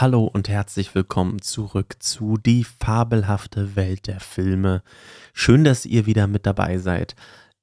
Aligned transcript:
Hallo 0.00 0.24
und 0.24 0.48
herzlich 0.48 0.94
willkommen 0.94 1.42
zurück 1.42 1.96
zu 1.98 2.38
Die 2.38 2.64
fabelhafte 2.64 3.76
Welt 3.76 4.06
der 4.06 4.18
Filme. 4.18 4.82
Schön, 5.34 5.62
dass 5.62 5.84
ihr 5.84 6.06
wieder 6.06 6.26
mit 6.26 6.46
dabei 6.46 6.78
seid. 6.78 7.14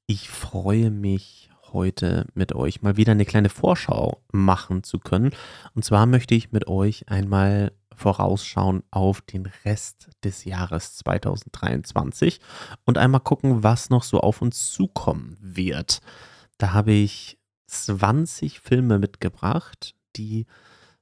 Ich 0.06 0.30
freue 0.30 0.92
mich 0.92 1.50
heute 1.74 2.28
mit 2.36 2.54
euch 2.54 2.84
mal 2.84 2.96
wieder 2.96 3.14
eine 3.14 3.26
kleine 3.26 3.50
Vorschau 3.50 4.22
machen 4.32 4.84
zu 4.84 5.00
können. 5.00 5.32
Und 5.74 5.84
zwar 5.84 6.06
möchte 6.06 6.36
ich 6.36 6.52
mit 6.52 6.68
euch 6.68 7.10
einmal 7.10 7.72
vorausschauen 7.96 8.84
auf 8.92 9.22
den 9.22 9.48
Rest 9.66 10.12
des 10.24 10.46
Jahres 10.46 10.96
2023 10.98 12.40
und 12.86 13.00
einmal 13.00 13.22
gucken, 13.22 13.64
was 13.64 13.90
noch 13.90 14.04
so 14.04 14.20
auf 14.20 14.44
uns 14.44 14.72
zukommen 14.72 15.38
wird. 15.42 16.02
Da 16.60 16.72
habe 16.72 16.92
ich 16.92 17.40
20 17.66 18.60
Filme 18.60 19.00
mitgebracht, 19.00 19.96
die 20.16 20.46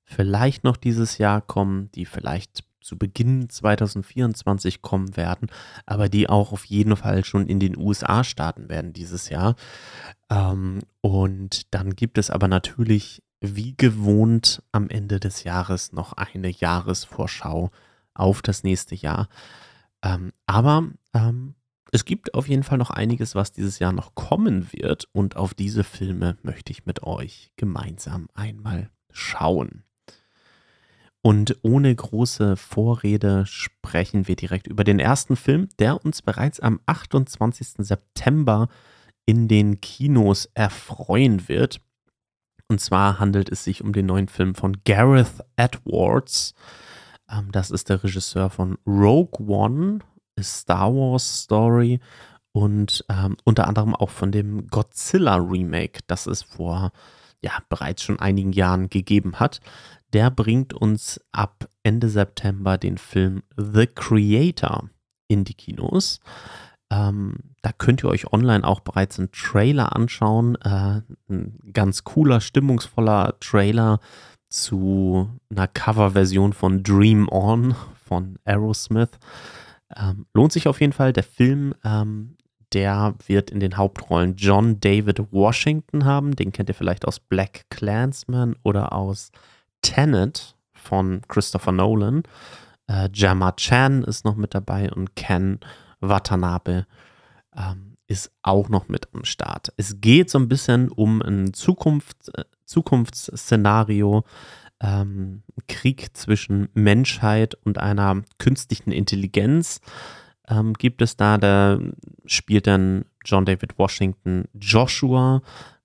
vielleicht 0.05 0.63
noch 0.63 0.77
dieses 0.77 1.17
Jahr 1.17 1.41
kommen, 1.41 1.91
die 1.93 2.05
vielleicht 2.05 2.63
zu 2.85 2.97
Beginn 2.97 3.49
2024 3.49 4.81
kommen 4.81 5.17
werden, 5.17 5.49
aber 5.87 6.07
die 6.07 6.29
auch 6.29 6.51
auf 6.51 6.65
jeden 6.65 6.95
Fall 6.95 7.25
schon 7.25 7.47
in 7.47 7.59
den 7.59 7.75
USA 7.75 8.23
starten 8.23 8.69
werden 8.69 8.93
dieses 8.93 9.29
Jahr. 9.29 9.55
Ähm, 10.29 10.81
und 11.01 11.73
dann 11.73 11.95
gibt 11.95 12.19
es 12.19 12.29
aber 12.29 12.47
natürlich 12.47 13.23
wie 13.41 13.75
gewohnt 13.75 14.63
am 14.71 14.89
Ende 14.89 15.19
des 15.19 15.43
Jahres 15.43 15.91
noch 15.93 16.13
eine 16.13 16.49
Jahresvorschau 16.49 17.71
auf 18.13 18.41
das 18.41 18.63
nächste 18.63 18.95
Jahr. 18.95 19.27
Ähm, 20.03 20.31
aber 20.45 20.87
ähm, 21.13 21.55
es 21.91 22.05
gibt 22.05 22.33
auf 22.33 22.47
jeden 22.47 22.63
Fall 22.63 22.77
noch 22.77 22.91
einiges, 22.91 23.35
was 23.35 23.51
dieses 23.51 23.79
Jahr 23.79 23.93
noch 23.93 24.15
kommen 24.15 24.71
wird 24.71 25.07
und 25.11 25.37
auf 25.37 25.53
diese 25.53 25.83
Filme 25.83 26.37
möchte 26.43 26.71
ich 26.71 26.85
mit 26.85 27.03
euch 27.03 27.51
gemeinsam 27.55 28.27
einmal 28.33 28.89
schauen. 29.11 29.84
Und 31.25 31.57
ohne 31.63 31.95
große 31.95 32.55
Vorrede 32.55 33.47
sprechen 33.47 34.27
wir 34.27 34.35
direkt 34.35 34.67
über 34.67 34.83
den 34.83 34.99
ersten 34.99 35.35
Film, 35.35 35.69
der 35.79 36.05
uns 36.05 36.21
bereits 36.21 36.59
am 36.59 36.79
28. 36.85 37.77
September 37.79 38.67
in 39.25 39.47
den 39.47 39.81
Kinos 39.81 40.51
erfreuen 40.53 41.49
wird. 41.49 41.81
Und 42.67 42.79
zwar 42.79 43.17
handelt 43.17 43.49
es 43.49 43.63
sich 43.63 43.83
um 43.83 43.91
den 43.91 44.05
neuen 44.05 44.27
Film 44.27 44.53
von 44.53 44.83
Gareth 44.85 45.43
Edwards. 45.55 46.53
Ähm, 47.27 47.51
das 47.51 47.71
ist 47.71 47.89
der 47.89 48.03
Regisseur 48.03 48.51
von 48.51 48.77
Rogue 48.85 49.47
One, 49.47 50.01
Star 50.39 50.93
Wars 50.93 51.41
Story 51.41 52.01
und 52.51 53.03
ähm, 53.09 53.35
unter 53.43 53.67
anderem 53.67 53.95
auch 53.95 54.11
von 54.11 54.31
dem 54.31 54.67
Godzilla 54.67 55.37
Remake, 55.37 56.01
das 56.05 56.27
es 56.27 56.43
vor 56.43 56.91
ja 57.41 57.51
bereits 57.67 58.03
schon 58.03 58.19
einigen 58.19 58.53
Jahren 58.53 58.89
gegeben 58.89 59.39
hat 59.39 59.59
der 60.15 60.31
bringt 60.31 60.73
uns 60.73 61.19
ab 61.33 61.67
Ende 61.83 62.07
September 62.07 62.77
den 62.77 62.97
Film 62.97 63.43
The 63.57 63.85
Creator 63.85 64.89
in 65.27 65.43
die 65.43 65.55
Kinos. 65.55 66.21
Ähm, 66.89 67.35
da 67.61 67.73
könnt 67.73 68.01
ihr 68.01 68.09
euch 68.09 68.31
online 68.31 68.65
auch 68.65 68.79
bereits 68.79 69.19
einen 69.19 69.33
Trailer 69.33 69.93
anschauen. 69.93 70.55
Äh, 70.61 71.01
ein 71.29 71.59
ganz 71.73 72.05
cooler, 72.05 72.39
stimmungsvoller 72.39 73.35
Trailer 73.41 73.99
zu 74.47 75.29
einer 75.49 75.67
Coverversion 75.67 76.53
von 76.53 76.81
Dream 76.81 77.27
On 77.29 77.75
von 78.07 78.37
Aerosmith. 78.45 79.19
Ähm, 79.97 80.27
lohnt 80.33 80.53
sich 80.53 80.69
auf 80.69 80.79
jeden 80.79 80.93
Fall. 80.93 81.11
Der 81.11 81.23
Film, 81.23 81.73
ähm, 81.83 82.37
der 82.71 83.15
wird 83.27 83.51
in 83.51 83.59
den 83.59 83.75
Hauptrollen 83.75 84.37
John 84.37 84.79
David 84.79 85.33
Washington 85.33 86.05
haben. 86.05 86.37
Den 86.37 86.53
kennt 86.53 86.69
ihr 86.69 86.75
vielleicht 86.75 87.05
aus 87.05 87.19
Black 87.19 87.65
Clansman 87.69 88.55
oder 88.63 88.93
aus 88.93 89.31
Tenet 89.85 90.55
von 90.73 91.21
Christopher 91.27 91.71
Nolan. 91.71 92.23
Äh, 92.87 93.09
Jama 93.13 93.51
Chan 93.51 94.03
ist 94.03 94.25
noch 94.25 94.35
mit 94.35 94.55
dabei 94.55 94.91
und 94.91 95.15
Ken 95.15 95.59
Watanabe 95.99 96.87
ähm, 97.55 97.97
ist 98.07 98.31
auch 98.41 98.67
noch 98.67 98.87
mit 98.87 99.07
am 99.13 99.25
Start. 99.25 99.73
Es 99.77 100.01
geht 100.01 100.31
so 100.31 100.39
ein 100.39 100.49
bisschen 100.49 100.89
um 100.89 101.21
ein 101.21 101.53
Zukunft, 101.53 102.35
äh, 102.35 102.45
Zukunftsszenario, 102.65 104.23
ähm, 104.81 105.43
Krieg 105.67 106.17
zwischen 106.17 106.69
Menschheit 106.73 107.53
und 107.63 107.77
einer 107.77 108.23
künstlichen 108.39 108.91
Intelligenz. 108.91 109.81
Ähm, 110.47 110.73
gibt 110.73 111.03
es 111.03 111.15
da, 111.15 111.37
da 111.37 111.79
spielt 112.25 112.65
dann 112.65 113.05
John 113.23 113.45
David 113.45 113.77
Washington 113.77 114.45
Joshua, 114.53 115.41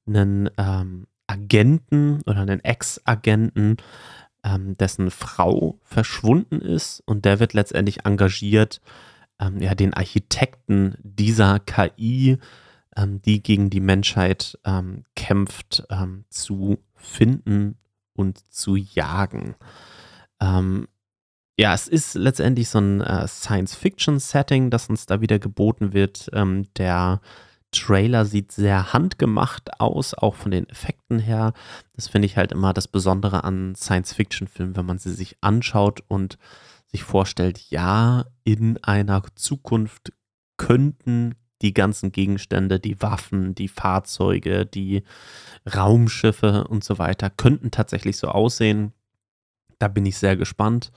einen 0.07 0.51
ähm, 0.57 1.07
Agenten 1.31 2.23
oder 2.27 2.41
einen 2.41 2.65
Ex-Agenten, 2.65 3.77
ähm, 4.43 4.77
dessen 4.77 5.11
Frau 5.11 5.79
verschwunden 5.83 6.61
ist 6.61 7.03
und 7.07 7.25
der 7.25 7.39
wird 7.39 7.53
letztendlich 7.53 8.05
engagiert, 8.05 8.81
ähm, 9.39 9.61
ja, 9.61 9.75
den 9.75 9.95
Architekten 9.95 10.97
dieser 11.03 11.61
KI, 11.61 12.39
ähm, 12.97 13.23
die 13.23 13.43
gegen 13.43 13.71
die 13.71 13.81
Menschheit 13.81 14.59
ähm, 14.65 15.05
kämpft, 15.15 15.85
ähm, 15.91 16.25
zu 16.31 16.79
finden 16.97 17.77
und 18.15 18.51
zu 18.53 18.75
jagen. 18.77 19.55
Ähm, 20.41 20.89
ja, 21.57 21.75
es 21.75 21.87
ist 21.87 22.15
letztendlich 22.15 22.71
so 22.71 22.79
ein 22.79 23.03
äh, 23.03 23.29
Science-Fiction-Setting, 23.29 24.71
das 24.71 24.89
uns 24.89 25.07
da 25.07 25.21
wieder 25.21 25.39
geboten 25.39 25.93
wird. 25.93 26.31
der 26.79 27.21
Trailer 27.73 28.25
sieht 28.25 28.53
sehr 28.53 28.93
handgemacht 28.93 29.81
aus, 29.81 30.15
auch 30.15 30.35
von 30.35 30.51
den 30.51 30.69
Effekten 30.69 31.19
her. 31.19 31.53
Das 31.95 32.09
finde 32.09 32.27
ich 32.27 32.37
halt 32.37 32.53
immer 32.53 32.73
das 32.73 32.89
Besondere 32.89 33.45
an 33.45 33.75
Science-Fiction-Filmen, 33.75 34.77
wenn 34.77 34.87
man 34.87 34.99
sie 34.99 35.13
sich 35.13 35.37
anschaut 35.41 36.03
und 36.09 36.39
sich 36.87 37.05
vorstellt, 37.05 37.59
ja, 37.71 38.25
in 38.43 38.83
einer 38.83 39.23
Zukunft 39.37 40.13
könnten 40.57 41.37
die 41.63 41.75
ganzen 41.75 42.11
Gegenstände, 42.11 42.81
die 42.81 43.01
Waffen, 43.03 43.55
die 43.55 43.69
Fahrzeuge, 43.69 44.67
die 44.67 45.05
Raumschiffe 45.73 46.65
und 46.65 46.83
so 46.83 46.99
weiter, 46.99 47.31
könnten 47.31 47.71
tatsächlich 47.71 48.17
so 48.17 48.29
aussehen. 48.29 48.93
Da 49.79 49.89
bin 49.89 50.07
ich 50.07 50.19
sehr 50.19 50.37
gespannt. 50.37 50.91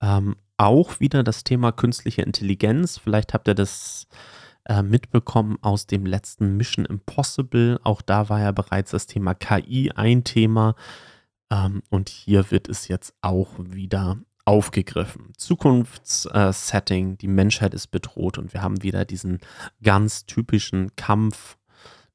Ähm, 0.00 0.36
auch 0.56 1.00
wieder 1.00 1.22
das 1.22 1.44
Thema 1.44 1.72
künstliche 1.72 2.22
Intelligenz. 2.22 2.98
Vielleicht 2.98 3.32
habt 3.32 3.48
ihr 3.48 3.54
das 3.54 4.06
äh, 4.64 4.82
mitbekommen 4.82 5.58
aus 5.60 5.86
dem 5.86 6.06
letzten 6.06 6.56
Mission 6.56 6.84
Impossible. 6.84 7.80
Auch 7.82 8.02
da 8.02 8.28
war 8.28 8.40
ja 8.40 8.52
bereits 8.52 8.92
das 8.92 9.06
Thema 9.06 9.34
KI 9.34 9.92
ein 9.92 10.24
Thema. 10.24 10.74
Ähm, 11.50 11.82
und 11.90 12.08
hier 12.08 12.50
wird 12.50 12.68
es 12.68 12.88
jetzt 12.88 13.14
auch 13.20 13.50
wieder 13.58 14.18
aufgegriffen. 14.44 15.32
Zukunftssetting, 15.36 17.12
äh, 17.12 17.16
die 17.16 17.28
Menschheit 17.28 17.74
ist 17.74 17.88
bedroht 17.88 18.38
und 18.38 18.52
wir 18.52 18.62
haben 18.62 18.82
wieder 18.82 19.04
diesen 19.04 19.38
ganz 19.82 20.26
typischen 20.26 20.94
Kampf 20.96 21.56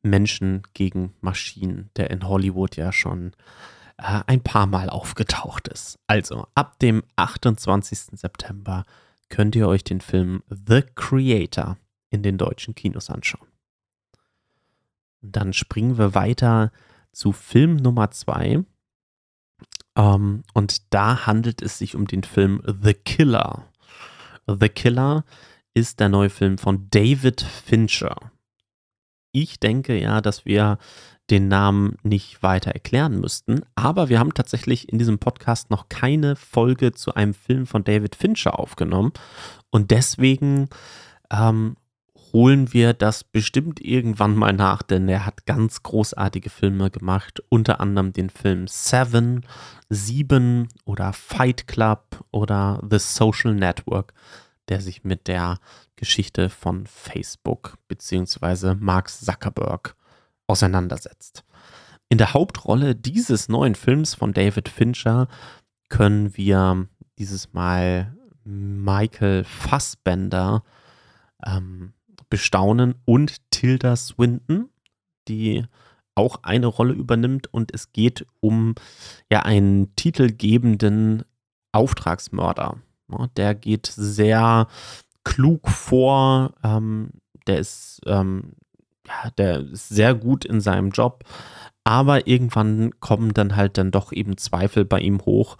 Menschen 0.02 0.64
gegen 0.74 1.14
Maschinen, 1.22 1.90
der 1.96 2.10
in 2.12 2.28
Hollywood 2.28 2.76
ja 2.76 2.92
schon 2.92 3.34
äh, 3.98 4.22
ein 4.28 4.42
paar 4.42 4.68
Mal 4.68 4.90
aufgetaucht 4.90 5.68
ist. 5.68 6.00
Also 6.08 6.48
ab 6.56 6.80
dem 6.80 7.04
28. 7.16 8.20
September 8.20 8.86
könnt 9.30 9.56
ihr 9.56 9.68
euch 9.68 9.84
den 9.84 10.02
Film 10.02 10.44
The 10.50 10.84
Creator 10.96 11.78
in 12.10 12.24
den 12.24 12.38
deutschen 12.38 12.76
Kinos 12.76 13.10
anschauen. 13.10 13.48
Dann 15.22 15.54
springen 15.54 15.98
wir 15.98 16.14
weiter 16.14 16.72
zu 17.12 17.32
Film 17.32 17.78
Nummer 17.78 18.12
zwei. 18.12 18.64
Ähm, 19.96 20.44
und 20.54 20.94
da 20.94 21.26
handelt 21.26 21.62
es 21.62 21.78
sich 21.78 21.96
um 21.96 22.08
den 22.08 22.24
Film 22.24 22.62
The 22.66 22.94
Killer. 22.94 23.66
The 24.48 24.70
Killer 24.70 25.26
ist 25.74 26.00
der 26.00 26.10
neue 26.10 26.30
Film 26.30 26.58
von 26.58 26.88
David 26.90 27.42
Fincher. 27.42 28.16
Ich 29.32 29.60
denke 29.60 30.00
ja, 30.00 30.22
dass 30.22 30.46
wir 30.46 30.78
den 31.30 31.50
Namen 31.50 31.98
nicht 32.04 32.42
weiter 32.42 32.72
erklären 32.72 33.20
müssten, 33.20 33.62
aber 33.76 34.08
wir 34.08 34.20
haben 34.20 34.34
tatsächlich 34.34 34.90
in 34.90 34.98
diesem 34.98 35.20
Podcast 35.20 35.70
noch 35.70 35.90
keine 35.90 36.36
Folge 36.36 36.94
zu 36.94 37.14
einem 37.16 37.34
Film 37.34 37.68
von 37.68 37.84
David 37.84 38.16
Fincher 38.16 38.58
aufgenommen 38.58 39.12
und 39.70 39.92
deswegen 39.92 40.70
ähm, 41.30 41.76
holen 42.34 42.74
wir 42.74 42.94
das 42.94 43.24
bestimmt 43.24 43.80
irgendwann 43.80 44.36
mal 44.36 44.54
nach, 44.54 44.82
denn 44.82 45.08
er 45.08 45.26
hat 45.26 45.46
ganz 45.46 45.84
großartige 45.84 46.50
Filme 46.50 46.90
gemacht, 46.92 47.42
unter 47.50 47.80
anderem 47.80 48.14
den 48.14 48.30
Film 48.30 48.68
Seven, 48.68 49.46
Sieben 49.90 50.68
oder 50.86 51.14
Fight 51.14 51.68
Club 51.68 52.24
oder 52.32 52.82
The 52.90 53.00
Social 53.00 53.54
Network, 53.54 54.14
der 54.70 54.82
sich 54.82 55.04
mit 55.04 55.28
der 55.28 55.60
Geschichte 55.96 56.50
von 56.50 56.86
Facebook 56.86 57.78
bzw. 57.88 58.76
Mark 58.76 59.10
Zuckerberg 59.10 59.96
auseinandersetzt. 60.48 61.44
In 62.10 62.18
der 62.18 62.34
Hauptrolle 62.34 62.96
dieses 62.96 63.50
neuen 63.50 63.76
Films 63.76 64.14
von 64.14 64.34
David 64.34 64.70
Fincher 64.70 65.28
können 65.90 66.36
wir 66.38 66.88
dieses 67.18 67.54
Mal 67.54 68.16
Michael 68.44 69.44
Fassbender 69.44 70.64
ähm, 71.46 71.94
bestaunen 72.30 72.96
und 73.06 73.38
Tilda 73.52 73.96
Swinton, 73.96 74.70
die 75.28 75.66
auch 76.16 76.40
eine 76.44 76.68
Rolle 76.68 76.94
übernimmt 76.94 77.54
und 77.54 77.74
es 77.74 77.94
geht 77.94 78.26
um 78.40 78.76
ja 79.32 79.44
einen 79.44 79.96
titelgebenden 79.96 81.24
Auftragsmörder. 81.72 82.78
Der 83.38 83.56
geht 83.56 83.86
sehr 83.86 84.68
klug 85.24 85.70
vor, 85.70 86.54
ähm, 86.64 87.12
der 87.46 87.60
ist, 87.60 88.02
ähm, 88.06 88.54
ja, 89.06 89.30
der 89.38 89.60
ist 89.60 89.90
sehr 89.90 90.16
gut 90.16 90.44
in 90.44 90.60
seinem 90.60 90.90
Job, 90.90 91.24
aber 91.84 92.28
irgendwann 92.28 93.00
kommen 93.00 93.34
dann 93.34 93.56
halt 93.56 93.78
dann 93.78 93.92
doch 93.92 94.12
eben 94.12 94.38
Zweifel 94.38 94.86
bei 94.86 95.00
ihm 95.00 95.22
hoch. 95.26 95.58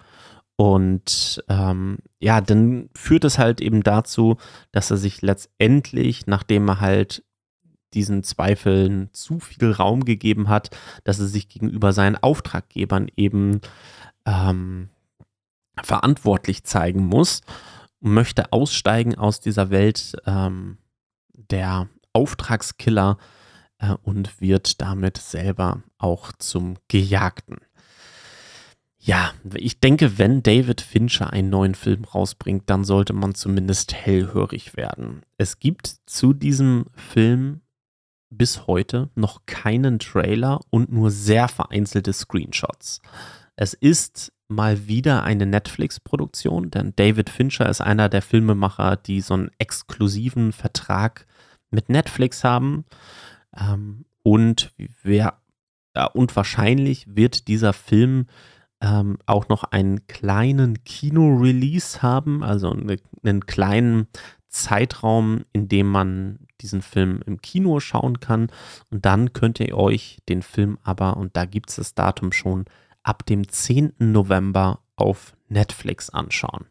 Und 0.58 1.44
ähm, 1.50 2.00
ja, 2.20 2.42
dann 2.42 2.90
führt 2.96 3.24
es 3.24 3.38
halt 3.38 3.62
eben 3.62 3.84
dazu, 3.84 4.38
dass 4.72 4.92
er 4.92 4.98
sich 4.98 5.22
letztendlich, 5.22 6.28
nachdem 6.28 6.68
er 6.68 6.82
halt 6.82 7.24
diesen 7.94 8.24
Zweifeln 8.24 9.10
zu 9.14 9.40
viel 9.40 9.72
Raum 9.72 10.04
gegeben 10.04 10.50
hat, 10.50 10.76
dass 11.04 11.20
er 11.20 11.28
sich 11.28 11.48
gegenüber 11.48 11.94
seinen 11.94 12.18
Auftraggebern 12.18 13.08
eben 13.16 13.62
ähm, 14.26 14.90
verantwortlich 15.82 16.64
zeigen 16.64 17.06
muss 17.06 17.42
möchte 18.00 18.52
aussteigen 18.52 19.16
aus 19.16 19.40
dieser 19.40 19.70
Welt 19.70 20.16
ähm, 20.26 20.78
der 21.34 21.88
Auftragskiller 22.14 23.18
äh, 23.80 23.94
und 24.04 24.42
wird 24.42 24.82
damit 24.82 25.18
selber 25.18 25.84
auch 25.98 26.32
zum 26.38 26.78
Gejagten. 26.88 27.58
Ja, 29.08 29.32
ich 29.54 29.80
denke, 29.80 30.18
wenn 30.18 30.44
David 30.44 30.82
Fincher 30.82 31.32
einen 31.32 31.50
neuen 31.50 31.76
Film 31.76 32.04
rausbringt, 32.04 32.70
dann 32.70 32.84
sollte 32.84 33.14
man 33.14 33.36
zumindest 33.36 33.94
hellhörig 33.94 34.76
werden. 34.76 35.22
Es 35.38 35.60
gibt 35.60 35.88
zu 36.08 36.34
diesem 36.34 36.88
Film 36.94 37.62
bis 38.30 38.68
heute 38.68 39.10
noch 39.16 39.46
keinen 39.46 40.00
Trailer 40.00 40.60
und 40.72 40.92
nur 40.92 41.10
sehr 41.10 41.48
vereinzelte 41.48 42.12
Screenshots. 42.12 43.02
Es 43.56 43.74
ist 43.74 44.34
mal 44.50 44.90
wieder 44.90 45.24
eine 45.24 45.46
Netflix-Produktion, 45.46 46.70
denn 46.70 46.92
David 46.98 47.30
Fincher 47.30 47.70
ist 47.70 47.80
einer 47.80 48.10
der 48.10 48.22
Filmemacher, 48.22 48.98
die 48.98 49.22
so 49.22 49.36
einen 49.36 49.52
exklusiven 49.58 50.52
Vertrag 50.52 51.26
mit 51.72 51.88
Netflix 51.88 52.44
haben. 52.44 52.84
Ähm, 53.58 54.04
und 54.22 54.74
wer 55.02 55.40
und 56.14 56.36
wahrscheinlich 56.36 57.08
wird 57.16 57.48
dieser 57.48 57.72
Film 57.72 58.28
ähm, 58.82 59.18
auch 59.26 59.50
noch 59.50 59.64
einen 59.64 60.08
kleinen 60.08 60.84
Kino-Release 60.84 62.02
haben, 62.02 62.44
also 62.44 62.72
eine, 62.72 62.98
einen 63.24 63.46
kleinen 63.46 64.08
Zeitraum, 64.50 65.44
in 65.52 65.68
dem 65.68 65.88
man 65.88 66.48
diesen 66.62 66.82
Film 66.82 67.22
im 67.26 67.42
Kino 67.42 67.80
schauen 67.80 68.20
kann. 68.20 68.52
Und 68.90 69.06
dann 69.06 69.34
könnt 69.34 69.60
ihr 69.60 69.78
euch 69.78 70.20
den 70.30 70.42
Film 70.42 70.78
aber, 70.84 71.18
und 71.18 71.36
da 71.36 71.46
gibt 71.46 71.70
es 71.70 71.78
das 71.78 71.96
Datum 71.96 72.32
schon, 72.32 72.66
ab 73.04 73.26
dem 73.26 73.48
10. 73.48 73.94
November 74.00 74.80
auf 74.96 75.36
Netflix 75.48 76.10
anschauen. 76.10 76.66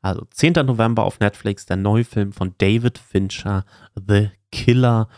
Also 0.00 0.26
10. 0.30 0.52
November 0.66 1.04
auf 1.04 1.20
Netflix, 1.20 1.66
der 1.66 1.76
neue 1.76 2.04
Film 2.04 2.32
von 2.32 2.54
David 2.58 2.98
Fincher, 2.98 3.64
The 3.94 4.30
Killer 4.52 5.08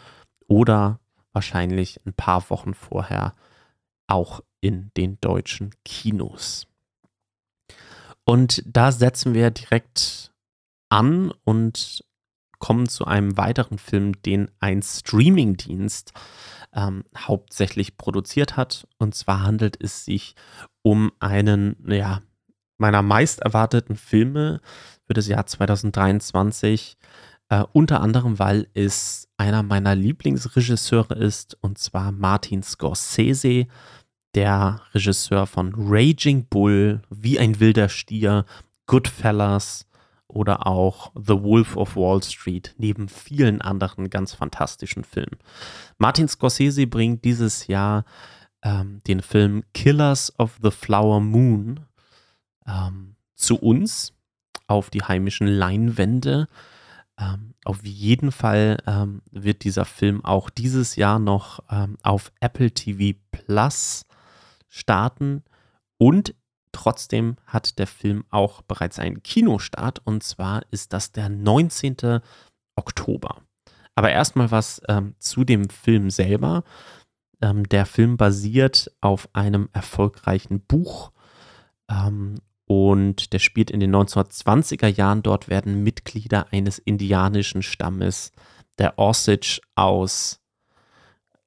oder 0.47 1.01
wahrscheinlich 1.33 2.01
ein 2.07 2.15
paar 2.15 2.49
Wochen 2.51 2.75
vorher 2.75 3.35
auch 4.09 4.43
in 4.61 4.91
den 4.97 5.21
deutschen 5.21 5.71
Kinos. 5.85 6.67
Und 8.25 8.63
da 8.67 8.93
setzen 8.93 9.33
wir 9.33 9.51
direkt 9.51 10.33
an 10.91 11.33
und 11.45 12.05
kommen 12.59 12.89
zu 12.89 13.05
einem 13.05 13.37
weiteren 13.37 13.79
Film, 13.79 14.21
den 14.23 14.51
ein 14.59 14.83
Streamingdienst 14.83 16.13
ähm, 16.75 17.05
hauptsächlich 17.17 17.97
produziert 17.97 18.57
hat. 18.57 18.87
Und 18.99 19.15
zwar 19.15 19.43
handelt 19.43 19.83
es 19.83 20.05
sich 20.05 20.35
um 20.83 21.13
einen, 21.21 21.77
ja, 21.89 22.23
meiner 22.79 23.03
meist 23.03 23.41
erwarteten 23.41 23.97
Filme 23.97 24.61
für 25.07 25.15
das 25.15 25.29
Jahr 25.29 25.47
2023. 25.47 26.97
Äh, 27.49 27.65
unter 27.73 28.01
anderem, 28.01 28.39
weil 28.39 28.69
es 28.75 29.29
einer 29.37 29.63
meiner 29.63 29.95
Lieblingsregisseure 29.95 31.15
ist, 31.15 31.57
und 31.61 31.79
zwar 31.79 32.13
Martin 32.13 32.63
Scorsese, 32.63 33.67
der 34.35 34.83
Regisseur 34.95 35.47
von 35.47 35.73
Raging 35.77 36.47
Bull, 36.49 37.03
Wie 37.11 37.39
ein 37.39 37.61
wilder 37.61 37.89
Stier, 37.89 38.45
Goodfellas, 38.87 39.89
oder 40.29 40.67
auch 40.67 41.11
The 41.15 41.43
Wolf 41.43 41.77
of 41.77 41.97
Wall 41.97 42.23
Street, 42.23 42.75
neben 42.77 43.09
vielen 43.09 43.63
anderen 43.63 44.11
ganz 44.11 44.35
fantastischen 44.35 45.03
Filmen. 45.03 45.39
Martin 45.97 46.29
Scorsese 46.29 46.87
bringt 46.87 47.25
dieses 47.25 47.67
Jahr 47.67 48.05
ähm, 48.63 49.01
den 49.07 49.23
Film 49.23 49.65
Killers 49.73 50.39
of 50.39 50.59
the 50.63 50.71
Flower 50.71 51.21
Moon 51.21 51.81
ähm, 52.67 53.17
zu 53.35 53.57
uns 53.57 54.13
auf 54.67 54.91
die 54.91 55.03
heimischen 55.03 55.47
Leinwände. 55.47 56.49
Ähm, 57.19 57.55
auf 57.65 57.85
jeden 57.85 58.33
Fall 58.33 58.79
ähm, 58.87 59.23
wird 59.31 59.65
dieser 59.65 59.85
Film 59.85 60.25
auch 60.25 60.51
dieses 60.51 60.97
Jahr 60.97 61.19
noch 61.19 61.61
ähm, 61.71 61.97
auf 62.03 62.33
Apple 62.41 62.71
TV 62.71 63.19
Plus 63.31 64.07
starten 64.69 65.43
und 65.99 66.35
Trotzdem 66.73 67.37
hat 67.47 67.79
der 67.79 67.87
Film 67.87 68.25
auch 68.31 68.63
bereits 68.63 68.99
einen 68.99 69.23
Kinostart 69.23 70.01
und 70.05 70.23
zwar 70.23 70.63
ist 70.71 70.93
das 70.93 71.13
der 71.13 71.29
19. 71.29 72.21
Oktober. 72.77 73.43
Aber 73.95 74.11
erstmal 74.11 74.51
was 74.51 74.81
ähm, 74.89 75.15
zu 75.19 75.45
dem 75.45 75.71
Film 75.71 76.11
selber. 76.11 76.63
Ähm, 77.41 77.69
der 77.69 77.87
Film 77.87 78.17
basiert 78.17 78.93
auf 79.01 79.29
einem 79.33 79.69
erfolgreichen 79.73 80.61
Buch 80.61 81.11
ähm, 81.91 82.37
und 82.69 83.33
der 83.33 83.39
spielt 83.39 83.71
in 83.71 83.81
den 83.81 83.97
1920er 83.97 84.87
Jahren. 84.87 85.23
Dort 85.23 85.49
werden 85.49 85.83
Mitglieder 85.83 86.53
eines 86.53 86.79
indianischen 86.79 87.63
Stammes, 87.63 88.31
der 88.77 88.99
Osage 88.99 89.61
aus 89.75 90.41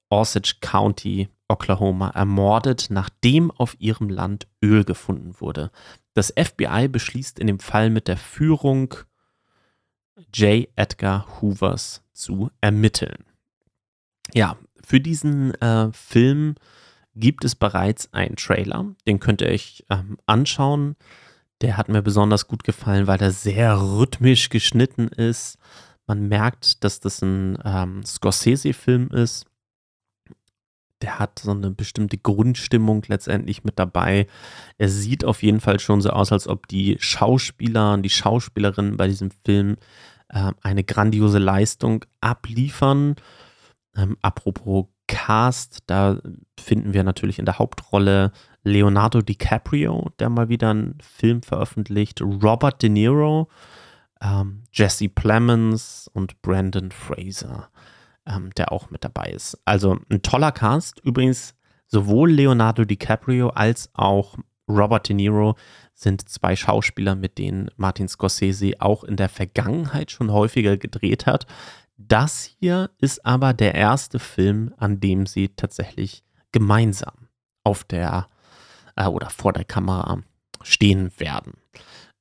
Osage 0.10 0.56
County 0.60 1.30
Oklahoma 1.48 2.10
ermordet, 2.10 2.88
nachdem 2.90 3.52
auf 3.52 3.76
ihrem 3.80 4.10
Land 4.10 4.48
Öl 4.64 4.84
gefunden 4.84 5.40
wurde. 5.40 5.72
Das 6.14 6.34
FBI 6.36 6.88
beschließt 6.88 7.40
in 7.40 7.48
dem 7.48 7.60
Fall 7.60 7.92
mit 7.92 8.08
der 8.08 8.18
Führung 8.18 8.96
J. 10.34 10.68
Edgar 10.76 11.28
Hoovers 11.40 12.04
zu 12.14 12.50
ermitteln. 12.62 13.26
Ja, 14.34 14.58
für 14.84 15.00
diesen 15.00 15.54
äh, 15.62 15.92
Film 15.94 16.56
gibt 17.22 17.46
es 17.46 17.56
bereits 17.56 18.14
einen 18.14 18.36
Trailer, 18.36 18.94
den 19.08 19.22
könnt 19.22 19.42
ihr 19.42 19.48
euch 19.48 19.86
ähm, 19.90 20.18
anschauen. 20.26 20.98
Der 21.62 21.78
hat 21.78 21.88
mir 21.88 22.02
besonders 22.02 22.48
gut 22.48 22.66
gefallen, 22.66 23.08
weil 23.08 23.22
er 23.22 23.32
sehr 23.32 23.80
rhythmisch 23.80 24.50
geschnitten 24.50 25.08
ist. 25.08 25.58
Man 26.08 26.28
merkt, 26.28 26.84
dass 26.84 27.00
das 27.00 27.22
ein 27.22 27.58
ähm, 27.64 28.04
Scorsese-Film 28.04 29.10
ist 29.12 29.46
der 31.02 31.20
hat 31.20 31.40
so 31.40 31.52
eine 31.52 31.72
bestimmte 31.72 32.18
Grundstimmung 32.18 33.04
letztendlich 33.08 33.64
mit 33.64 33.80
dabei. 33.80 34.28
Er 34.78 34.90
sieht 34.90 35.26
auf 35.26 35.44
jeden 35.44 35.60
Fall 35.60 35.80
schon 35.80 36.02
so 36.02 36.12
aus, 36.12 36.32
als 36.32 36.48
ob 36.48 36.68
die 36.68 36.98
Schauspieler 37.00 37.94
und 37.94 38.04
die 38.04 38.10
Schauspielerinnen 38.10 38.98
bei 38.98 39.08
diesem 39.08 39.32
Film 39.46 39.78
äh, 40.30 40.52
eine 40.62 40.84
grandiose 40.84 41.40
Leistung 41.40 42.06
abliefern. 42.20 43.16
Ähm, 43.96 44.18
apropos 44.22 44.86
Cast, 45.12 45.80
da 45.88 46.18
finden 46.60 46.94
wir 46.94 47.04
natürlich 47.04 47.38
in 47.38 47.46
der 47.46 47.60
Hauptrolle 47.60 48.32
Leonardo 48.64 49.22
DiCaprio, 49.22 50.10
der 50.20 50.30
mal 50.30 50.50
wieder 50.50 50.70
einen 50.70 50.98
Film 51.02 51.44
veröffentlicht, 51.44 52.22
Robert 52.22 52.82
De 52.82 52.90
Niro, 52.90 53.50
ähm, 54.22 54.64
Jesse 54.72 55.10
Plemons 55.10 56.10
und 56.14 56.42
Brandon 56.42 56.92
Fraser 56.92 57.70
ähm, 58.26 58.52
der 58.56 58.72
auch 58.72 58.90
mit 58.90 59.04
dabei 59.04 59.32
ist. 59.32 59.60
Also 59.66 59.98
ein 60.10 60.22
toller 60.22 60.52
Cast. 60.52 61.00
Übrigens, 61.00 61.56
sowohl 61.88 62.32
Leonardo 62.32 62.86
DiCaprio 62.86 63.50
als 63.50 63.90
auch 63.94 64.38
Robert 64.68 65.10
De 65.10 65.16
Niro 65.16 65.56
sind 65.94 66.28
zwei 66.30 66.56
Schauspieler, 66.56 67.16
mit 67.16 67.38
denen 67.38 67.70
Martin 67.76 68.08
Scorsese 68.08 68.74
auch 68.80 69.04
in 69.04 69.18
der 69.18 69.30
Vergangenheit 69.30 70.12
schon 70.12 70.32
häufiger 70.32 70.78
gedreht 70.78 71.26
hat. 71.26 71.46
Das 72.08 72.44
hier 72.44 72.90
ist 73.00 73.26
aber 73.26 73.54
der 73.54 73.76
erste 73.76 74.20
Film, 74.20 74.74
an 74.78 75.00
dem 75.00 75.26
sie 75.26 75.50
tatsächlich 75.50 76.24
gemeinsam 76.52 77.28
auf 77.64 77.84
der 77.84 78.28
äh, 78.96 79.06
oder 79.06 79.30
vor 79.30 79.54
der 79.54 79.66
Kamera 79.66 80.22
stehen 80.64 81.12
werden. 81.18 81.54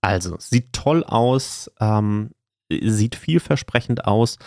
Also 0.00 0.36
sieht 0.38 0.72
toll 0.72 1.04
aus, 1.04 1.70
ähm, 1.80 2.30
sieht 2.70 3.16
vielversprechend 3.16 4.04
aus. 4.06 4.38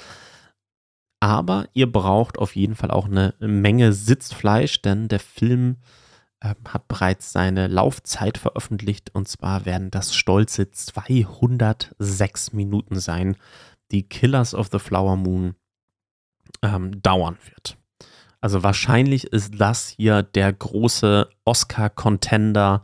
Aber 1.20 1.68
ihr 1.74 1.90
braucht 1.90 2.38
auf 2.38 2.56
jeden 2.56 2.76
Fall 2.76 2.92
auch 2.92 3.06
eine 3.06 3.34
Menge 3.40 3.94
Sitzfleisch, 3.94 4.82
denn 4.82 5.08
der 5.08 5.20
Film 5.22 5.78
äh, 6.42 6.54
hat 6.68 6.88
bereits 6.90 7.32
seine 7.32 7.68
Laufzeit 7.68 8.38
veröffentlicht 8.38 9.16
und 9.16 9.28
zwar 9.28 9.66
werden 9.66 9.90
das 9.90 10.14
stolze 10.14 10.72
206 10.72 12.52
Minuten 12.52 13.00
sein, 13.00 13.38
die 13.92 14.08
Killers 14.08 14.54
of 14.54 14.70
the 14.72 14.80
Flower 14.80 15.16
Moon 15.16 15.56
ähm, 16.62 17.02
dauern 17.02 17.38
wird. 17.46 17.78
Also 18.42 18.62
wahrscheinlich 18.62 19.28
ist 19.28 19.54
das 19.58 19.88
hier 19.88 20.22
der 20.22 20.52
große 20.52 21.30
Oscar-Contender 21.46 22.84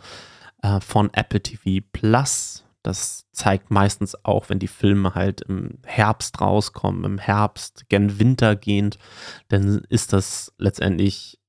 äh, 0.62 0.80
von 0.80 1.14
Apple 1.14 1.42
TV 1.42 1.86
Plus. 1.92 2.64
Das 2.82 3.26
zeigt 3.34 3.70
meistens 3.70 4.24
auch, 4.24 4.48
wenn 4.50 4.60
die 4.60 4.70
Filme 4.70 5.16
halt 5.16 5.42
im 5.42 5.80
Herbst 5.86 6.40
rauskommen, 6.40 7.04
im 7.04 7.18
Herbst, 7.18 7.90
gen 7.90 8.20
Winter 8.20 8.56
gehend, 8.56 8.98
dann 9.50 9.80
ist 9.90 10.14
das 10.14 10.54
letztendlich 10.58 11.40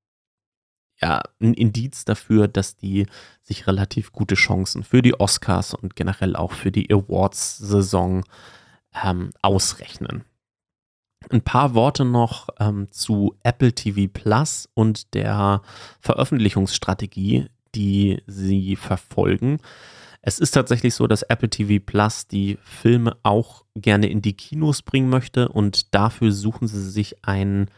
ja, 1.01 1.23
ein 1.41 1.55
Indiz 1.55 2.05
dafür, 2.05 2.49
dass 2.49 2.77
die 2.77 3.07
sich 3.43 3.67
relativ 3.67 4.13
gute 4.13 4.35
Chancen 4.35 4.83
für 4.83 5.03
die 5.03 5.19
Oscars 5.19 5.73
und 5.73 5.97
generell 5.97 6.37
auch 6.37 6.53
für 6.53 6.71
die 6.71 6.93
Awards-Saison 6.93 8.25
ähm, 9.05 9.31
ausrechnen. 9.43 10.25
Ein 11.29 11.43
paar 11.43 11.75
Worte 11.75 12.05
noch 12.05 12.49
ähm, 12.59 12.91
zu 12.91 13.35
Apple 13.43 13.75
TV 13.75 14.11
Plus 14.13 14.69
und 14.75 15.15
der 15.15 15.61
Veröffentlichungsstrategie, 16.01 17.49
die 17.75 18.23
sie 18.27 18.77
verfolgen. 18.77 19.59
Es 20.23 20.39
ist 20.39 20.53
tatsächlich 20.53 20.95
so, 20.95 21.07
dass 21.07 21.23
Apple 21.23 21.49
TV 21.49 21.83
Plus 21.85 22.27
die 22.27 22.59
Filme 22.63 23.17
auch 23.23 23.65
gerne 23.75 24.09
in 24.09 24.23
die 24.23 24.35
Kinos 24.35 24.83
bringen 24.83 25.09
möchte 25.09 25.49
und 25.49 25.95
dafür 25.95 26.33
suchen 26.33 26.69
sie 26.69 26.91
sich 26.91 27.25
ein 27.25 27.71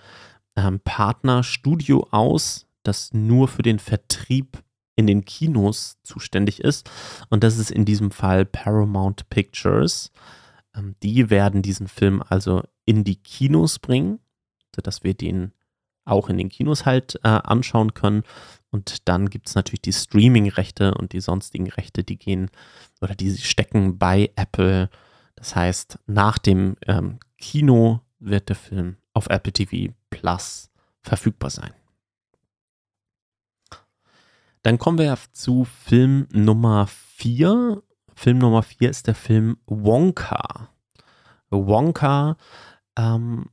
ähm, 0.57 0.81
Partnerstudio 0.81 2.09
aus, 2.11 2.67
das 2.83 3.13
nur 3.13 3.49
für 3.49 3.63
den 3.63 3.79
Vertrieb 3.79 4.63
in 4.97 5.07
den 5.07 5.25
Kinos 5.25 5.99
zuständig 6.03 6.61
ist. 6.61 6.91
Und 7.31 7.45
das 7.45 7.59
ist 7.59 7.71
in 7.71 7.85
diesem 7.85 8.11
Fall 8.11 8.45
Paramount 8.45 9.29
Pictures. 9.31 10.11
Ähm, 10.75 10.97
die 11.03 11.31
werden 11.31 11.63
diesen 11.63 11.89
Film 11.89 12.23
also 12.29 12.63
in 12.85 13.05
die 13.05 13.17
Kinos 13.17 13.79
bringen, 13.79 14.21
sodass 14.75 15.05
wir 15.05 15.15
den 15.15 15.53
auch 16.05 16.29
in 16.29 16.39
den 16.39 16.49
Kinos 16.49 16.85
halt 16.85 17.17
äh, 17.23 17.29
anschauen 17.29 17.95
können. 17.95 18.25
Und 18.71 19.09
dann 19.09 19.31
gibt 19.31 19.49
es 19.49 19.55
natürlich 19.55 19.83
die 19.83 19.93
Streaming-Rechte 19.93 20.95
und 20.95 21.13
die 21.13 21.21
sonstigen 21.21 21.71
Rechte, 21.71 22.03
die 22.05 22.17
gehen 22.17 22.51
oder 23.01 23.15
die 23.15 23.37
stecken 23.37 23.99
bei 23.99 24.31
Apple. 24.35 24.89
Das 25.37 25.55
heißt, 25.55 25.99
nach 26.07 26.39
dem 26.39 26.77
ähm, 26.87 27.19
Kino 27.39 28.01
wird 28.19 28.49
der 28.49 28.57
Film 28.57 28.97
auf 29.13 29.29
Apple 29.29 29.53
TV 29.53 29.93
Plus 30.11 30.71
verfügbar 31.03 31.51
sein. 31.51 31.73
Dann 34.63 34.79
kommen 34.79 34.99
wir 34.99 35.19
zu 35.33 35.65
Film 35.65 36.29
Nummer 36.33 36.87
4. 36.87 37.83
Film 38.15 38.39
Nummer 38.39 38.63
4 38.63 38.91
ist 38.91 39.07
der 39.07 39.15
Film 39.15 39.57
Wonka. 39.67 40.69
Wonka 41.51 42.37
ähm, 42.97 43.47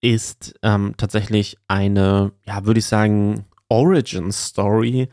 ist 0.00 0.54
ähm, 0.62 0.94
tatsächlich 0.96 1.56
eine, 1.68 2.32
ja, 2.46 2.64
würde 2.66 2.80
ich 2.80 2.86
sagen, 2.86 3.46
Origin 3.68 4.32
Story 4.32 5.08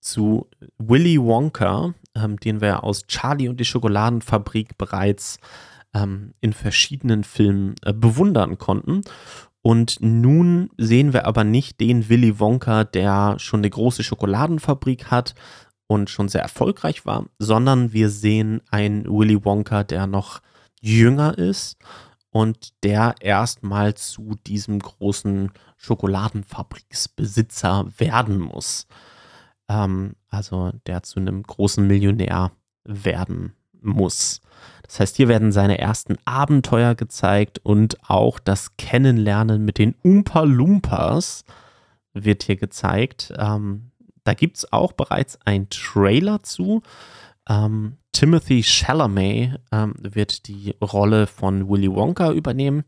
zu 0.00 0.48
Willy 0.78 1.20
Wonka, 1.20 1.94
ähm, 2.14 2.38
den 2.38 2.60
wir 2.60 2.84
aus 2.84 3.06
Charlie 3.06 3.48
und 3.48 3.58
die 3.58 3.64
Schokoladenfabrik 3.64 4.78
bereits 4.78 5.38
ähm, 5.94 6.32
in 6.40 6.52
verschiedenen 6.52 7.24
Filmen 7.24 7.74
äh, 7.82 7.92
bewundern 7.92 8.58
konnten. 8.58 9.02
Und 9.62 9.98
nun 10.00 10.70
sehen 10.76 11.12
wir 11.12 11.26
aber 11.26 11.42
nicht 11.42 11.80
den 11.80 12.08
Willy 12.08 12.38
Wonka, 12.38 12.84
der 12.84 13.40
schon 13.40 13.60
eine 13.60 13.70
große 13.70 14.04
Schokoladenfabrik 14.04 15.10
hat 15.10 15.34
und 15.86 16.10
schon 16.10 16.28
sehr 16.28 16.42
erfolgreich 16.42 17.06
war, 17.06 17.26
sondern 17.38 17.92
wir 17.92 18.10
sehen 18.10 18.60
einen 18.70 19.06
Willy 19.06 19.44
Wonka, 19.44 19.84
der 19.84 20.06
noch 20.06 20.40
jünger 20.80 21.38
ist 21.38 21.78
und 22.30 22.82
der 22.82 23.14
erstmal 23.20 23.94
zu 23.94 24.34
diesem 24.46 24.78
großen 24.78 25.52
Schokoladenfabriksbesitzer 25.76 27.86
werden 27.98 28.40
muss. 28.40 28.86
Ähm, 29.68 30.14
also 30.28 30.72
der 30.86 31.02
zu 31.02 31.20
einem 31.20 31.42
großen 31.42 31.86
Millionär 31.86 32.52
werden 32.84 33.52
muss. 33.80 34.40
Das 34.82 35.00
heißt, 35.00 35.16
hier 35.16 35.28
werden 35.28 35.52
seine 35.52 35.78
ersten 35.78 36.16
Abenteuer 36.24 36.94
gezeigt 36.94 37.60
und 37.62 37.98
auch 38.08 38.38
das 38.38 38.76
Kennenlernen 38.76 39.64
mit 39.64 39.78
den 39.78 39.94
Oompa 40.04 40.42
Loompas 40.42 41.44
wird 42.12 42.44
hier 42.44 42.56
gezeigt. 42.56 43.32
Ähm, 43.36 43.90
da 44.26 44.34
gibt 44.34 44.58
es 44.58 44.72
auch 44.72 44.92
bereits 44.92 45.38
ein 45.44 45.68
Trailer 45.70 46.42
zu. 46.42 46.82
Ähm, 47.48 47.96
Timothy 48.12 48.62
Chalamet 48.62 49.60
ähm, 49.72 49.94
wird 49.98 50.48
die 50.48 50.74
Rolle 50.82 51.26
von 51.26 51.68
Willy 51.68 51.90
Wonka 51.90 52.32
übernehmen. 52.32 52.84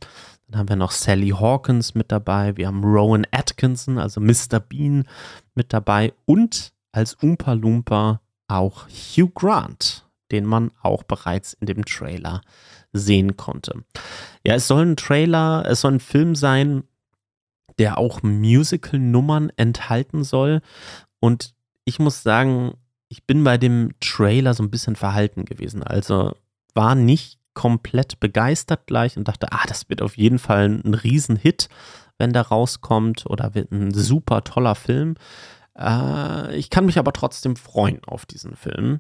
Dann 0.49 0.61
haben 0.61 0.69
wir 0.69 0.77
noch 0.77 0.93
Sally 0.93 1.31
Hawkins 1.31 1.95
mit 1.95 2.11
dabei. 2.11 2.57
Wir 2.57 2.67
haben 2.67 2.83
Rowan 2.83 3.27
Atkinson, 3.31 3.99
also 3.99 4.21
Mr. 4.21 4.61
Bean, 4.61 5.07
mit 5.55 5.73
dabei. 5.73 6.13
Und 6.25 6.73
als 6.93 7.23
Oompa 7.23 7.53
Loompa 7.53 8.21
auch 8.49 8.87
Hugh 8.89 9.31
Grant 9.35 10.09
den 10.31 10.45
man 10.45 10.71
auch 10.83 11.03
bereits 11.03 11.55
in 11.55 11.67
dem 11.67 11.85
Trailer 11.85 12.43
sehen 12.93 13.37
konnte. 13.37 13.85
Ja, 14.45 14.55
es 14.55 14.69
soll 14.69 14.85
ein 14.85 14.97
Trailer, 14.97 15.65
es 15.69 15.83
soll 15.83 15.93
ein 15.93 16.01
Film 16.01 16.35
sein, 16.35 16.85
der 17.79 17.99
auch 17.99 18.23
Musical-Nummern 18.23 19.53
enthalten 19.57 20.25
soll. 20.25 20.63
Und 21.21 21.55
ich 21.85 21.99
muss 21.99 22.23
sagen, 22.23 22.75
ich 23.09 23.25
bin 23.25 23.45
bei 23.45 23.59
dem 23.59 23.95
Trailer 24.01 24.55
so 24.55 24.63
ein 24.63 24.71
bisschen 24.71 24.97
verhalten 24.97 25.45
gewesen. 25.45 25.83
Also 25.83 26.35
war 26.75 26.95
nicht 26.95 27.39
komplett 27.55 28.21
begeistert 28.21 28.87
gleich 28.87 29.17
und 29.17 29.27
dachte, 29.27 29.51
ah, 29.51 29.65
das 29.67 29.89
wird 29.89 30.03
auf 30.03 30.17
jeden 30.17 30.39
Fall 30.39 30.67
ein 30.67 30.95
Riesenhit, 30.95 31.69
wenn 32.19 32.33
der 32.33 32.43
rauskommt 32.43 33.27
oder 33.27 33.55
wird 33.55 33.73
ein 33.73 33.93
super 33.93 34.45
toller 34.45 34.75
Film. 34.75 35.17
Äh, 35.77 36.57
ich 36.57 36.71
kann 36.71 36.87
mich 36.87 36.99
aber 36.99 37.13
trotzdem 37.13 37.57
freuen 37.57 38.05
auf 38.05 38.27
diesen 38.27 38.55
Film. 38.55 38.99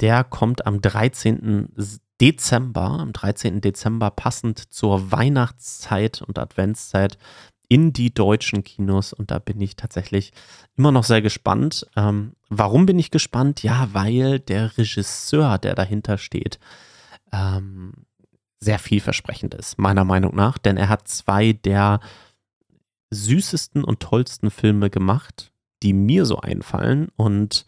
Der 0.00 0.24
kommt 0.24 0.66
am 0.66 0.80
13. 0.80 1.72
Dezember, 2.20 2.82
am 2.82 3.12
13. 3.12 3.60
Dezember 3.60 4.10
passend 4.10 4.72
zur 4.72 5.12
Weihnachtszeit 5.12 6.22
und 6.22 6.38
Adventszeit 6.38 7.18
in 7.74 7.92
die 7.92 8.14
deutschen 8.14 8.62
Kinos 8.62 9.12
und 9.12 9.32
da 9.32 9.40
bin 9.40 9.60
ich 9.60 9.74
tatsächlich 9.74 10.32
immer 10.76 10.92
noch 10.92 11.02
sehr 11.02 11.22
gespannt. 11.22 11.84
Ähm, 11.96 12.36
warum 12.48 12.86
bin 12.86 13.00
ich 13.00 13.10
gespannt? 13.10 13.64
Ja, 13.64 13.88
weil 13.92 14.38
der 14.38 14.78
Regisseur, 14.78 15.58
der 15.58 15.74
dahinter 15.74 16.16
steht, 16.16 16.60
ähm, 17.32 18.06
sehr 18.60 18.78
vielversprechend 18.78 19.54
ist, 19.54 19.76
meiner 19.76 20.04
Meinung 20.04 20.36
nach, 20.36 20.56
denn 20.56 20.76
er 20.76 20.88
hat 20.88 21.08
zwei 21.08 21.52
der 21.52 21.98
süßesten 23.10 23.82
und 23.82 23.98
tollsten 23.98 24.52
Filme 24.52 24.88
gemacht, 24.88 25.50
die 25.82 25.94
mir 25.94 26.26
so 26.26 26.38
einfallen 26.38 27.08
und 27.16 27.66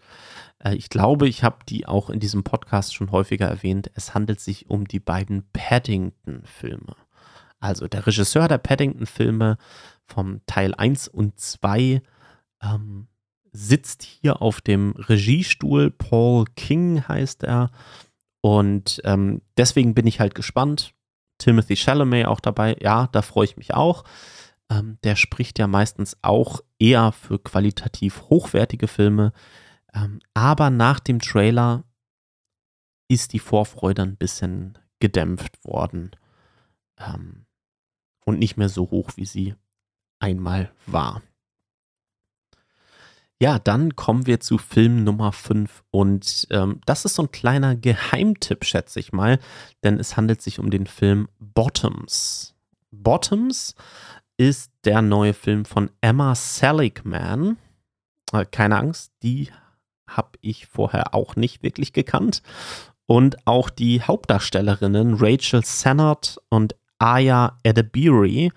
äh, 0.63 0.77
ich 0.77 0.89
glaube, 0.89 1.27
ich 1.27 1.43
habe 1.43 1.65
die 1.69 1.89
auch 1.89 2.11
in 2.11 2.21
diesem 2.21 2.45
Podcast 2.45 2.95
schon 2.95 3.11
häufiger 3.11 3.49
erwähnt. 3.49 3.91
Es 3.95 4.15
handelt 4.15 4.39
sich 4.39 4.71
um 4.71 4.87
die 4.87 5.01
beiden 5.01 5.51
Paddington-Filme. 5.53 6.95
Also 7.59 7.89
der 7.89 8.07
Regisseur 8.07 8.47
der 8.47 8.59
Paddington-Filme 8.59 9.59
vom 10.07 10.41
Teil 10.47 10.75
1 10.75 11.09
und 11.09 11.39
2 11.39 12.03
ähm, 12.63 13.09
sitzt 13.53 14.03
hier 14.03 14.43
auf 14.43 14.61
dem 14.61 14.93
Regiestuhl. 14.93 15.91
Paul 15.91 16.45
King 16.57 17.07
heißt 17.07 17.43
er. 17.45 17.71
Und 18.41 19.01
ähm, 19.05 19.43
deswegen 19.57 19.95
bin 19.95 20.07
ich 20.07 20.21
halt 20.21 20.35
gespannt. 20.35 20.93
Timothy 21.39 21.77
Chalamet 21.77 22.27
auch 22.27 22.41
dabei. 22.41 22.77
Ja, 22.81 23.09
da 23.09 23.23
freue 23.23 23.47
ich 23.47 23.57
mich 23.57 23.75
auch. 23.75 24.05
Ähm, 24.71 24.99
der 25.05 25.17
spricht 25.17 25.59
ja 25.59 25.67
meistens 25.67 26.17
auch 26.23 26.61
eher 26.79 27.13
für 27.13 27.39
qualitativ 27.39 28.23
hochwertige 28.29 28.89
Filme. 28.89 29.33
Ähm, 29.95 30.21
aber 30.35 30.71
nach 30.71 31.01
dem 31.01 31.21
Trailer 31.21 31.85
ist 33.09 33.33
die 33.33 33.39
Vorfreude 33.39 34.03
ein 34.03 34.17
bisschen 34.17 34.79
gedämpft 34.99 35.65
worden 35.65 36.11
ähm, 36.99 37.47
und 38.25 38.39
nicht 38.39 38.57
mehr 38.57 38.69
so 38.69 38.91
hoch, 38.91 39.11
wie 39.17 39.27
sie 39.27 39.55
einmal 40.19 40.71
war. 40.87 41.23
Ja, 43.39 43.59
dann 43.59 43.97
kommen 43.97 44.27
wir 44.27 44.41
zu 44.41 44.57
Film 44.57 45.05
Nummer 45.05 45.31
5 45.31 45.85
und 45.91 46.47
ähm, 46.51 46.81
das 46.87 47.05
ist 47.05 47.17
so 47.17 47.25
ein 47.25 47.31
kleiner 47.31 47.77
Geheimtipp, 47.77 48.65
schätze 48.65 48.99
ich 48.99 49.13
mal, 49.13 49.39
denn 49.85 50.01
es 50.01 50.17
handelt 50.17 50.41
sich 50.41 50.59
um 50.59 50.71
den 50.71 50.87
Film 50.87 51.29
Bottoms. 51.39 52.55
Bottoms 52.91 53.75
ist 54.39 54.71
der 54.85 55.03
neue 55.03 55.35
Film 55.35 55.67
von 55.67 55.91
Emma 56.01 56.35
Seligman. 56.35 57.59
Äh, 58.33 58.47
keine 58.47 58.79
Angst, 58.79 59.13
die 59.23 59.51
habe 60.07 60.39
ich 60.41 60.67
vorher 60.67 61.15
auch 61.15 61.37
nicht 61.37 61.63
wirklich 61.63 61.93
gekannt. 61.93 62.43
Und 63.05 63.47
auch 63.47 63.69
die 63.69 64.01
Hauptdarstellerinnen 64.01 65.15
Rachel 65.19 65.65
Sennott 65.65 66.41
und 66.49 66.75
Aya 66.99 67.59
Edebiri 67.63 68.51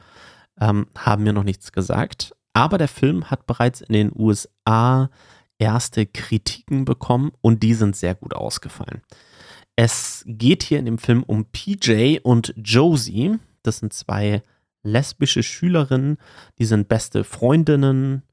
ähm, 0.60 0.88
haben 0.98 1.24
mir 1.24 1.34
noch 1.34 1.44
nichts 1.44 1.72
gesagt. 1.72 2.36
Aber 2.54 2.78
der 2.78 2.88
Film 2.88 3.30
hat 3.30 3.46
bereits 3.46 3.82
in 3.82 3.94
den 3.94 4.12
USA 4.16 5.10
erste 5.58 6.06
Kritiken 6.06 6.86
bekommen 6.86 7.32
und 7.42 7.64
die 7.64 7.74
sind 7.74 7.96
sehr 7.96 8.16
gut 8.16 8.34
ausgefallen. 8.34 9.02
Es 9.76 10.24
geht 10.26 10.64
hier 10.64 10.80
in 10.80 10.86
dem 10.86 10.98
Film 10.98 11.24
um 11.24 11.46
PJ 11.46 12.20
und 12.24 12.54
Josie. 12.58 13.38
Das 13.64 13.80
sind 13.80 13.94
zwei 13.94 14.42
lesbische 14.84 15.44
Schülerinnen, 15.44 16.18
die 16.58 16.66
sind 16.66 16.88
beste 16.88 17.24
Freundinnen, 17.24 18.24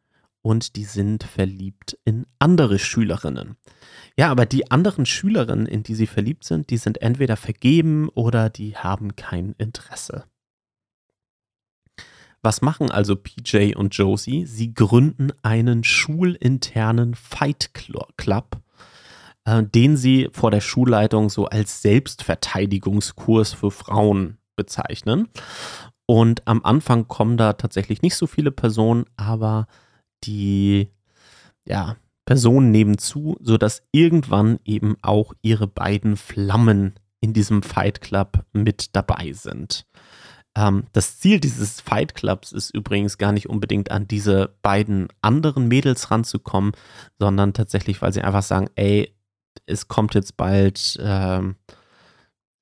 und 0.46 0.76
die 0.76 0.84
sind 0.84 1.24
verliebt 1.24 1.98
in 2.04 2.24
andere 2.38 2.78
Schülerinnen. 2.78 3.56
Ja, 4.16 4.30
aber 4.30 4.46
die 4.46 4.70
anderen 4.70 5.04
Schülerinnen, 5.04 5.66
in 5.66 5.82
die 5.82 5.96
sie 5.96 6.06
verliebt 6.06 6.44
sind, 6.44 6.70
die 6.70 6.76
sind 6.76 7.02
entweder 7.02 7.36
vergeben 7.36 8.08
oder 8.10 8.48
die 8.48 8.76
haben 8.76 9.16
kein 9.16 9.56
Interesse. 9.58 10.22
Was 12.46 12.62
machen 12.62 12.92
also 12.92 13.16
PJ 13.16 13.74
und 13.74 13.96
Josie? 13.96 14.46
Sie 14.46 14.72
gründen 14.72 15.32
einen 15.42 15.82
schulinternen 15.82 17.16
Fight 17.16 17.72
Club, 18.16 18.58
äh, 19.44 19.64
den 19.64 19.96
sie 19.96 20.28
vor 20.30 20.52
der 20.52 20.60
Schulleitung 20.60 21.28
so 21.28 21.46
als 21.46 21.82
Selbstverteidigungskurs 21.82 23.52
für 23.52 23.72
Frauen 23.72 24.38
bezeichnen. 24.54 25.26
Und 26.06 26.46
am 26.46 26.64
Anfang 26.64 27.08
kommen 27.08 27.36
da 27.36 27.54
tatsächlich 27.54 28.02
nicht 28.02 28.14
so 28.14 28.28
viele 28.28 28.52
Personen, 28.52 29.06
aber 29.16 29.66
die 30.22 30.92
ja, 31.66 31.96
Personen 32.26 32.70
nehmen 32.70 32.98
zu, 32.98 33.36
sodass 33.40 33.82
irgendwann 33.90 34.60
eben 34.64 34.94
auch 35.02 35.32
ihre 35.42 35.66
beiden 35.66 36.16
Flammen 36.16 36.94
in 37.18 37.32
diesem 37.32 37.64
Fight 37.64 38.00
Club 38.00 38.44
mit 38.52 38.94
dabei 38.94 39.32
sind. 39.32 39.84
Ähm, 40.56 40.84
das 40.92 41.18
Ziel 41.18 41.38
dieses 41.38 41.80
Fight 41.80 42.14
Clubs 42.14 42.52
ist 42.52 42.74
übrigens 42.74 43.18
gar 43.18 43.32
nicht 43.32 43.48
unbedingt 43.48 43.90
an 43.90 44.08
diese 44.08 44.54
beiden 44.62 45.08
anderen 45.20 45.68
Mädels 45.68 46.10
ranzukommen, 46.10 46.72
sondern 47.18 47.52
tatsächlich, 47.52 48.00
weil 48.02 48.12
sie 48.12 48.22
einfach 48.22 48.42
sagen, 48.42 48.68
ey, 48.74 49.14
es 49.66 49.86
kommt 49.88 50.14
jetzt 50.14 50.36
bald, 50.36 50.96
äh, 50.96 51.40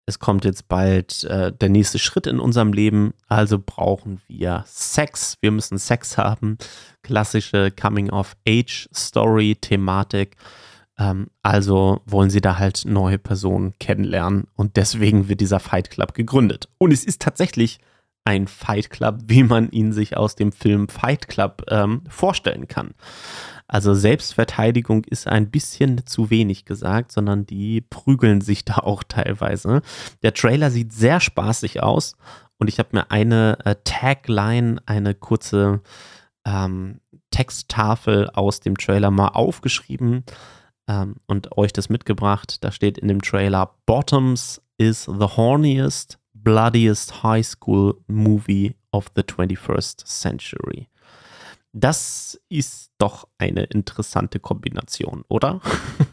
es 0.06 0.18
kommt 0.18 0.44
jetzt 0.44 0.68
bald 0.68 1.24
äh, 1.24 1.50
der 1.52 1.70
nächste 1.70 1.98
Schritt 1.98 2.26
in 2.26 2.40
unserem 2.40 2.74
Leben, 2.74 3.14
also 3.28 3.58
brauchen 3.64 4.20
wir 4.26 4.64
Sex. 4.66 5.38
Wir 5.40 5.50
müssen 5.50 5.78
Sex 5.78 6.18
haben. 6.18 6.58
Klassische 7.02 7.70
Coming-of-Age-Story-Thematik. 7.70 10.36
Ähm, 10.98 11.28
also 11.42 12.00
wollen 12.06 12.30
sie 12.30 12.40
da 12.40 12.58
halt 12.58 12.84
neue 12.86 13.18
Personen 13.18 13.74
kennenlernen 13.78 14.46
und 14.54 14.76
deswegen 14.76 15.28
wird 15.28 15.40
dieser 15.40 15.60
Fight 15.60 15.90
Club 15.90 16.14
gegründet. 16.14 16.68
Und 16.78 16.92
es 16.92 17.04
ist 17.04 17.20
tatsächlich 17.22 17.78
ein 18.24 18.46
Fight 18.46 18.90
Club, 18.90 19.20
wie 19.26 19.42
man 19.42 19.70
ihn 19.70 19.92
sich 19.92 20.16
aus 20.16 20.34
dem 20.34 20.52
Film 20.52 20.88
Fight 20.88 21.28
Club 21.28 21.64
ähm, 21.68 22.02
vorstellen 22.08 22.68
kann. 22.68 22.94
Also 23.66 23.94
Selbstverteidigung 23.94 25.04
ist 25.04 25.26
ein 25.26 25.50
bisschen 25.50 26.06
zu 26.06 26.30
wenig 26.30 26.64
gesagt, 26.64 27.12
sondern 27.12 27.46
die 27.46 27.80
prügeln 27.80 28.40
sich 28.40 28.64
da 28.64 28.78
auch 28.78 29.02
teilweise. 29.02 29.82
Der 30.22 30.32
Trailer 30.32 30.70
sieht 30.70 30.92
sehr 30.92 31.20
spaßig 31.20 31.82
aus 31.82 32.16
und 32.58 32.68
ich 32.68 32.78
habe 32.78 32.90
mir 32.92 33.10
eine 33.10 33.58
äh, 33.64 33.74
Tagline, 33.84 34.80
eine 34.86 35.14
kurze 35.14 35.80
ähm, 36.46 37.00
Texttafel 37.30 38.30
aus 38.30 38.60
dem 38.60 38.78
Trailer 38.78 39.10
mal 39.10 39.28
aufgeschrieben 39.28 40.24
ähm, 40.88 41.16
und 41.26 41.56
euch 41.56 41.72
das 41.72 41.88
mitgebracht. 41.88 42.62
Da 42.62 42.70
steht 42.72 42.98
in 42.98 43.08
dem 43.08 43.22
Trailer, 43.22 43.74
Bottoms 43.86 44.60
is 44.78 45.04
the 45.04 45.36
horniest, 45.36 46.18
bloodiest 46.32 47.22
high 47.22 47.46
school 47.46 48.00
movie 48.06 48.74
of 48.92 49.06
the 49.16 49.22
21st 49.22 50.06
century. 50.06 50.88
Das 51.76 52.40
ist 52.48 52.92
doch 52.98 53.26
eine 53.36 53.64
interessante 53.64 54.38
Kombination, 54.38 55.24
oder? 55.26 55.60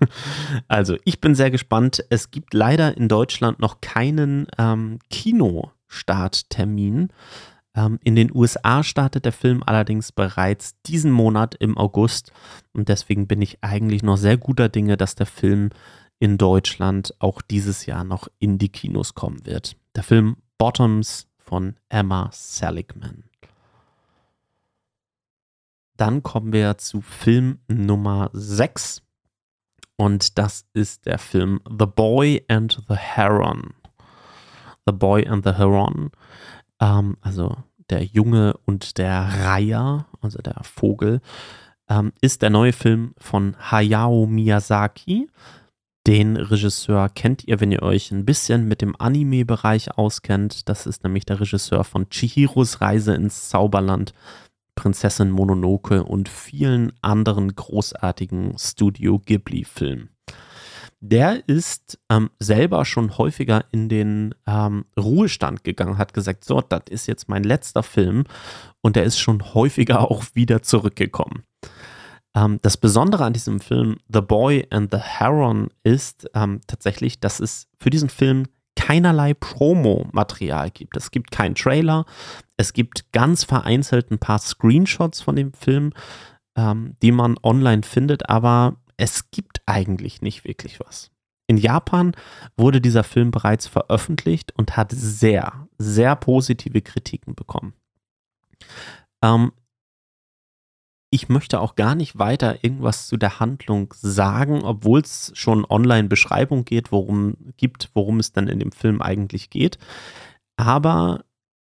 also, 0.67 0.97
ich 1.05 1.21
bin 1.21 1.35
sehr 1.35 1.51
gespannt. 1.51 2.03
Es 2.09 2.31
gibt 2.31 2.55
leider 2.55 2.97
in 2.97 3.07
Deutschland 3.07 3.59
noch 3.59 3.79
keinen 3.79 4.47
ähm, 4.57 4.97
Kinostarttermin. 5.11 7.09
Ähm, 7.73 7.99
in 8.03 8.15
den 8.15 8.35
USA 8.35 8.83
startet 8.83 9.25
der 9.25 9.31
Film 9.31 9.63
allerdings 9.65 10.11
bereits 10.11 10.79
diesen 10.83 11.11
Monat 11.11 11.55
im 11.55 11.77
August. 11.77 12.31
Und 12.73 12.89
deswegen 12.89 13.27
bin 13.27 13.41
ich 13.41 13.63
eigentlich 13.63 14.03
noch 14.03 14.17
sehr 14.17 14.37
guter 14.37 14.69
Dinge, 14.69 14.97
dass 14.97 15.15
der 15.15 15.25
Film 15.25 15.69
in 16.19 16.37
Deutschland 16.37 17.15
auch 17.19 17.41
dieses 17.41 17.85
Jahr 17.85 18.03
noch 18.03 18.27
in 18.39 18.57
die 18.57 18.69
Kinos 18.69 19.15
kommen 19.15 19.45
wird. 19.45 19.75
Der 19.95 20.03
Film 20.03 20.37
Bottoms 20.57 21.27
von 21.39 21.75
Emma 21.89 22.29
Seligman. 22.31 23.23
Dann 25.97 26.23
kommen 26.23 26.53
wir 26.53 26.77
zu 26.77 27.01
Film 27.01 27.59
Nummer 27.67 28.29
6. 28.33 29.01
Und 29.97 30.37
das 30.37 30.65
ist 30.73 31.05
der 31.05 31.19
Film 31.19 31.61
The 31.67 31.85
Boy 31.85 32.43
and 32.47 32.81
the 32.87 32.95
Heron. 32.95 33.73
The 34.85 34.93
Boy 34.93 35.27
and 35.27 35.43
the 35.43 35.53
Heron. 35.53 36.11
Ähm, 36.81 37.15
also 37.21 37.55
der 37.89 38.03
Junge 38.03 38.55
und 38.65 38.97
der 38.97 39.21
Reiher, 39.45 40.07
also 40.19 40.39
der 40.39 40.61
Vogel, 40.63 41.21
ähm, 41.89 42.11
ist 42.21 42.41
der 42.41 42.49
neue 42.49 42.73
Film 42.73 43.13
von 43.17 43.55
Hayao 43.59 44.25
Miyazaki. 44.25 45.29
Den 46.07 46.35
Regisseur 46.35 47.09
kennt 47.09 47.43
ihr, 47.43 47.59
wenn 47.59 47.71
ihr 47.71 47.83
euch 47.83 48.11
ein 48.11 48.25
bisschen 48.25 48.67
mit 48.67 48.81
dem 48.81 48.95
Anime-Bereich 48.97 49.97
auskennt. 49.97 50.67
Das 50.67 50.87
ist 50.87 51.03
nämlich 51.03 51.25
der 51.25 51.39
Regisseur 51.39 51.83
von 51.83 52.09
Chihiros 52.09 52.81
Reise 52.81 53.13
ins 53.13 53.49
Zauberland 53.49 54.13
Prinzessin 54.73 55.29
Mononoke 55.29 56.03
und 56.03 56.27
vielen 56.27 56.93
anderen 57.01 57.53
großartigen 57.53 58.57
Studio 58.57 59.19
Ghibli-Filmen. 59.19 60.09
Der 61.03 61.47
ist 61.49 61.99
ähm, 62.09 62.29
selber 62.39 62.85
schon 62.85 63.17
häufiger 63.17 63.65
in 63.71 63.89
den 63.89 64.35
ähm, 64.45 64.85
Ruhestand 64.97 65.63
gegangen, 65.63 65.97
hat 65.97 66.13
gesagt, 66.13 66.45
so, 66.45 66.61
das 66.61 66.83
ist 66.91 67.07
jetzt 67.07 67.27
mein 67.27 67.43
letzter 67.43 67.81
Film 67.81 68.25
und 68.81 68.95
er 68.95 69.03
ist 69.03 69.17
schon 69.19 69.53
häufiger 69.55 70.01
auch 70.11 70.23
wieder 70.35 70.61
zurückgekommen. 70.61 71.43
Ähm, 72.35 72.59
das 72.61 72.77
Besondere 72.77 73.25
an 73.25 73.33
diesem 73.33 73.59
Film 73.59 73.97
The 74.13 74.21
Boy 74.21 74.67
and 74.69 74.91
the 74.91 74.99
Heron 74.99 75.69
ist 75.83 76.29
ähm, 76.35 76.61
tatsächlich, 76.67 77.19
dass 77.19 77.39
es 77.39 77.67
für 77.79 77.89
diesen 77.89 78.09
Film 78.09 78.45
keinerlei 78.75 79.33
Promo-Material 79.33 80.69
gibt. 80.69 80.95
Es 80.97 81.09
gibt 81.09 81.31
keinen 81.31 81.55
Trailer, 81.55 82.05
es 82.57 82.73
gibt 82.73 83.11
ganz 83.11 83.43
vereinzelt 83.43 84.11
ein 84.11 84.19
paar 84.19 84.37
Screenshots 84.37 85.21
von 85.21 85.35
dem 85.35 85.51
Film, 85.53 85.93
ähm, 86.55 86.95
die 87.01 87.11
man 87.11 87.37
online 87.41 87.83
findet, 87.83 88.29
aber 88.29 88.75
es 89.01 89.31
gibt 89.31 89.63
eigentlich 89.65 90.21
nicht 90.21 90.45
wirklich 90.45 90.79
was. 90.79 91.09
In 91.47 91.57
Japan 91.57 92.13
wurde 92.55 92.79
dieser 92.79 93.03
Film 93.03 93.31
bereits 93.31 93.65
veröffentlicht 93.65 94.53
und 94.55 94.77
hat 94.77 94.91
sehr, 94.91 95.67
sehr 95.79 96.15
positive 96.15 96.81
Kritiken 96.81 97.33
bekommen. 97.33 97.73
Ähm, 99.23 99.53
ich 101.09 101.29
möchte 101.29 101.61
auch 101.61 101.73
gar 101.73 101.95
nicht 101.95 102.19
weiter 102.19 102.63
irgendwas 102.63 103.07
zu 103.07 103.17
der 103.17 103.39
Handlung 103.39 103.91
sagen, 103.97 104.63
obwohl 104.63 105.01
es 105.01 105.31
schon 105.33 105.65
online 105.65 106.07
Beschreibung 106.07 106.63
geht, 106.63 106.91
worum 106.91 107.35
gibt, 107.57 107.89
worum 107.95 108.19
es 108.19 108.31
dann 108.33 108.47
in 108.47 108.59
dem 108.59 108.71
Film 108.71 109.01
eigentlich 109.01 109.49
geht. 109.49 109.79
Aber 110.57 111.25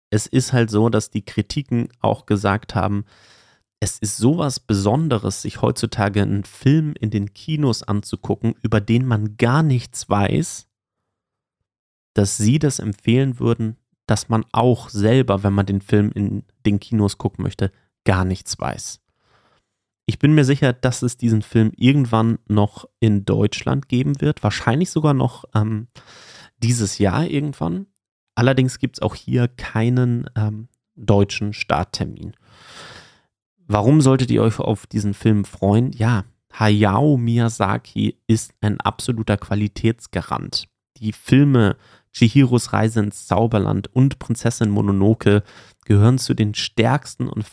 es 0.09 0.25
ist 0.25 0.51
halt 0.51 0.71
so, 0.71 0.89
dass 0.89 1.11
die 1.11 1.23
Kritiken 1.23 1.89
auch 1.99 2.25
gesagt 2.25 2.73
haben, 2.73 3.05
es 3.79 3.97
ist 3.99 4.17
sowas 4.17 4.59
Besonderes, 4.59 5.41
sich 5.41 5.61
heutzutage 5.61 6.21
einen 6.21 6.43
Film 6.43 6.93
in 6.99 7.09
den 7.09 7.33
Kinos 7.33 7.83
anzugucken, 7.83 8.55
über 8.61 8.81
den 8.81 9.05
man 9.05 9.37
gar 9.37 9.63
nichts 9.63 10.09
weiß, 10.09 10.67
dass 12.13 12.37
sie 12.37 12.59
das 12.59 12.79
empfehlen 12.79 13.39
würden, 13.39 13.77
dass 14.05 14.27
man 14.27 14.43
auch 14.51 14.89
selber, 14.89 15.43
wenn 15.43 15.53
man 15.53 15.65
den 15.65 15.81
Film 15.81 16.11
in 16.13 16.43
den 16.65 16.79
Kinos 16.79 17.17
gucken 17.17 17.43
möchte, 17.43 17.71
gar 18.03 18.25
nichts 18.25 18.59
weiß. 18.59 18.99
Ich 20.07 20.17
bin 20.17 20.33
mir 20.33 20.43
sicher, 20.43 20.73
dass 20.73 21.03
es 21.03 21.17
diesen 21.17 21.43
Film 21.43 21.71
irgendwann 21.77 22.39
noch 22.47 22.89
in 22.99 23.25
Deutschland 23.25 23.87
geben 23.87 24.19
wird. 24.19 24.41
Wahrscheinlich 24.41 24.89
sogar 24.89 25.13
noch 25.13 25.45
ähm, 25.53 25.87
dieses 26.57 26.97
Jahr 26.97 27.27
irgendwann. 27.27 27.85
Allerdings 28.33 28.79
gibt 28.79 28.97
es 28.97 29.01
auch 29.03 29.13
hier 29.13 29.47
keinen 29.47 30.27
ähm, 30.35 30.67
deutschen 30.95 31.53
Starttermin. 31.53 32.33
Warum 33.71 34.01
solltet 34.01 34.31
ihr 34.31 34.41
euch 34.41 34.57
auf 34.57 34.87
diesen 34.87 35.13
Film 35.13 35.45
freuen? 35.45 35.91
Ja, 35.93 36.25
Hayao 36.51 37.17
Miyazaki 37.17 38.17
ist 38.25 38.51
ein 38.61 38.81
absoluter 38.81 39.37
Qualitätsgarant. 39.37 40.67
Die 40.97 41.13
Filme 41.13 41.77
Chihiros 42.11 42.73
Reise 42.73 43.01
ins 43.01 43.27
Zauberland 43.27 43.93
und 43.93 44.17
Prinzessin 44.17 44.71
Mononoke 44.71 45.43
gehören 45.85 46.17
zu 46.17 46.33
den 46.33 46.55
stärksten 46.55 47.29
und 47.29 47.45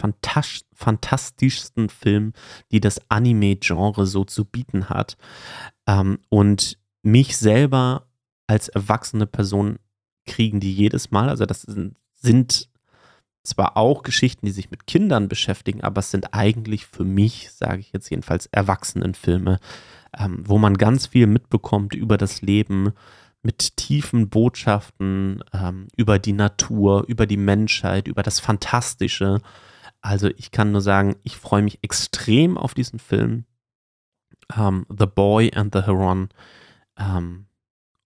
fantastischsten 0.75 1.91
Filmen, 1.91 2.33
die 2.73 2.81
das 2.81 2.99
Anime-Genre 3.11 4.07
so 4.07 4.25
zu 4.25 4.47
bieten 4.47 4.89
hat. 4.89 5.19
Ähm, 5.87 6.19
und 6.31 6.79
mich 7.03 7.37
selber 7.37 8.09
als 8.47 8.69
erwachsene 8.69 9.27
Person 9.27 9.79
kriegen 10.25 10.61
die 10.61 10.73
jedes 10.73 11.11
Mal. 11.11 11.29
Also 11.29 11.45
das 11.45 11.61
sind, 11.61 11.97
sind 12.15 12.71
zwar 13.47 13.77
auch 13.77 14.03
Geschichten, 14.03 14.47
die 14.47 14.53
sich 14.53 14.71
mit 14.71 14.87
Kindern 14.87 15.29
beschäftigen, 15.29 15.83
aber 15.83 16.01
es 16.01 16.11
sind 16.11 16.35
eigentlich 16.35 16.87
für 16.87 17.05
mich, 17.05 17.51
sage 17.53 17.81
ich 17.81 17.93
jetzt 17.93 18.11
jedenfalls, 18.11 18.47
Erwachsenenfilme, 18.47 19.59
ähm, 20.19 20.43
wo 20.47 20.59
man 20.59 20.77
ganz 20.77 21.07
viel 21.07 21.27
mitbekommt 21.27 21.95
über 21.95 22.17
das 22.17 22.43
Leben, 22.43 22.93
mit 23.43 23.77
tiefen 23.77 24.29
Botschaften 24.29 25.43
ähm, 25.53 25.87
über 25.97 26.19
die 26.19 26.33
Natur, 26.33 27.05
über 27.07 27.27
die 27.27 27.37
Menschheit, 27.37 28.09
über 28.09 28.23
das 28.23 28.41
Fantastische. 28.41 29.41
Also 30.01 30.29
ich 30.37 30.51
kann 30.51 30.73
nur 30.73 30.81
sagen, 30.81 31.17
ich 31.23 31.37
freue 31.37 31.63
mich 31.63 31.79
extrem 31.83 32.59
auf 32.59 32.75
diesen 32.75 32.99
Film. 32.99 33.45
ähm, 34.57 34.87
The 34.89 35.07
Boy 35.07 35.53
and 35.55 35.73
the 35.75 35.83
Heron 35.83 36.29
ähm, 36.99 37.47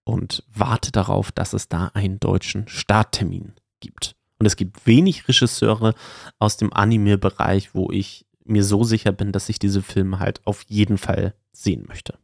und 0.04 0.44
warte 0.52 0.92
darauf, 0.92 1.32
dass 1.32 1.52
es 1.52 1.68
da 1.68 1.86
einen 1.94 2.20
deutschen 2.20 2.68
Starttermin 2.68 3.54
gibt. 3.80 4.16
Und 4.40 4.46
es 4.46 4.56
gibt 4.56 4.86
wenig 4.86 5.28
Regisseure 5.28 5.94
aus 6.38 6.56
dem 6.56 6.72
Anime-Bereich, 6.72 7.74
wo 7.74 7.90
ich 7.92 8.24
mir 8.44 8.64
so 8.64 8.82
sicher 8.84 9.12
bin, 9.12 9.32
dass 9.32 9.50
ich 9.50 9.58
diese 9.58 9.82
Filme 9.82 10.18
halt 10.18 10.40
auf 10.46 10.64
jeden 10.66 10.96
Fall 10.96 11.34
sehen 11.52 11.84
möchte. 11.86 12.18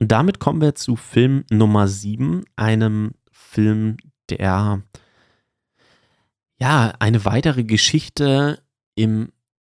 Und 0.00 0.10
damit 0.10 0.40
kommen 0.40 0.60
wir 0.60 0.74
zu 0.74 0.96
Film 0.96 1.44
Nummer 1.48 1.86
7, 1.86 2.44
einem 2.56 3.12
Film, 3.30 3.98
der 4.28 4.82
ja 6.58 6.92
eine 6.98 7.24
weitere 7.24 7.62
Geschichte 7.62 8.60
in 8.96 9.30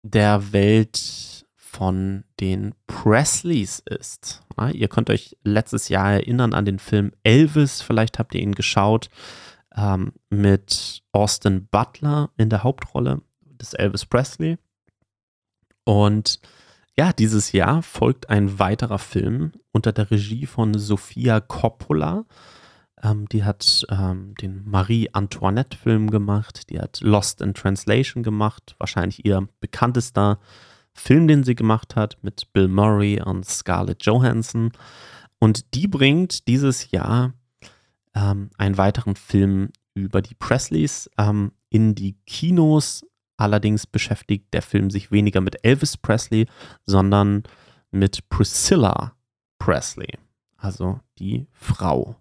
der 0.04 0.54
Welt 0.54 1.46
von 1.56 2.24
den 2.40 2.74
Presleys 2.88 3.80
ist. 3.80 4.44
Ja, 4.58 4.70
ihr 4.70 4.88
könnt 4.88 5.10
euch 5.10 5.36
letztes 5.44 5.90
Jahr 5.90 6.14
erinnern 6.14 6.54
an 6.54 6.64
den 6.64 6.80
Film 6.80 7.12
Elvis, 7.24 7.82
vielleicht 7.82 8.18
habt 8.18 8.34
ihr 8.34 8.42
ihn 8.42 8.56
geschaut, 8.56 9.10
ähm, 9.78 10.14
mit 10.30 11.04
Austin 11.12 11.68
Butler 11.70 12.32
in 12.38 12.50
der 12.50 12.64
Hauptrolle 12.64 13.22
des 13.42 13.74
Elvis 13.74 14.06
Presley. 14.06 14.58
Und 15.86 16.40
ja, 16.98 17.14
dieses 17.14 17.52
Jahr 17.52 17.84
folgt 17.84 18.30
ein 18.30 18.60
weiterer 18.60 19.00
Film 19.00 19.54
unter 19.72 19.94
der 19.94 20.10
Regie 20.10 20.48
von 20.48 20.78
Sofia 20.78 21.40
Coppola. 21.40 22.26
Ähm, 23.04 23.30
die 23.30 23.44
hat 23.44 23.86
ähm, 23.90 24.34
den 24.42 24.68
Marie-Antoinette-Film 24.68 26.10
gemacht, 26.10 26.72
die 26.72 26.80
hat 26.80 27.00
Lost 27.02 27.42
in 27.42 27.54
Translation 27.54 28.24
gemacht, 28.24 28.76
wahrscheinlich 28.80 29.24
ihr 29.24 29.48
bekanntester 29.60 30.40
Film, 30.94 31.28
den 31.28 31.44
sie 31.44 31.54
gemacht 31.54 31.96
hat, 31.96 32.18
mit 32.24 32.52
Bill 32.54 32.68
Murray 32.68 33.22
und 33.22 33.46
Scarlett 33.46 34.04
Johansson. 34.04 34.72
Und 35.38 35.76
die 35.76 35.88
bringt 35.88 36.48
dieses 36.48 36.90
Jahr 36.90 37.34
ähm, 38.18 38.50
einen 38.58 38.78
weiteren 38.78 39.16
Film 39.16 39.70
über 39.94 40.22
die 40.22 40.36
Presleys 40.36 41.10
ähm, 41.18 41.52
in 41.70 41.96
die 41.96 42.18
Kinos. 42.26 43.06
Allerdings 43.38 43.86
beschäftigt 43.86 44.54
der 44.54 44.62
Film 44.62 44.90
sich 44.90 45.12
weniger 45.12 45.42
mit 45.42 45.64
Elvis 45.64 45.98
Presley, 45.98 46.48
sondern 46.86 47.44
mit 47.92 48.28
Priscilla 48.30 49.14
Presley, 49.60 50.18
also 50.58 51.00
die 51.20 51.48
Frau. 51.52 52.16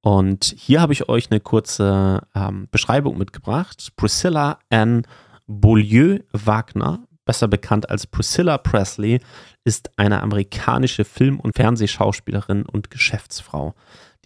Und 0.00 0.54
hier 0.56 0.80
habe 0.80 0.92
ich 0.92 1.08
euch 1.08 1.30
eine 1.30 1.40
kurze 1.40 2.22
ähm, 2.34 2.68
Beschreibung 2.70 3.18
mitgebracht. 3.18 3.92
Priscilla 3.96 4.58
Ann 4.70 5.06
Beaulieu 5.46 6.20
Wagner, 6.32 7.06
besser 7.24 7.48
bekannt 7.48 7.90
als 7.90 8.06
Priscilla 8.06 8.56
Presley, 8.56 9.20
ist 9.64 9.98
eine 9.98 10.22
amerikanische 10.22 11.04
Film- 11.04 11.40
und 11.40 11.56
Fernsehschauspielerin 11.56 12.64
und 12.64 12.90
Geschäftsfrau, 12.90 13.74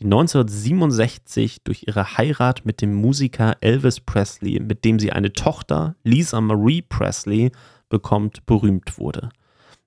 die 0.01 0.07
1967 0.07 1.63
durch 1.63 1.85
ihre 1.87 2.17
Heirat 2.17 2.65
mit 2.65 2.81
dem 2.81 2.95
Musiker 2.95 3.57
Elvis 3.61 4.01
Presley, 4.01 4.59
mit 4.59 4.85
dem 4.85 4.99
sie 4.99 5.13
eine 5.13 5.33
Tochter, 5.33 5.95
Lisa 6.05 6.41
Marie 6.41 6.83
Presley, 6.83 7.53
bekommt, 7.91 8.47
berühmt 8.47 8.99
wurde. 8.99 9.29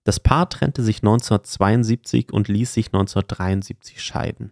Das 0.04 0.20
Paar 0.20 0.50
trennte 0.50 0.84
sich 0.84 0.98
1972 0.98 2.32
und 2.32 2.48
ließ 2.48 2.74
sich 2.74 2.88
1973 2.88 4.04
scheiden. 4.04 4.52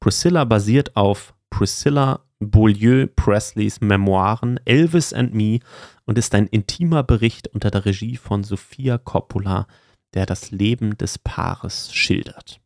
Priscilla 0.00 0.44
basiert 0.44 0.96
auf 0.96 1.34
Priscilla 1.50 2.20
Beaulieu 2.40 3.06
Presleys 3.16 3.80
Memoiren 3.80 4.60
Elvis 4.64 5.12
and 5.12 5.34
Me 5.34 5.60
und 6.04 6.18
ist 6.18 6.34
ein 6.34 6.46
intimer 6.46 7.02
Bericht 7.02 7.48
unter 7.48 7.70
der 7.70 7.84
Regie 7.84 8.16
von 8.16 8.44
Sofia 8.44 8.98
Coppola, 8.98 9.66
der 10.14 10.26
das 10.26 10.50
Leben 10.50 10.96
des 10.98 11.18
Paares 11.18 11.92
schildert. 11.92 12.60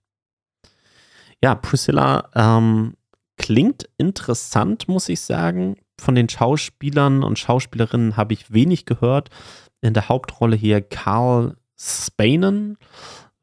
Ja, 1.42 1.55
Priscilla 1.55 2.31
ähm, 2.35 2.94
klingt 3.37 3.88
interessant, 3.98 4.88
muss 4.88 5.09
ich 5.09 5.20
sagen. 5.20 5.76
Von 6.00 6.14
den 6.14 6.28
Schauspielern 6.28 7.22
und 7.22 7.38
Schauspielerinnen 7.38 8.16
habe 8.16 8.33
ich 8.33 8.52
wenig 8.52 8.87
gehört. 8.87 9.31
In 9.81 9.94
der 9.94 10.09
Hauptrolle 10.09 10.57
hier 10.57 10.81
Carl 10.81 11.57
Spanen 11.76 12.78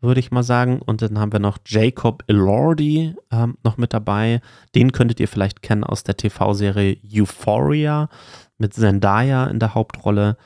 würde 0.02 0.20
ich 0.20 0.32
mal 0.32 0.44
sagen. 0.44 0.82
Und 0.82 1.02
dann 1.02 1.20
haben 1.20 1.34
wir 1.34 1.40
noch 1.40 1.58
Jacob 1.66 2.24
Elordi 2.28 3.16
ähm, 3.32 3.58
noch 3.64 3.78
mit 3.78 3.94
dabei. 3.94 4.42
Den 4.76 4.92
könntet 4.92 5.20
ihr 5.20 5.28
vielleicht 5.28 5.62
kennen 5.62 5.84
aus 5.84 6.04
der 6.04 6.18
TV-Serie 6.18 6.98
Euphoria 7.04 8.10
mit 8.58 8.74
Zendaya 8.74 9.46
in 9.46 9.60
der 9.60 9.76
Hauptrolle. 9.76 10.38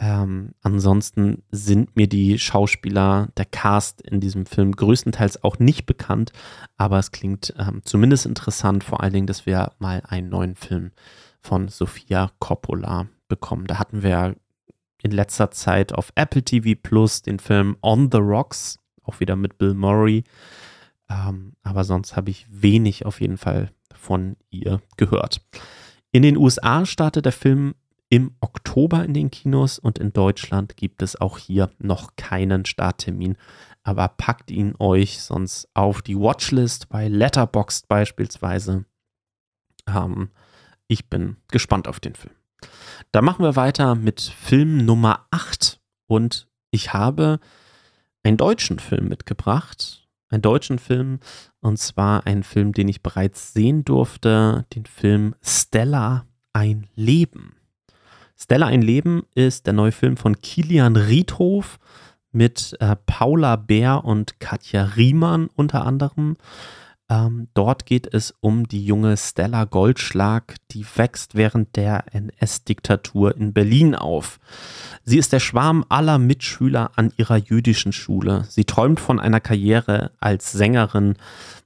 Ähm, 0.00 0.54
ansonsten 0.62 1.42
sind 1.50 1.96
mir 1.96 2.06
die 2.06 2.38
Schauspieler, 2.38 3.28
der 3.36 3.46
Cast 3.46 4.00
in 4.00 4.20
diesem 4.20 4.46
Film 4.46 4.72
größtenteils 4.72 5.42
auch 5.42 5.58
nicht 5.58 5.86
bekannt, 5.86 6.32
aber 6.76 6.98
es 6.98 7.10
klingt 7.10 7.52
ähm, 7.58 7.80
zumindest 7.84 8.24
interessant, 8.24 8.84
vor 8.84 9.02
allen 9.02 9.12
Dingen, 9.12 9.26
dass 9.26 9.44
wir 9.44 9.72
mal 9.78 10.02
einen 10.06 10.28
neuen 10.28 10.54
Film 10.54 10.92
von 11.40 11.68
Sofia 11.68 12.30
Coppola 12.38 13.08
bekommen. 13.26 13.66
Da 13.66 13.78
hatten 13.78 14.02
wir 14.02 14.36
in 15.02 15.10
letzter 15.10 15.50
Zeit 15.50 15.92
auf 15.92 16.12
Apple 16.14 16.42
TV 16.42 16.78
Plus 16.80 17.22
den 17.22 17.40
Film 17.40 17.76
On 17.82 18.08
the 18.10 18.18
Rocks 18.18 18.78
auch 19.08 19.20
wieder 19.20 19.36
mit 19.36 19.58
Bill 19.58 19.74
Murray. 19.74 20.24
Ähm, 21.08 21.54
aber 21.62 21.84
sonst 21.84 22.14
habe 22.16 22.30
ich 22.30 22.46
wenig 22.50 23.06
auf 23.06 23.20
jeden 23.20 23.38
Fall 23.38 23.70
von 23.94 24.36
ihr 24.50 24.80
gehört. 24.96 25.40
In 26.12 26.22
den 26.22 26.36
USA 26.36 26.86
startet 26.86 27.24
der 27.24 27.32
Film 27.32 27.74
im 28.10 28.34
Oktober 28.40 29.04
in 29.04 29.14
den 29.14 29.30
Kinos 29.30 29.78
und 29.78 29.98
in 29.98 30.12
Deutschland 30.12 30.76
gibt 30.76 31.02
es 31.02 31.20
auch 31.20 31.38
hier 31.38 31.70
noch 31.78 32.16
keinen 32.16 32.64
Starttermin. 32.64 33.36
Aber 33.82 34.08
packt 34.08 34.50
ihn 34.50 34.74
euch 34.78 35.20
sonst 35.22 35.68
auf 35.74 36.02
die 36.02 36.18
Watchlist 36.18 36.88
bei 36.88 37.08
Letterboxd 37.08 37.88
beispielsweise. 37.88 38.84
Ähm, 39.86 40.30
ich 40.86 41.08
bin 41.08 41.36
gespannt 41.48 41.88
auf 41.88 42.00
den 42.00 42.14
Film. 42.14 42.34
Da 43.12 43.22
machen 43.22 43.44
wir 43.44 43.56
weiter 43.56 43.94
mit 43.94 44.20
Film 44.20 44.84
Nummer 44.84 45.26
8 45.30 45.80
und 46.06 46.48
ich 46.70 46.92
habe 46.92 47.40
einen 48.22 48.36
deutschen 48.36 48.78
Film 48.78 49.08
mitgebracht. 49.08 50.04
Einen 50.30 50.42
deutschen 50.42 50.78
Film, 50.78 51.20
und 51.60 51.78
zwar 51.78 52.26
einen 52.26 52.42
Film, 52.42 52.74
den 52.74 52.88
ich 52.88 53.02
bereits 53.02 53.54
sehen 53.54 53.84
durfte, 53.84 54.66
den 54.74 54.84
Film 54.84 55.34
Stella 55.40 56.26
ein 56.52 56.86
Leben. 56.94 57.57
Stella 58.40 58.66
ein 58.66 58.82
Leben 58.82 59.24
ist 59.34 59.66
der 59.66 59.72
neue 59.72 59.90
Film 59.90 60.16
von 60.16 60.40
Kilian 60.40 60.94
Riedhof 60.94 61.78
mit 62.30 62.76
äh, 62.78 62.94
Paula 63.04 63.56
Bär 63.56 64.04
und 64.04 64.38
Katja 64.38 64.84
Riemann 64.84 65.48
unter 65.56 65.84
anderem. 65.84 66.36
Ähm, 67.10 67.48
dort 67.54 67.86
geht 67.86 68.12
es 68.12 68.34
um 68.40 68.68
die 68.68 68.84
junge 68.84 69.16
Stella 69.16 69.64
Goldschlag, 69.64 70.56
die 70.70 70.84
wächst 70.84 71.34
während 71.34 71.74
der 71.76 72.04
NS-Diktatur 72.12 73.34
in 73.34 73.54
Berlin 73.54 73.94
auf. 73.94 74.38
Sie 75.04 75.16
ist 75.16 75.32
der 75.32 75.40
Schwarm 75.40 75.86
aller 75.88 76.18
Mitschüler 76.18 76.90
an 76.96 77.10
ihrer 77.16 77.36
jüdischen 77.36 77.92
Schule. 77.92 78.44
Sie 78.50 78.66
träumt 78.66 79.00
von 79.00 79.20
einer 79.20 79.40
Karriere 79.40 80.10
als 80.20 80.52
Sängerin 80.52 81.14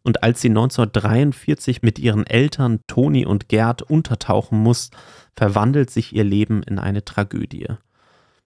und 0.05 0.23
als 0.23 0.41
sie 0.41 0.49
1943 0.49 1.83
mit 1.83 1.99
ihren 1.99 2.25
Eltern 2.25 2.81
Toni 2.87 3.27
und 3.27 3.49
Gerd 3.49 3.83
untertauchen 3.83 4.59
muss, 4.61 4.91
verwandelt 5.37 5.91
sich 5.91 6.15
ihr 6.15 6.25
Leben 6.25 6.63
in 6.63 6.79
eine 6.79 7.05
Tragödie. 7.05 7.67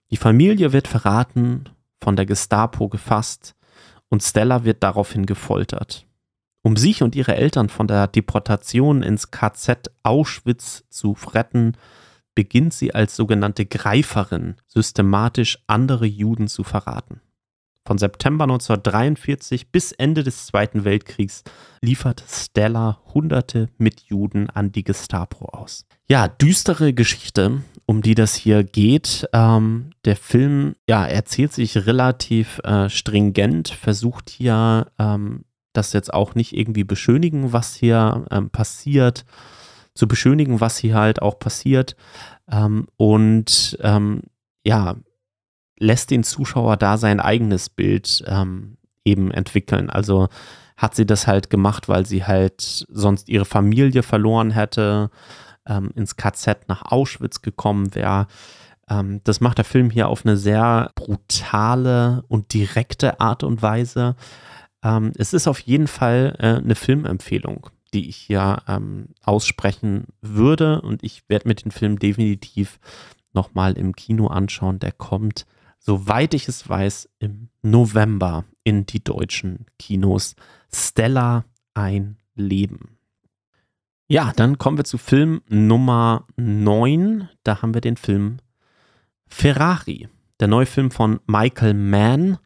Die 0.09 0.17
Familie 0.17 0.73
wird 0.73 0.87
verraten, 0.87 1.65
von 2.01 2.15
der 2.15 2.25
Gestapo 2.25 2.89
gefasst 2.89 3.53
und 4.09 4.23
Stella 4.23 4.63
wird 4.63 4.81
daraufhin 4.81 5.27
gefoltert. 5.27 6.06
Um 6.61 6.75
sich 6.75 7.03
und 7.03 7.15
ihre 7.15 7.35
Eltern 7.35 7.69
von 7.69 7.87
der 7.87 8.07
Deportation 8.07 9.03
ins 9.03 9.31
KZ 9.31 9.91
Auschwitz 10.03 10.83
zu 10.89 11.15
retten, 11.33 11.73
beginnt 12.35 12.73
sie 12.73 12.93
als 12.93 13.15
sogenannte 13.15 13.65
Greiferin 13.65 14.55
systematisch 14.67 15.59
andere 15.67 16.05
Juden 16.05 16.47
zu 16.47 16.63
verraten. 16.63 17.21
Von 17.87 17.97
September 17.97 18.43
1943 18.43 19.71
bis 19.71 19.93
Ende 19.93 20.21
des 20.23 20.45
Zweiten 20.45 20.83
Weltkriegs 20.83 21.45
liefert 21.81 22.21
Stella 22.27 22.99
Hunderte 23.13 23.69
mit 23.77 24.01
Juden 24.01 24.49
an 24.49 24.73
die 24.73 24.83
Gestapo 24.83 25.45
aus. 25.45 25.85
Ja, 26.09 26.27
düstere 26.27 26.93
Geschichte, 26.93 27.63
um 27.85 28.01
die 28.01 28.13
das 28.13 28.35
hier 28.35 28.65
geht. 28.65 29.25
Ähm, 29.31 29.91
der 30.03 30.17
Film 30.17 30.75
ja, 30.85 31.05
erzählt 31.05 31.53
sich 31.53 31.87
relativ 31.87 32.59
äh, 32.65 32.89
stringent, 32.89 33.69
versucht 33.69 34.29
hier 34.29 34.91
ähm, 34.99 35.45
das 35.77 35.93
jetzt 35.93 36.13
auch 36.13 36.35
nicht 36.35 36.55
irgendwie 36.55 36.83
beschönigen, 36.83 37.53
was 37.53 37.75
hier 37.75 38.25
ähm, 38.31 38.49
passiert, 38.49 39.25
zu 39.93 40.07
beschönigen, 40.07 40.59
was 40.59 40.77
hier 40.77 40.95
halt 40.95 41.21
auch 41.21 41.39
passiert. 41.39 41.95
Ähm, 42.51 42.87
und 42.97 43.77
ähm, 43.81 44.23
ja, 44.63 44.95
lässt 45.79 46.11
den 46.11 46.23
Zuschauer 46.23 46.77
da 46.77 46.97
sein 46.97 47.19
eigenes 47.19 47.69
Bild 47.69 48.23
ähm, 48.27 48.77
eben 49.05 49.31
entwickeln. 49.31 49.89
Also 49.89 50.27
hat 50.75 50.95
sie 50.95 51.05
das 51.05 51.27
halt 51.27 51.49
gemacht, 51.49 51.89
weil 51.89 52.05
sie 52.05 52.25
halt 52.25 52.85
sonst 52.89 53.29
ihre 53.29 53.45
Familie 53.45 54.03
verloren 54.03 54.51
hätte, 54.51 55.09
ähm, 55.65 55.91
ins 55.95 56.15
KZ 56.15 56.67
nach 56.67 56.83
Auschwitz 56.91 57.41
gekommen 57.41 57.93
wäre. 57.95 58.27
Ähm, 58.89 59.21
das 59.23 59.41
macht 59.41 59.57
der 59.57 59.65
Film 59.65 59.89
hier 59.89 60.07
auf 60.07 60.25
eine 60.25 60.37
sehr 60.37 60.91
brutale 60.95 62.23
und 62.27 62.53
direkte 62.53 63.19
Art 63.19 63.43
und 63.43 63.61
Weise. 63.61 64.15
Ähm, 64.83 65.11
es 65.17 65.33
ist 65.33 65.47
auf 65.47 65.59
jeden 65.59 65.87
Fall 65.87 66.35
äh, 66.39 66.63
eine 66.63 66.75
Filmempfehlung, 66.75 67.69
die 67.93 68.09
ich 68.09 68.17
hier 68.17 68.61
ähm, 68.67 69.09
aussprechen 69.23 70.05
würde. 70.21 70.81
Und 70.81 71.03
ich 71.03 71.23
werde 71.27 71.47
mir 71.47 71.55
den 71.55 71.71
Film 71.71 71.99
definitiv 71.99 72.79
nochmal 73.33 73.77
im 73.77 73.95
Kino 73.95 74.27
anschauen. 74.27 74.79
Der 74.79 74.91
kommt, 74.91 75.45
soweit 75.79 76.33
ich 76.33 76.47
es 76.47 76.67
weiß, 76.67 77.09
im 77.19 77.49
November 77.61 78.45
in 78.63 78.85
die 78.85 79.03
deutschen 79.03 79.65
Kinos. 79.79 80.35
Stella, 80.73 81.45
ein 81.73 82.17
Leben. 82.35 82.97
Ja, 84.09 84.31
dann 84.35 84.57
kommen 84.57 84.77
wir 84.77 84.85
zu 84.85 84.97
Film 84.97 85.41
Nummer 85.49 86.25
9. 86.37 87.27
Da 87.43 87.61
haben 87.61 87.73
wir 87.73 87.81
den 87.81 87.97
Film 87.97 88.37
Ferrari. 89.27 90.07
Der 90.39 90.47
neue 90.47 90.65
Film 90.65 90.91
von 90.91 91.19
Michael 91.25 91.73
Mann. 91.73 92.37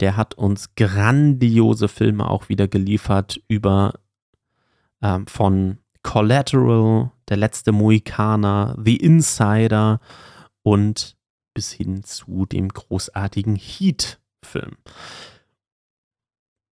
Der 0.00 0.16
hat 0.16 0.34
uns 0.34 0.74
grandiose 0.74 1.88
Filme 1.88 2.28
auch 2.28 2.48
wieder 2.48 2.68
geliefert 2.68 3.40
über 3.48 3.94
ähm, 5.02 5.26
von 5.26 5.78
Collateral, 6.02 7.10
Der 7.28 7.36
letzte 7.36 7.72
Mohikaner, 7.72 8.76
The 8.82 8.96
Insider 8.96 10.00
und 10.62 11.16
bis 11.54 11.72
hin 11.72 12.04
zu 12.04 12.46
dem 12.46 12.68
großartigen 12.68 13.56
Heat-Film. 13.56 14.76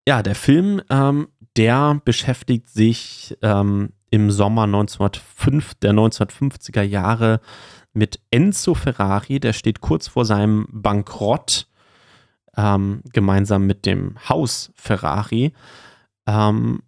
Ja, 0.07 0.23
der 0.23 0.35
Film, 0.35 0.81
ähm, 0.89 1.27
der 1.55 2.01
beschäftigt 2.03 2.67
sich 2.69 3.37
ähm, 3.41 3.93
im 4.09 4.31
Sommer 4.31 4.63
1905, 4.63 5.75
der 5.75 5.93
1950er 5.93 6.81
Jahre 6.81 7.39
mit 7.93 8.19
Enzo 8.31 8.73
Ferrari, 8.73 9.39
der 9.39 9.53
steht 9.53 9.81
kurz 9.81 10.07
vor 10.07 10.25
seinem 10.25 10.67
Bankrott, 10.71 11.67
ähm, 12.61 13.01
gemeinsam 13.11 13.65
mit 13.65 13.85
dem 13.85 14.15
Haus 14.29 14.71
Ferrari. 14.75 15.51
Ähm, 16.27 16.83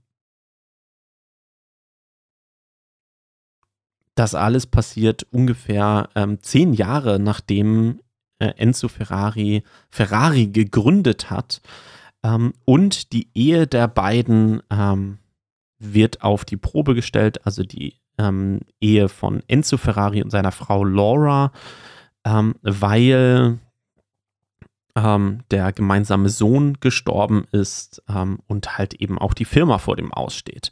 das 4.16 4.36
alles 4.36 4.68
passiert 4.68 5.26
ungefähr 5.32 6.10
ähm, 6.16 6.38
zehn 6.44 6.74
Jahre 6.74 7.20
nachdem 7.20 8.02
äh, 8.38 8.54
Enzo 8.58 8.88
Ferrari 8.88 9.64
Ferrari 9.90 10.48
gegründet 10.48 11.32
hat. 11.32 11.62
Ähm, 12.24 12.54
und 12.66 13.12
die 13.12 13.30
Ehe 13.34 13.66
der 13.66 13.88
beiden 13.88 14.62
ähm, 14.70 15.18
wird 15.80 16.22
auf 16.22 16.46
die 16.46 16.58
Probe 16.58 16.94
gestellt, 16.94 17.46
also 17.48 17.64
die 17.64 17.96
ähm, 18.20 18.60
Ehe 18.80 19.10
von 19.10 19.42
Enzo 19.48 19.78
Ferrari 19.78 20.22
und 20.22 20.30
seiner 20.30 20.52
Frau 20.52 20.84
Laura, 20.84 21.52
ähm, 22.26 22.54
weil 22.62 23.60
ähm, 24.96 25.40
der 25.52 25.72
gemeinsame 25.72 26.30
Sohn 26.30 26.78
gestorben 26.80 27.46
ist 27.52 28.02
und 28.48 28.78
halt 28.78 28.94
eben 28.96 29.18
auch 29.18 29.34
die 29.34 29.46
Firma 29.46 29.78
vor 29.78 29.96
dem 29.96 30.14
Aussteht. 30.14 30.72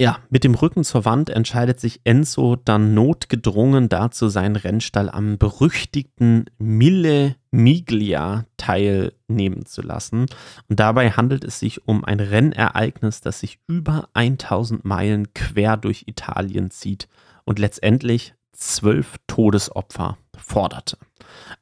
Ja, 0.00 0.20
mit 0.30 0.44
dem 0.44 0.54
Rücken 0.54 0.84
zur 0.84 1.04
Wand 1.04 1.28
entscheidet 1.28 1.80
sich 1.80 2.02
Enzo 2.04 2.54
dann 2.54 2.94
notgedrungen 2.94 3.88
dazu, 3.88 4.28
seinen 4.28 4.54
Rennstall 4.54 5.10
am 5.10 5.38
berüchtigten 5.38 6.44
Mille 6.56 7.34
Miglia 7.50 8.44
teilnehmen 8.58 9.66
zu 9.66 9.82
lassen. 9.82 10.26
Und 10.68 10.78
dabei 10.78 11.10
handelt 11.10 11.42
es 11.42 11.58
sich 11.58 11.88
um 11.88 12.04
ein 12.04 12.20
Rennereignis, 12.20 13.22
das 13.22 13.40
sich 13.40 13.58
über 13.66 14.08
1000 14.14 14.84
Meilen 14.84 15.34
quer 15.34 15.76
durch 15.76 16.04
Italien 16.06 16.70
zieht 16.70 17.08
und 17.44 17.58
letztendlich 17.58 18.34
zwölf 18.58 19.16
Todesopfer 19.26 20.18
forderte. 20.36 20.98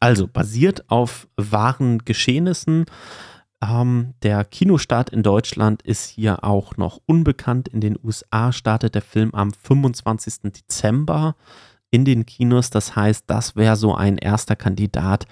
Also 0.01 0.27
basiert 0.27 0.91
auf 0.91 1.29
wahren 1.37 2.05
Geschehnissen 2.05 2.87
ähm, 3.63 4.15
der 4.23 4.45
Kinostart 4.45 5.11
in 5.11 5.23
Deutschland 5.23 5.83
ist 5.83 6.07
hier 6.09 6.45
auch 6.45 6.77
noch 6.77 7.01
unbekannt. 7.07 7.69
In 7.69 7.81
den 7.81 7.99
USA 8.03 8.53
startet 8.53 8.95
der 8.95 9.03
Film 9.03 9.31
am 9.35 9.53
25. 9.53 10.53
Dezember 10.53 11.37
in 11.91 12.05
den 12.05 12.27
Kinos. 12.27 12.71
Das 12.71 12.97
heißt, 12.97 13.25
das 13.27 13.57
wäre 13.57 13.77
so 13.77 13.95
ein 13.95 14.19
erster 14.19 14.57
Kandidat, 14.57 15.27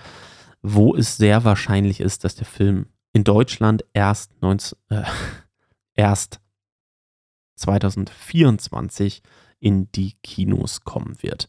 wo 0.62 0.96
es 0.96 1.16
sehr 1.16 1.44
wahrscheinlich 1.44 2.00
ist, 2.00 2.24
dass 2.24 2.35
der 2.35 2.46
Film 2.46 2.87
in 3.12 3.24
Deutschland 3.24 3.85
erst, 3.92 4.31
19, 4.40 4.79
äh, 4.88 5.03
erst 5.94 6.40
2024 7.57 9.22
in 9.60 9.90
die 9.92 10.14
Kinos 10.22 10.84
kommen 10.84 11.16
wird. 11.20 11.48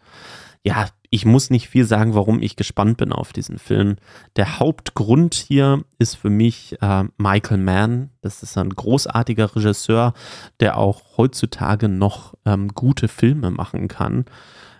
Ja, 0.63 0.87
ich 1.11 1.25
muss 1.25 1.49
nicht 1.49 1.69
viel 1.69 1.85
sagen, 1.85 2.15
warum 2.15 2.41
ich 2.41 2.55
gespannt 2.55 2.97
bin 2.97 3.11
auf 3.11 3.31
diesen 3.31 3.59
Film. 3.59 3.97
Der 4.35 4.59
Hauptgrund 4.59 5.35
hier 5.35 5.83
ist 5.99 6.15
für 6.15 6.31
mich 6.31 6.75
äh, 6.81 7.03
Michael 7.17 7.59
Mann. 7.59 8.09
Das 8.21 8.41
ist 8.41 8.57
ein 8.57 8.71
großartiger 8.71 9.55
Regisseur, 9.55 10.13
der 10.59 10.77
auch 10.77 11.17
heutzutage 11.17 11.87
noch 11.87 12.33
ähm, 12.45 12.69
gute 12.69 13.07
Filme 13.07 13.51
machen 13.51 13.87
kann. 13.87 14.25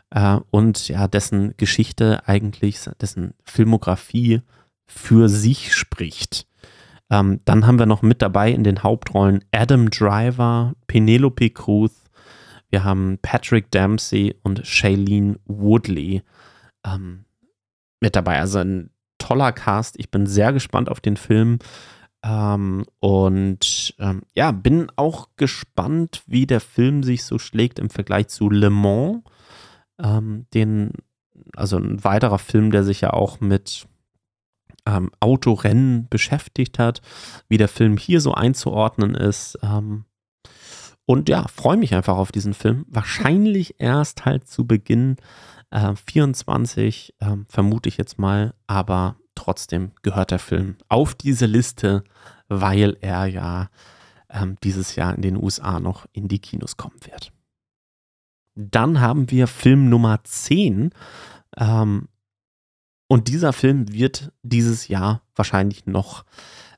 Äh, 0.09 0.39
und 0.49 0.88
ja, 0.88 1.07
dessen 1.07 1.53
Geschichte 1.57 2.27
eigentlich, 2.27 2.79
dessen 2.99 3.33
Filmografie 3.43 4.41
für 4.88 5.29
sich 5.29 5.73
spricht. 5.73 6.47
Ähm, 7.09 7.41
dann 7.45 7.67
haben 7.67 7.79
wir 7.79 7.85
noch 7.85 8.01
mit 8.01 8.21
dabei 8.21 8.51
in 8.51 8.63
den 8.63 8.81
Hauptrollen 8.81 9.43
Adam 9.51 9.89
Driver, 9.89 10.73
Penelope 10.88 11.51
Cruz, 11.51 12.04
wir 12.75 12.83
haben 12.83 13.19
Patrick 13.21 13.71
Dempsey 13.71 14.35
und 14.43 14.67
Shailene 14.67 15.39
Woodley 15.45 16.23
ähm, 16.85 17.23
mit 18.01 18.17
dabei. 18.17 18.38
Also 18.38 18.59
ein 18.59 18.89
toller 19.17 19.53
Cast. 19.53 19.97
Ich 19.97 20.11
bin 20.11 20.27
sehr 20.27 20.51
gespannt 20.51 20.89
auf 20.89 20.99
den 20.99 21.15
Film. 21.15 21.59
Ähm, 22.21 22.83
und 22.99 23.95
ähm, 23.97 24.23
ja, 24.33 24.51
bin 24.51 24.91
auch 24.97 25.29
gespannt, 25.38 26.21
wie 26.27 26.45
der 26.45 26.59
Film 26.59 27.01
sich 27.01 27.23
so 27.23 27.39
schlägt 27.39 27.79
im 27.79 27.89
Vergleich 27.89 28.27
zu 28.27 28.49
Le 28.49 28.69
Mans. 28.69 29.23
Ähm, 29.97 30.45
den, 30.53 30.91
also 31.55 31.77
ein 31.77 32.03
weiterer 32.03 32.39
Film, 32.39 32.71
der 32.71 32.83
sich 32.83 32.99
ja 32.99 33.11
auch 33.11 33.39
mit 33.39 33.88
ähm, 34.85 35.11
Autorennen 35.21 36.09
beschäftigt 36.09 36.77
hat, 36.77 37.01
wie 37.47 37.55
der 37.55 37.69
Film 37.69 37.95
hier 37.95 38.19
so 38.19 38.33
einzuordnen 38.33 39.15
ist. 39.15 39.57
Ähm, 39.63 40.03
und 41.05 41.29
ja, 41.29 41.47
freue 41.47 41.77
mich 41.77 41.93
einfach 41.93 42.17
auf 42.17 42.31
diesen 42.31 42.53
Film. 42.53 42.85
Wahrscheinlich 42.89 43.75
erst 43.79 44.25
halt 44.25 44.47
zu 44.47 44.65
Beginn 44.65 45.17
äh, 45.69 45.93
24, 45.95 47.15
äh, 47.19 47.37
vermute 47.47 47.89
ich 47.89 47.97
jetzt 47.97 48.17
mal. 48.17 48.55
Aber 48.67 49.17
trotzdem 49.35 49.91
gehört 50.01 50.31
der 50.31 50.39
Film 50.39 50.77
auf 50.87 51.13
diese 51.13 51.45
Liste, 51.45 52.03
weil 52.47 52.97
er 53.01 53.27
ja 53.27 53.69
äh, 54.29 54.47
dieses 54.63 54.95
Jahr 54.95 55.13
in 55.13 55.21
den 55.21 55.41
USA 55.41 55.79
noch 55.79 56.07
in 56.11 56.27
die 56.27 56.39
Kinos 56.39 56.77
kommen 56.77 56.97
wird. 57.03 57.31
Dann 58.55 59.01
haben 59.01 59.29
wir 59.29 59.47
Film 59.47 59.89
Nummer 59.89 60.23
10. 60.23 60.91
Ähm, 61.57 62.07
und 63.07 63.27
dieser 63.27 63.53
Film 63.53 63.91
wird 63.91 64.31
dieses 64.41 64.87
Jahr 64.87 65.21
wahrscheinlich 65.35 65.85
noch 65.85 66.25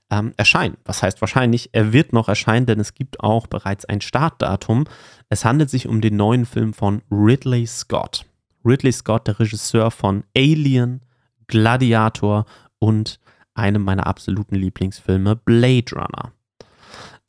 ähm, 0.10 0.34
erscheinen. 0.38 0.78
Was 0.86 1.04
heißt 1.04 1.22
wahrscheinlich? 1.22 1.70
Er 1.74 1.93
wird 1.93 2.13
noch 2.13 2.28
erscheinen, 2.28 2.65
denn 2.65 2.80
es 2.80 2.93
gibt 2.93 3.20
auch 3.20 3.48
bereits 3.48 3.86
ein 3.86 4.02
Startdatum. 4.02 4.86
Es 5.30 5.46
handelt 5.46 5.70
sich 5.70 5.88
um 5.88 6.02
den 6.02 6.15
neuen 6.15 6.46
Film 6.46 6.74
von 6.74 7.02
Ridley 7.12 7.65
Scott. 7.65 8.26
Ridley 8.65 8.91
Scott, 8.91 9.28
der 9.28 9.39
Regisseur 9.39 9.91
von 9.91 10.24
Alien, 10.36 11.02
Gladiator 11.48 12.46
und 12.80 13.20
einem 13.54 13.84
meiner 13.84 14.08
absoluten 14.08 14.56
Lieblingsfilme, 14.56 15.36
Blade 15.36 15.96
Runner. 15.96 16.32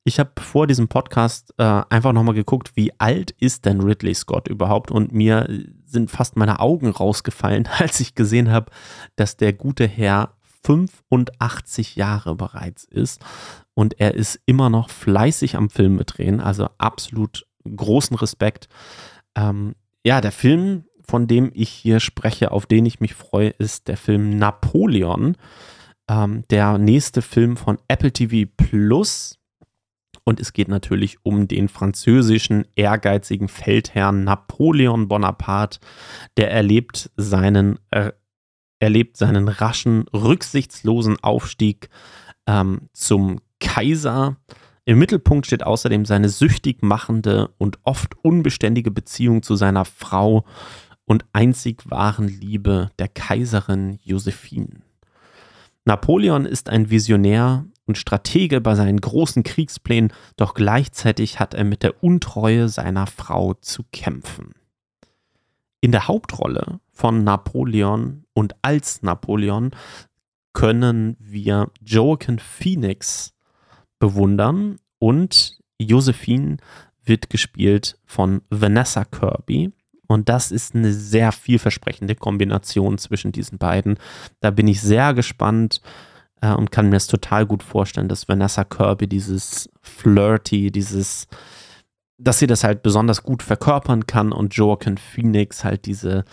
Ich 0.05 0.19
habe 0.19 0.31
vor 0.41 0.67
diesem 0.67 0.89
Podcast 0.89 1.53
äh, 1.59 1.83
einfach 1.91 2.13
nochmal 2.13 2.35
geguckt, 2.35 2.73
wie 2.77 2.93
alt 2.99 3.31
ist 3.33 3.67
denn 3.67 3.83
Ridley 3.83 4.15
Scott 4.15 4.49
überhaupt 4.49 4.91
und 4.91 5.13
mir 5.13 5.47
sind 5.85 6.11
fast 6.11 6.37
meine 6.37 6.61
Augen 6.61 6.89
rausgefallen, 6.89 7.69
als 7.79 8.01
ich 8.01 8.15
gesehen 8.15 8.51
habe, 8.51 8.71
dass 9.17 9.37
der 9.37 9.53
gute 9.53 9.87
Herr 9.87 10.33
85 10.65 11.97
Jahre 11.97 12.35
bereits 12.35 12.85
ist 12.85 13.25
und 13.75 14.01
er 14.01 14.15
ist 14.15 14.41
immer 14.47 14.71
noch 14.71 14.91
fleißig 14.91 15.57
am 15.57 15.71
Film 15.71 15.99
drehen, 16.05 16.41
also 16.41 16.69
absolut 16.79 17.47
großen 17.65 18.17
Respekt. 18.17 18.69
Ähm, 19.37 19.75
ja, 20.05 20.21
der 20.21 20.33
Film, 20.33 20.85
von 21.07 21.27
dem 21.27 21.51
ich 21.55 21.71
hier 21.71 22.01
spreche, 22.01 22.51
auf 22.51 22.67
den 22.67 22.87
ich 22.87 23.01
mich 23.01 23.15
freue, 23.15 23.51
ist 23.51 23.89
der 23.89 23.97
Film 23.97 24.37
Napoleon. 24.39 25.37
Ähm, 26.09 26.43
der 26.51 26.79
nächste 26.79 27.23
Film 27.23 27.57
von 27.57 27.79
Apple 27.89 28.13
TV 28.13 28.51
Plus. 28.57 29.39
Und 30.25 30.41
es 30.41 30.53
geht 30.53 30.69
natürlich 30.69 31.19
um 31.23 31.49
den 31.49 31.69
französischen 31.69 32.67
ehrgeizigen 32.75 33.49
Feldherrn 33.49 34.25
Napoleon 34.25 35.09
Bonaparte. 35.09 35.81
Der 36.37 36.51
erlebt 36.51 37.11
seinen 37.17 37.79
äh, 37.91 38.13
erlebt 38.81 39.17
seinen 39.17 39.49
raschen, 39.49 40.07
rücksichtslosen 40.13 41.17
Aufstieg 41.23 41.89
ähm, 42.47 42.89
zum 42.93 43.41
Kaiser 43.61 44.37
Im 44.85 44.99
Mittelpunkt 44.99 45.47
steht 45.47 45.65
außerdem 45.65 46.05
seine 46.05 46.29
süchtig 46.29 46.83
machende 46.83 47.51
und 47.59 47.79
oft 47.83 48.15
unbeständige 48.23 48.91
Beziehung 48.91 49.43
zu 49.43 49.57
seiner 49.57 49.85
Frau 49.85 50.45
und 51.05 51.25
einzig 51.33 51.91
wahren 51.91 52.29
Liebe, 52.29 52.91
der 52.99 53.09
Kaiserin 53.09 53.99
Josephine. 54.03 54.83
Napoleon 55.85 56.45
ist 56.45 56.69
ein 56.69 56.91
Visionär 56.91 57.65
und 57.87 57.99
Stratege 57.99 58.61
bei 58.61 58.75
seinen 58.75 59.01
großen 59.01 59.43
Kriegsplänen, 59.43 60.13
doch 60.37 60.55
gleichzeitig 60.55 61.41
hat 61.41 61.55
er 61.55 61.65
mit 61.65 61.83
der 61.83 62.03
Untreue 62.05 62.69
seiner 62.69 63.07
Frau 63.07 63.55
zu 63.55 63.85
kämpfen. 63.93 64.53
In 65.81 65.93
der 65.93 66.09
Hauptrolle 66.09 66.81
von 66.93 67.23
Napoleon 67.25 68.25
und 68.35 68.57
als 68.63 69.03
Napoleon 69.03 69.71
können 70.53 71.17
wir 71.21 71.71
Joaquin 71.85 72.39
Phoenix 72.39 73.35
bewundern 73.99 74.79
und 74.99 75.59
Josephine 75.79 76.57
wird 77.05 77.31
gespielt 77.31 77.99
von 78.05 78.43
Vanessa 78.51 79.05
Kirby. 79.05 79.73
Und 80.09 80.29
das 80.29 80.51
ist 80.51 80.75
eine 80.75 80.93
sehr 80.93 81.33
vielversprechende 81.33 82.15
Kombination 82.15 82.99
zwischen 82.99 83.31
diesen 83.31 83.59
beiden. 83.59 83.99
Da 84.41 84.51
bin 84.51 84.67
ich 84.67 84.81
sehr 84.81 85.15
gespannt 85.15 85.81
äh, 86.41 86.53
und 86.53 86.71
kann 86.71 86.89
mir 86.89 86.97
es 86.97 87.07
total 87.07 87.47
gut 87.47 87.63
vorstellen, 87.63 88.09
dass 88.09 88.29
Vanessa 88.29 88.65
Kirby 88.65 89.07
dieses 89.07 89.69
Flirty, 89.83 90.71
dieses, 90.71 91.29
dass 92.19 92.41
sie 92.41 92.47
das 92.47 92.65
halt 92.65 92.83
besonders 92.83 93.23
gut 93.23 93.43
verkörpern 93.43 94.07
kann 94.07 94.33
und 94.33 94.55
Joaquin 94.55 94.99
Phoenix 94.99 95.65
halt 95.65 95.87
diese, 95.87 96.25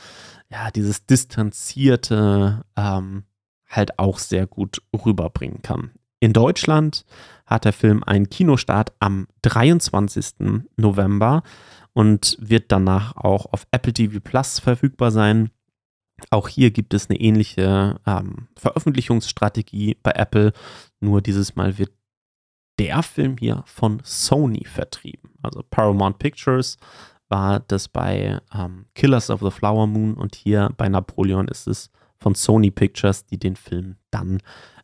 ja, 0.50 0.72
dieses 0.72 1.06
distanzierte 1.06 2.64
ähm, 2.76 3.24
halt 3.70 4.00
auch 4.00 4.18
sehr 4.20 4.48
gut 4.48 4.82
rüberbringen 4.94 5.62
kann. 5.62 5.92
In 6.20 6.34
Deutschland 6.34 7.06
hat 7.46 7.66
der 7.66 7.74
Film 7.74 8.04
einen 8.04 8.30
Kinostart 8.30 8.94
am 9.00 9.28
23. 9.44 10.64
November 10.76 11.44
und 11.94 12.38
wird 12.40 12.72
danach 12.72 13.16
auch 13.16 13.46
auf 13.54 13.68
Apple 13.72 13.94
TV 13.94 14.20
Plus 14.20 14.60
verfügbar 14.60 15.12
sein. 15.12 15.52
Auch 16.32 16.48
hier 16.48 16.72
gibt 16.72 16.94
es 16.94 17.10
eine 17.10 17.20
ähnliche 17.20 18.00
ähm, 18.08 18.48
Veröffentlichungsstrategie 18.58 19.98
bei 20.02 20.12
Apple, 20.12 20.54
nur 21.00 21.22
dieses 21.22 21.56
Mal 21.56 21.78
wird 21.78 21.92
der 22.80 23.04
Film 23.04 23.38
hier 23.40 23.64
von 23.66 24.02
Sony 24.04 24.66
vertrieben. 24.66 25.32
Also 25.42 25.64
Paramount 25.70 26.20
Pictures 26.20 26.78
war 27.30 27.60
das 27.60 27.88
bei 27.88 28.40
ähm, 28.54 28.86
Killers 28.94 29.30
of 29.30 29.42
the 29.42 29.52
Flower 29.52 29.88
Moon 29.88 30.16
und 30.16 30.36
hier 30.36 30.72
bei 30.78 30.90
Napoleon 30.90 31.48
ist 31.48 31.68
es 31.68 31.90
von 32.18 32.36
Sony 32.36 32.72
Pictures, 32.72 33.26
die 33.26 33.40
den 33.40 33.56
Film 33.56 33.96
dann 34.12 34.42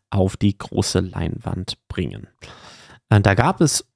auf 0.10 0.38
die 0.38 0.58
große 0.58 1.00
Leinwand 1.00 1.78
bringen. 1.88 2.28
Äh, 3.10 3.22
da 3.22 3.34
gab 3.34 3.62
es 3.62 3.88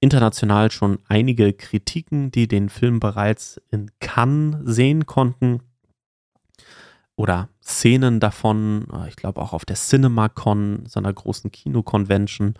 international 0.00 0.70
schon 0.70 0.98
einige 1.08 1.52
Kritiken, 1.52 2.30
die 2.30 2.48
den 2.48 2.68
Film 2.68 3.00
bereits 3.00 3.60
in 3.70 3.90
Cannes 4.00 4.58
sehen 4.64 5.06
konnten 5.06 5.60
oder 7.16 7.48
Szenen 7.62 8.18
davon, 8.20 8.86
äh, 8.92 9.08
ich 9.08 9.16
glaube 9.16 9.40
auch 9.40 9.52
auf 9.52 9.64
der 9.64 9.76
CinemaCon, 9.76 10.84
so 10.86 10.98
einer 10.98 11.12
großen 11.12 11.50
Kinoconvention, 11.50 12.54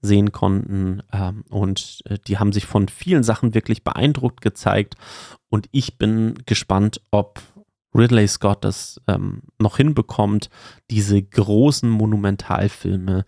sehen 0.00 0.32
konnten. 0.32 1.02
Ähm, 1.12 1.44
und 1.50 2.00
äh, 2.06 2.18
die 2.26 2.38
haben 2.38 2.52
sich 2.52 2.66
von 2.66 2.88
vielen 2.88 3.22
Sachen 3.22 3.54
wirklich 3.54 3.84
beeindruckt 3.84 4.40
gezeigt. 4.40 4.94
Und 5.50 5.68
ich 5.72 5.98
bin 5.98 6.34
gespannt, 6.46 7.00
ob 7.10 7.40
Ridley 7.94 8.28
Scott 8.28 8.64
das 8.64 9.00
ähm, 9.08 9.42
noch 9.58 9.76
hinbekommt, 9.76 10.50
diese 10.90 11.22
großen 11.22 11.88
Monumentalfilme 11.88 13.24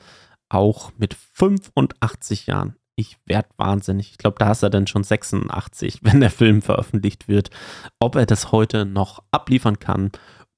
auch 0.48 0.92
mit 0.96 1.14
85 1.14 2.46
Jahren 2.46 2.76
ich 3.00 3.16
werde 3.24 3.48
wahnsinnig. 3.56 4.10
Ich 4.10 4.18
glaube, 4.18 4.36
da 4.38 4.52
ist 4.52 4.62
er 4.62 4.68
dann 4.68 4.86
schon 4.86 5.04
86, 5.04 6.00
wenn 6.02 6.20
der 6.20 6.30
Film 6.30 6.60
veröffentlicht 6.62 7.28
wird. 7.28 7.50
Ob 7.98 8.14
er 8.14 8.26
das 8.26 8.52
heute 8.52 8.84
noch 8.84 9.22
abliefern 9.30 9.78
kann 9.78 10.10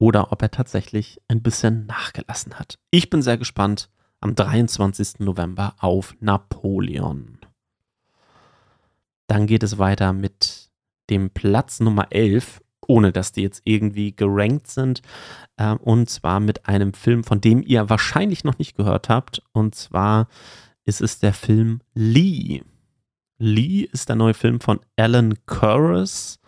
oder 0.03 0.33
ob 0.33 0.43
er 0.43 0.51
tatsächlich 0.51 1.21
ein 1.29 1.45
bisschen 1.45 1.87
nachgelassen 1.87 2.59
hat. 2.59 2.77
Ich 2.91 3.09
bin 3.09 3.23
sehr 3.23 3.39
gespannt 3.39 3.89
am 4.19 4.35
23. 4.35 5.21
November 5.21 5.77
auf 5.79 6.17
Napoleon. 6.19 7.39
Dann 9.29 9.47
geht 9.47 9.63
es 9.63 9.79
weiter 9.79 10.13
mit 10.13 10.73
dem 11.09 11.31
Platz 11.31 11.79
Nummer 11.79 12.09
11, 12.11 12.61
ohne 12.85 13.13
dass 13.13 13.31
die 13.31 13.43
jetzt 13.43 13.63
irgendwie 13.63 14.17
gerankt 14.17 14.67
sind. 14.67 15.03
Äh, 15.57 15.77
und 15.77 16.11
zwar 16.11 16.41
mit 16.41 16.67
einem 16.67 16.95
Film, 16.95 17.23
von 17.23 17.41
dem 17.41 17.63
ihr 17.63 17.89
wahrscheinlich 17.89 18.43
noch 18.43 18.59
nicht 18.59 18.77
gehört 18.77 19.09
habt. 19.09 19.41
Und 19.53 19.77
zwar 19.77 20.27
ist 20.85 21.01
es 21.01 21.21
der 21.21 21.33
Film 21.33 21.79
Lee. 21.95 22.63
Lee 23.39 23.89
ist 23.93 24.09
der 24.09 24.17
neue 24.17 24.35
Film 24.35 24.61
von 24.61 24.81
Alan 24.97 25.35
Curris. 25.47 26.41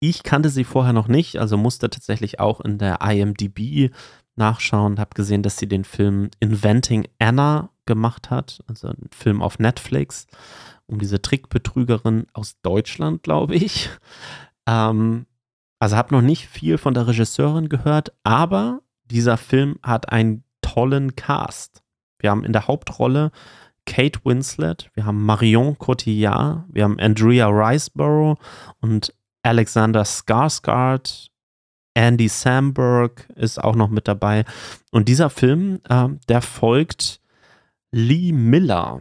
Ich 0.00 0.22
kannte 0.22 0.50
sie 0.50 0.64
vorher 0.64 0.92
noch 0.92 1.08
nicht, 1.08 1.38
also 1.38 1.56
musste 1.56 1.88
tatsächlich 1.88 2.38
auch 2.38 2.60
in 2.60 2.78
der 2.78 3.00
IMDb 3.00 3.90
nachschauen 4.36 4.92
und 4.92 5.00
habe 5.00 5.14
gesehen, 5.14 5.42
dass 5.42 5.56
sie 5.56 5.68
den 5.68 5.84
Film 5.84 6.30
Inventing 6.40 7.08
Anna 7.18 7.70
gemacht 7.86 8.30
hat, 8.30 8.62
also 8.66 8.88
ein 8.88 9.08
Film 9.10 9.40
auf 9.40 9.58
Netflix, 9.58 10.26
um 10.86 10.98
diese 10.98 11.22
Trickbetrügerin 11.22 12.26
aus 12.34 12.60
Deutschland, 12.60 13.22
glaube 13.22 13.54
ich. 13.54 13.88
Ähm, 14.66 15.26
also 15.78 15.96
habe 15.96 16.14
noch 16.14 16.22
nicht 16.22 16.46
viel 16.46 16.78
von 16.78 16.94
der 16.94 17.06
Regisseurin 17.06 17.68
gehört, 17.68 18.12
aber 18.24 18.80
dieser 19.04 19.36
Film 19.36 19.78
hat 19.82 20.12
einen 20.12 20.44
tollen 20.60 21.16
Cast. 21.16 21.82
Wir 22.18 22.30
haben 22.30 22.44
in 22.44 22.52
der 22.52 22.66
Hauptrolle 22.66 23.30
Kate 23.86 24.18
Winslet, 24.24 24.90
wir 24.94 25.06
haben 25.06 25.24
Marion 25.24 25.78
Cotillard, 25.78 26.64
wir 26.68 26.82
haben 26.82 26.98
Andrea 26.98 27.46
Riceborough 27.48 28.36
und 28.80 29.14
Alexander 29.46 30.04
Skarsgård, 30.04 31.30
Andy 31.94 32.28
Samberg 32.28 33.28
ist 33.36 33.62
auch 33.62 33.74
noch 33.74 33.88
mit 33.88 34.06
dabei. 34.06 34.44
Und 34.90 35.08
dieser 35.08 35.30
Film, 35.30 35.80
äh, 35.88 36.08
der 36.28 36.42
folgt 36.42 37.20
Lee 37.90 38.32
Miller, 38.32 39.00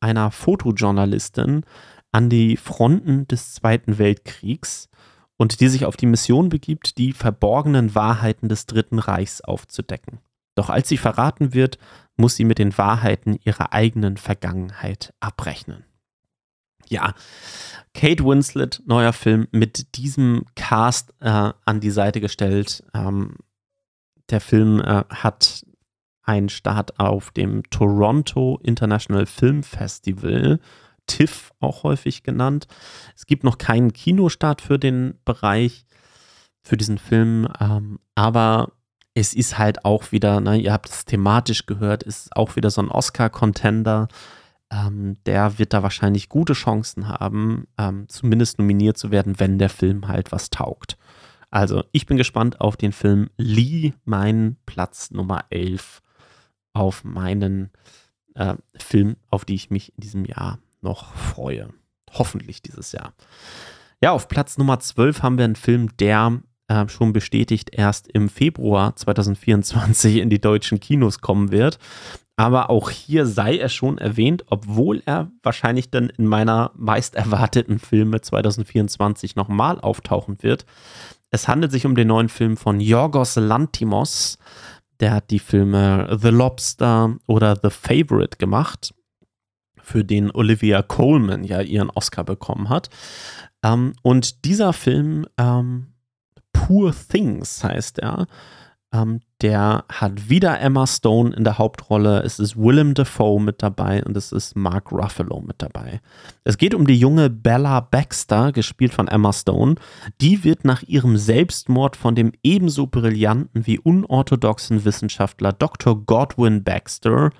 einer 0.00 0.30
Fotojournalistin, 0.30 1.64
an 2.12 2.30
die 2.30 2.56
Fronten 2.56 3.26
des 3.28 3.54
Zweiten 3.54 3.98
Weltkriegs 3.98 4.88
und 5.36 5.60
die 5.60 5.68
sich 5.68 5.84
auf 5.84 5.96
die 5.96 6.06
Mission 6.06 6.48
begibt, 6.48 6.96
die 6.96 7.12
verborgenen 7.12 7.94
Wahrheiten 7.94 8.48
des 8.48 8.66
Dritten 8.66 8.98
Reichs 8.98 9.40
aufzudecken. 9.40 10.20
Doch 10.54 10.70
als 10.70 10.88
sie 10.88 10.96
verraten 10.96 11.52
wird, 11.52 11.78
muss 12.16 12.36
sie 12.36 12.44
mit 12.44 12.58
den 12.58 12.78
Wahrheiten 12.78 13.36
ihrer 13.42 13.72
eigenen 13.72 14.16
Vergangenheit 14.16 15.12
abrechnen. 15.20 15.84
Ja, 16.94 17.12
Kate 17.92 18.24
Winslet, 18.24 18.80
neuer 18.86 19.12
Film 19.12 19.48
mit 19.50 19.96
diesem 19.96 20.44
Cast 20.54 21.12
äh, 21.18 21.50
an 21.64 21.80
die 21.80 21.90
Seite 21.90 22.20
gestellt. 22.20 22.84
Ähm, 22.94 23.34
der 24.30 24.40
Film 24.40 24.80
äh, 24.80 25.02
hat 25.10 25.66
einen 26.22 26.50
Start 26.50 27.00
auf 27.00 27.32
dem 27.32 27.64
Toronto 27.68 28.60
International 28.62 29.26
Film 29.26 29.64
Festival, 29.64 30.60
TIFF 31.08 31.50
auch 31.58 31.82
häufig 31.82 32.22
genannt. 32.22 32.68
Es 33.16 33.26
gibt 33.26 33.42
noch 33.42 33.58
keinen 33.58 33.92
Kinostart 33.92 34.62
für 34.62 34.78
den 34.78 35.18
Bereich, 35.24 35.84
für 36.62 36.76
diesen 36.76 36.98
Film, 36.98 37.48
ähm, 37.60 37.98
aber 38.14 38.70
es 39.14 39.34
ist 39.34 39.58
halt 39.58 39.84
auch 39.84 40.12
wieder, 40.12 40.40
ne, 40.40 40.58
ihr 40.58 40.72
habt 40.72 40.88
es 40.88 41.04
thematisch 41.04 41.66
gehört, 41.66 42.04
ist 42.04 42.36
auch 42.36 42.54
wieder 42.54 42.70
so 42.70 42.82
ein 42.82 42.88
Oscar-Contender. 42.88 44.06
Ähm, 44.74 45.16
der 45.24 45.58
wird 45.58 45.72
da 45.72 45.82
wahrscheinlich 45.82 46.28
gute 46.28 46.54
Chancen 46.54 47.08
haben, 47.08 47.68
ähm, 47.78 48.08
zumindest 48.08 48.58
nominiert 48.58 48.98
zu 48.98 49.10
werden, 49.12 49.38
wenn 49.38 49.58
der 49.58 49.68
Film 49.68 50.08
halt 50.08 50.32
was 50.32 50.50
taugt. 50.50 50.96
Also, 51.50 51.84
ich 51.92 52.06
bin 52.06 52.16
gespannt 52.16 52.60
auf 52.60 52.76
den 52.76 52.90
Film 52.90 53.30
Lee, 53.36 53.92
mein 54.04 54.56
Platz 54.66 55.12
Nummer 55.12 55.44
11 55.50 56.02
auf 56.72 57.04
meinen 57.04 57.70
äh, 58.34 58.56
Film, 58.76 59.16
auf 59.30 59.44
die 59.44 59.54
ich 59.54 59.70
mich 59.70 59.92
in 59.96 60.00
diesem 60.00 60.24
Jahr 60.24 60.58
noch 60.80 61.14
freue. 61.14 61.68
Hoffentlich 62.10 62.60
dieses 62.60 62.90
Jahr. 62.90 63.14
Ja, 64.02 64.10
auf 64.10 64.26
Platz 64.26 64.58
Nummer 64.58 64.80
12 64.80 65.22
haben 65.22 65.38
wir 65.38 65.44
einen 65.44 65.54
Film, 65.54 65.96
der 65.98 66.40
äh, 66.68 66.88
schon 66.88 67.12
bestätigt 67.12 67.70
erst 67.72 68.08
im 68.08 68.28
Februar 68.28 68.96
2024 68.96 70.16
in 70.16 70.30
die 70.30 70.40
deutschen 70.40 70.80
Kinos 70.80 71.20
kommen 71.20 71.50
wird. 71.50 71.78
Aber 72.36 72.68
auch 72.68 72.90
hier 72.90 73.26
sei 73.26 73.58
er 73.58 73.68
schon 73.68 73.98
erwähnt, 73.98 74.44
obwohl 74.48 75.02
er 75.06 75.30
wahrscheinlich 75.42 75.90
dann 75.90 76.10
in 76.10 76.26
meiner 76.26 76.72
meist 76.74 77.14
erwarteten 77.14 77.78
Filme 77.78 78.20
2024 78.20 79.36
nochmal 79.36 79.80
auftauchen 79.80 80.38
wird. 80.40 80.66
Es 81.30 81.48
handelt 81.48 81.70
sich 81.70 81.86
um 81.86 81.94
den 81.94 82.08
neuen 82.08 82.28
Film 82.28 82.56
von 82.56 82.80
Yorgos 82.80 83.36
Lantimos. 83.36 84.38
Der 85.00 85.12
hat 85.12 85.30
die 85.30 85.38
Filme 85.38 86.18
The 86.20 86.28
Lobster 86.28 87.16
oder 87.26 87.56
The 87.60 87.70
Favorite 87.70 88.38
gemacht, 88.38 88.94
für 89.80 90.04
den 90.04 90.30
Olivia 90.30 90.82
Coleman 90.82 91.44
ja 91.44 91.60
ihren 91.60 91.90
Oscar 91.90 92.24
bekommen 92.24 92.68
hat. 92.68 92.88
Ähm, 93.62 93.92
und 94.02 94.44
dieser 94.44 94.72
Film 94.72 95.26
ähm, 95.38 95.93
Poor 96.66 96.94
Things 96.94 97.62
heißt 97.62 97.98
er. 97.98 98.26
Ähm, 98.90 99.20
der 99.42 99.84
hat 99.90 100.30
wieder 100.30 100.58
Emma 100.60 100.86
Stone 100.86 101.36
in 101.36 101.44
der 101.44 101.58
Hauptrolle. 101.58 102.22
Es 102.22 102.38
ist 102.38 102.56
Willem 102.56 102.94
Dafoe 102.94 103.38
mit 103.38 103.62
dabei 103.62 104.02
und 104.02 104.16
es 104.16 104.32
ist 104.32 104.56
Mark 104.56 104.90
Ruffalo 104.90 105.42
mit 105.42 105.60
dabei. 105.60 106.00
Es 106.42 106.56
geht 106.56 106.74
um 106.74 106.86
die 106.86 106.98
junge 106.98 107.28
Bella 107.28 107.80
Baxter, 107.80 108.50
gespielt 108.50 108.94
von 108.94 109.08
Emma 109.08 109.34
Stone. 109.34 109.74
Die 110.22 110.42
wird 110.42 110.64
nach 110.64 110.82
ihrem 110.84 111.18
Selbstmord 111.18 111.96
von 111.96 112.14
dem 112.14 112.32
ebenso 112.42 112.86
brillanten 112.86 113.66
wie 113.66 113.78
unorthodoxen 113.78 114.86
Wissenschaftler 114.86 115.52
Dr. 115.52 116.02
Godwin 116.06 116.64
Baxter, 116.64 117.30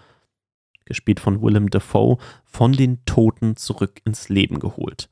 gespielt 0.84 1.18
von 1.18 1.40
Willem 1.40 1.70
Dafoe, 1.70 2.18
von 2.44 2.72
den 2.72 3.02
Toten 3.06 3.56
zurück 3.56 4.02
ins 4.04 4.28
Leben 4.28 4.58
geholt. 4.58 5.08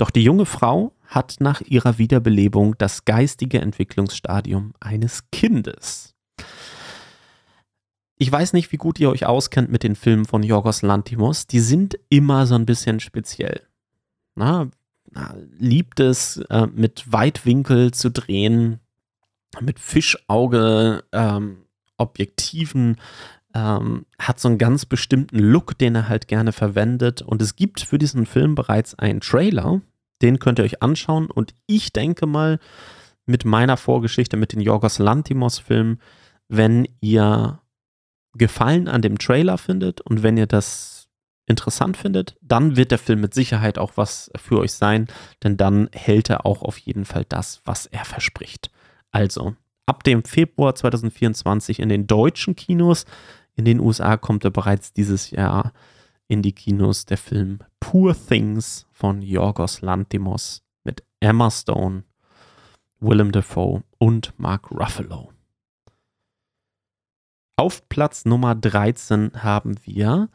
Doch 0.00 0.08
die 0.08 0.24
junge 0.24 0.46
Frau 0.46 0.94
hat 1.04 1.36
nach 1.40 1.60
ihrer 1.60 1.98
Wiederbelebung 1.98 2.74
das 2.78 3.04
geistige 3.04 3.60
Entwicklungsstadium 3.60 4.72
eines 4.80 5.30
Kindes. 5.30 6.14
Ich 8.16 8.32
weiß 8.32 8.54
nicht, 8.54 8.72
wie 8.72 8.78
gut 8.78 8.98
ihr 8.98 9.10
euch 9.10 9.26
auskennt 9.26 9.70
mit 9.70 9.82
den 9.82 9.94
Filmen 9.94 10.24
von 10.24 10.42
Yorgos 10.42 10.80
Lantimos. 10.80 11.46
Die 11.48 11.60
sind 11.60 11.98
immer 12.08 12.46
so 12.46 12.54
ein 12.54 12.64
bisschen 12.64 13.00
speziell. 13.00 13.60
Na, 14.36 14.70
na, 15.10 15.36
liebt 15.58 16.00
es, 16.00 16.38
äh, 16.48 16.66
mit 16.74 17.12
Weitwinkel 17.12 17.90
zu 17.90 18.10
drehen, 18.10 18.80
mit 19.60 19.78
Fischauge, 19.78 21.04
ähm, 21.12 21.58
Objektiven, 21.98 22.96
ähm, 23.52 24.06
hat 24.18 24.40
so 24.40 24.48
einen 24.48 24.56
ganz 24.56 24.86
bestimmten 24.86 25.40
Look, 25.40 25.76
den 25.76 25.94
er 25.94 26.08
halt 26.08 26.26
gerne 26.26 26.52
verwendet. 26.52 27.20
Und 27.20 27.42
es 27.42 27.54
gibt 27.54 27.80
für 27.80 27.98
diesen 27.98 28.24
Film 28.24 28.54
bereits 28.54 28.94
einen 28.94 29.20
Trailer, 29.20 29.82
den 30.22 30.38
könnt 30.38 30.58
ihr 30.58 30.64
euch 30.64 30.82
anschauen. 30.82 31.30
Und 31.30 31.54
ich 31.66 31.92
denke 31.92 32.26
mal, 32.26 32.58
mit 33.26 33.44
meiner 33.44 33.76
Vorgeschichte 33.76 34.36
mit 34.36 34.52
den 34.52 34.60
Yorgos 34.60 34.98
Lantimos-Filmen, 34.98 36.00
wenn 36.48 36.88
ihr 37.00 37.60
Gefallen 38.34 38.88
an 38.88 39.02
dem 39.02 39.18
Trailer 39.18 39.58
findet 39.58 40.00
und 40.00 40.22
wenn 40.22 40.36
ihr 40.36 40.46
das 40.46 41.08
interessant 41.46 41.96
findet, 41.96 42.36
dann 42.40 42.76
wird 42.76 42.92
der 42.92 42.98
Film 42.98 43.20
mit 43.20 43.34
Sicherheit 43.34 43.76
auch 43.76 43.92
was 43.96 44.30
für 44.36 44.58
euch 44.58 44.72
sein, 44.72 45.08
denn 45.42 45.56
dann 45.56 45.88
hält 45.92 46.30
er 46.30 46.46
auch 46.46 46.62
auf 46.62 46.78
jeden 46.78 47.04
Fall 47.04 47.24
das, 47.28 47.60
was 47.64 47.86
er 47.86 48.04
verspricht. 48.04 48.70
Also, 49.10 49.56
ab 49.84 50.04
dem 50.04 50.22
Februar 50.22 50.76
2024 50.76 51.80
in 51.80 51.88
den 51.88 52.06
deutschen 52.06 52.54
Kinos, 52.54 53.04
in 53.56 53.64
den 53.64 53.80
USA 53.80 54.16
kommt 54.16 54.44
er 54.44 54.52
bereits 54.52 54.92
dieses 54.92 55.32
Jahr 55.32 55.72
in 56.30 56.42
die 56.42 56.52
Kinos 56.52 57.06
der 57.06 57.18
Film 57.18 57.58
Poor 57.80 58.14
Things 58.14 58.86
von 58.92 59.20
Yorgos 59.20 59.80
Lantimos 59.80 60.62
mit 60.84 61.02
Emma 61.18 61.50
Stone, 61.50 62.04
Willem 63.00 63.32
Dafoe 63.32 63.82
und 63.98 64.32
Mark 64.38 64.70
Ruffalo. 64.70 65.32
Auf 67.56 67.88
Platz 67.88 68.24
Nummer 68.26 68.54
13 68.54 69.42
haben 69.42 69.74
wir 69.82 70.28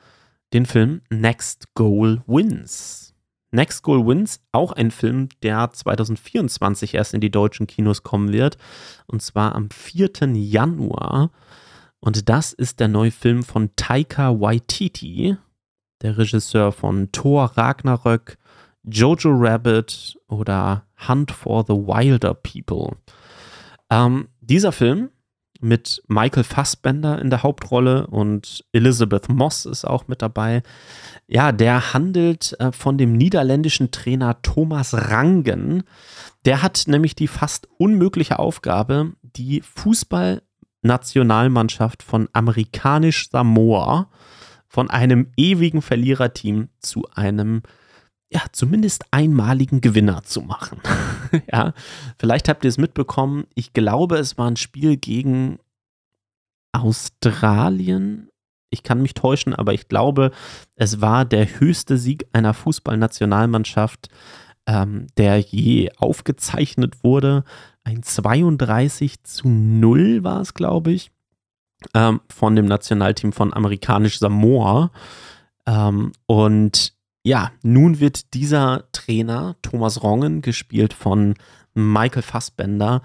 den 0.52 0.66
Film 0.66 1.02
Next 1.10 1.74
Goal 1.76 2.22
Wins. 2.28 3.14
Next 3.52 3.82
Goal 3.82 4.06
Wins, 4.06 4.42
auch 4.52 4.74
ein 4.74 4.92
Film, 4.92 5.30
der 5.44 5.72
2024 5.72 6.94
erst 6.94 7.14
in 7.14 7.22
die 7.22 7.32
deutschen 7.32 7.68
Kinos 7.68 8.04
kommen 8.04 8.34
wird. 8.34 8.58
Und 9.08 9.22
zwar 9.22 9.56
am 9.56 9.70
4. 9.70 10.12
Januar. 10.34 11.32
Und 12.02 12.28
das 12.28 12.52
ist 12.52 12.82
der 12.82 12.90
neue 12.90 13.12
Film 13.12 13.44
von 13.44 13.70
Taika 13.78 14.42
Waititi, 14.42 15.38
der 16.06 16.18
Regisseur 16.20 16.72
von 16.72 17.12
Thor 17.12 17.52
Ragnarök, 17.56 18.38
Jojo 18.84 19.32
Rabbit 19.34 20.16
oder 20.28 20.86
Hunt 21.08 21.32
for 21.32 21.66
the 21.68 21.74
Wilder 21.74 22.36
People. 22.36 22.98
Ähm, 23.90 24.28
dieser 24.40 24.72
Film 24.72 25.10
mit 25.62 26.04
Michael 26.08 26.44
Fassbender 26.44 27.20
in 27.20 27.32
der 27.32 27.42
Hauptrolle 27.42 28.06
und 28.06 28.64
Elizabeth 28.72 29.30
Moss 29.30 29.66
ist 29.66 29.84
auch 29.84 30.08
mit 30.08 30.22
dabei. 30.22 30.62
Ja, 31.26 31.52
der 31.52 31.94
handelt 31.94 32.56
äh, 32.60 32.72
von 32.72 33.00
dem 33.00 33.14
niederländischen 33.14 33.90
Trainer 33.90 34.40
Thomas 34.44 34.94
Rangen. 34.94 35.82
Der 36.46 36.62
hat 36.62 36.84
nämlich 36.86 37.16
die 37.16 37.28
fast 37.28 37.68
unmögliche 37.80 38.38
Aufgabe, 38.38 39.14
die 39.24 39.62
Fußballnationalmannschaft 39.62 42.04
von 42.04 42.30
amerikanisch 42.32 43.32
Samoa 43.32 44.12
von 44.76 44.90
einem 44.90 45.32
ewigen 45.38 45.82
Verliererteam 45.82 46.68
zu 46.82 47.08
einem 47.16 47.62
ja, 48.30 48.42
zumindest 48.52 49.06
einmaligen 49.12 49.80
Gewinner 49.80 50.24
zu 50.24 50.42
machen. 50.42 50.82
ja, 51.50 51.74
vielleicht 52.20 52.50
habt 52.50 52.66
ihr 52.66 52.68
es 52.68 52.78
mitbekommen. 52.78 53.46
Ich 53.54 53.72
glaube, 53.72 54.18
es 54.18 54.38
war 54.38 54.52
ein 54.52 54.58
Spiel 54.58 54.98
gegen 54.98 55.60
Australien. 56.74 58.28
Ich 58.70 58.84
kann 58.84 59.02
mich 59.02 59.14
täuschen, 59.14 59.54
aber 59.56 59.74
ich 59.74 59.88
glaube, 59.88 60.32
es 60.76 61.00
war 61.00 61.24
der 61.24 61.62
höchste 61.62 61.98
Sieg 61.98 62.28
einer 62.34 62.54
Fußballnationalmannschaft, 62.54 64.10
ähm, 64.68 65.08
der 65.16 65.38
je 65.38 65.90
aufgezeichnet 65.96 67.02
wurde. 67.02 67.46
Ein 67.86 68.04
32 68.04 69.24
zu 69.24 69.48
0 69.48 70.26
war 70.26 70.42
es, 70.42 70.54
glaube 70.54 70.92
ich 70.92 71.15
ähm, 71.94 72.22
von 72.30 72.56
dem 72.56 72.66
Nationalteam 72.66 73.32
von 73.32 73.54
amerikanisch 73.54 74.20
Samoa. 74.20 74.92
Ähm, 75.68 76.12
und 76.26 76.94
ja, 77.24 77.52
nun 77.64 78.00
wird 78.00 78.34
dieser 78.34 78.86
Trainer, 78.92 79.56
Thomas 79.62 80.04
Rongen, 80.04 80.42
gespielt 80.42 80.94
von 80.94 81.36
Michael 81.74 82.22
Fassbender, 82.22 83.02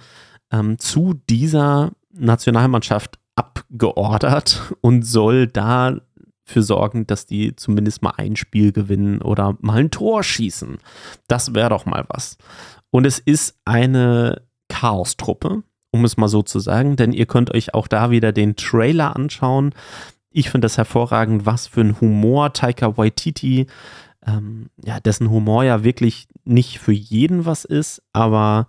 ähm, 0.53 0.79
zu 0.79 1.15
dieser 1.29 1.93
Nationalmannschaft 2.13 3.19
abgeordert 3.35 4.75
und 4.81 5.03
soll 5.03 5.47
dafür 5.47 6.03
sorgen, 6.63 7.07
dass 7.07 7.27
die 7.27 7.57
zumindest 7.57 8.03
mal 8.03 8.15
ein 8.17 8.37
Spiel 8.37 8.73
gewinnen 8.73 9.23
oder 9.23 9.57
mal 9.61 9.79
ein 9.79 9.91
Tor 9.91 10.23
schießen. 10.23 10.79
Das 11.27 11.55
wäre 11.55 11.71
doch 11.71 11.87
mal 11.87 12.05
was. 12.09 12.37
Und 12.91 13.07
es 13.07 13.19
ist 13.19 13.59
eine 13.65 14.43
Chaos-Truppe 14.69 15.63
um 15.91 16.05
es 16.05 16.17
mal 16.17 16.29
so 16.29 16.43
zu 16.43 16.61
sagen, 16.61 16.97
denn 16.97 17.13
ihr 17.13 17.27
könnt 17.27 17.53
euch 17.55 17.75
auch 17.75 17.89
da 17.89 18.11
wieder 18.11 18.33
den 18.33 18.57
Trailer 18.57 19.17
anschauen. 19.17 19.75
Ich 20.31 20.51
finde 20.51 20.67
das 20.67 20.79
hervorragend, 20.79 21.47
was 21.47 21.67
für 21.67 21.81
ein 21.81 22.01
Humor 22.01 22.53
Taika 22.53 22.97
Waititi, 22.97 23.67
ähm, 24.27 24.71
ja, 24.85 25.01
dessen 25.01 25.31
Humor 25.31 25.65
ja 25.65 25.83
wirklich 25.83 26.29
nicht 26.45 26.79
für 26.79 26.93
jeden 26.93 27.47
was 27.47 27.65
ist, 27.65 28.03
aber 28.13 28.69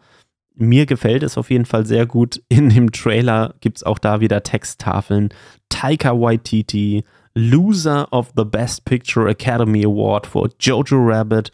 mir 0.55 0.85
gefällt 0.85 1.23
es 1.23 1.37
auf 1.37 1.49
jeden 1.49 1.65
Fall 1.65 1.85
sehr 1.85 2.05
gut. 2.05 2.41
In 2.49 2.69
dem 2.69 2.91
Trailer 2.91 3.55
gibt 3.61 3.77
es 3.77 3.83
auch 3.83 3.99
da 3.99 4.19
wieder 4.19 4.43
Texttafeln. 4.43 5.29
Taika 5.69 6.19
Waititi, 6.19 7.03
Loser 7.33 8.11
of 8.11 8.33
the 8.35 8.43
Best 8.43 8.85
Picture 8.85 9.29
Academy 9.29 9.85
Award 9.85 10.27
for 10.27 10.49
Jojo 10.59 10.97
Rabbit 10.97 11.51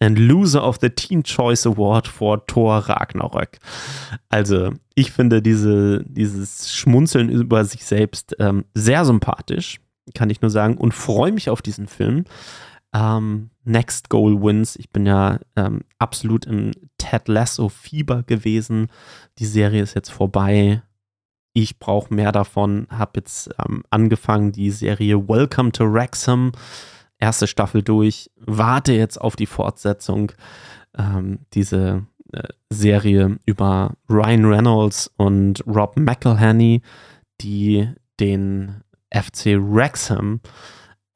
and 0.00 0.18
Loser 0.18 0.62
of 0.62 0.78
the 0.80 0.90
Teen 0.90 1.22
Choice 1.22 1.66
Award 1.66 2.08
for 2.08 2.44
Thor 2.46 2.78
Ragnarök. 2.78 3.58
Also, 4.28 4.72
ich 4.94 5.12
finde 5.12 5.42
diese, 5.42 6.02
dieses 6.04 6.72
Schmunzeln 6.72 7.28
über 7.28 7.64
sich 7.64 7.84
selbst 7.84 8.34
ähm, 8.38 8.64
sehr 8.74 9.04
sympathisch, 9.04 9.80
kann 10.14 10.30
ich 10.30 10.40
nur 10.40 10.50
sagen, 10.50 10.76
und 10.76 10.92
freue 10.92 11.32
mich 11.32 11.50
auf 11.50 11.62
diesen 11.62 11.86
Film. 11.86 12.24
Ähm, 12.92 13.50
Next 13.64 14.08
Goal 14.08 14.42
Wins. 14.42 14.74
Ich 14.76 14.90
bin 14.90 15.06
ja 15.06 15.38
ähm, 15.54 15.82
absolut 15.98 16.46
im 16.46 16.72
Ted 16.98 17.28
Lasso 17.28 17.68
Fieber 17.68 18.22
gewesen. 18.24 18.88
Die 19.38 19.46
Serie 19.46 19.82
ist 19.82 19.94
jetzt 19.94 20.10
vorbei. 20.10 20.82
Ich 21.52 21.78
brauche 21.78 22.12
mehr 22.12 22.32
davon. 22.32 22.86
Habe 22.90 23.12
jetzt 23.16 23.50
ähm, 23.64 23.84
angefangen, 23.90 24.52
die 24.52 24.70
Serie 24.70 25.28
Welcome 25.28 25.72
to 25.72 25.84
Wrexham 25.84 26.52
erste 27.20 27.46
Staffel 27.46 27.82
durch, 27.82 28.30
warte 28.36 28.92
jetzt 28.92 29.20
auf 29.20 29.36
die 29.36 29.46
Fortsetzung. 29.46 30.32
Ähm, 30.98 31.40
diese 31.52 32.06
äh, 32.32 32.42
Serie 32.68 33.38
über 33.46 33.94
Ryan 34.08 34.44
Reynolds 34.44 35.10
und 35.16 35.62
Rob 35.66 35.96
McElhenney, 35.96 36.82
die 37.40 37.88
den 38.18 38.82
FC 39.12 39.56
Wrexham 39.58 40.40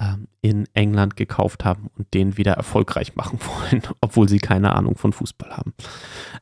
ähm, 0.01 0.27
in 0.41 0.67
England 0.75 1.17
gekauft 1.17 1.65
haben 1.65 1.89
und 1.97 2.13
den 2.15 2.37
wieder 2.37 2.55
erfolgreich 2.55 3.15
machen 3.15 3.39
wollen, 3.71 3.83
obwohl 4.01 4.29
sie 4.29 4.39
keine 4.39 4.75
Ahnung 4.75 4.97
von 4.97 5.13
Fußball 5.13 5.57
haben. 5.57 5.73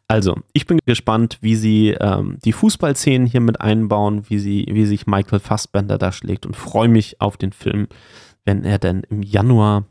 Also, 0.08 0.36
ich 0.54 0.66
bin 0.66 0.78
gespannt, 0.86 1.38
wie 1.42 1.56
sie 1.56 1.90
ähm, 2.00 2.38
die 2.44 2.52
Fußballszenen 2.52 3.26
hier 3.26 3.40
mit 3.40 3.60
einbauen, 3.60 4.28
wie, 4.30 4.38
sie, 4.38 4.66
wie 4.70 4.86
sich 4.86 5.06
Michael 5.06 5.40
Fassbender 5.40 5.98
da 5.98 6.12
schlägt 6.12 6.46
und 6.46 6.56
freue 6.56 6.88
mich 6.88 7.20
auf 7.20 7.36
den 7.36 7.52
Film 7.52 7.88
wenn 8.44 8.64
er 8.64 8.78
denn 8.78 9.02
im 9.08 9.22
Januar 9.22 9.84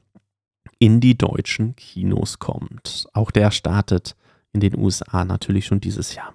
in 0.80 1.00
die 1.00 1.18
deutschen 1.18 1.76
Kinos 1.76 2.40
kommt. 2.40 3.08
Auch 3.14 3.32
der 3.32 3.52
startet 3.52 4.16
in 4.52 4.60
den 4.60 4.78
USA 4.78 5.24
natürlich 5.24 5.66
schon 5.66 5.80
dieses 5.80 6.16
Jahr. 6.16 6.34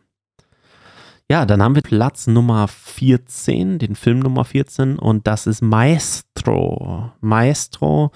Ja, 1.29 1.45
dann 1.45 1.61
haben 1.61 1.75
wir 1.75 1.83
Platz 1.83 2.29
Nummer 2.29 2.69
14, 2.69 3.81
den 3.81 3.97
Film 3.97 4.21
Nummer 4.21 4.45
14, 4.45 4.97
und 4.97 5.27
das 5.27 5.49
ist 5.49 5.61
Maestro. 5.61 7.11
Maestro 7.21 8.13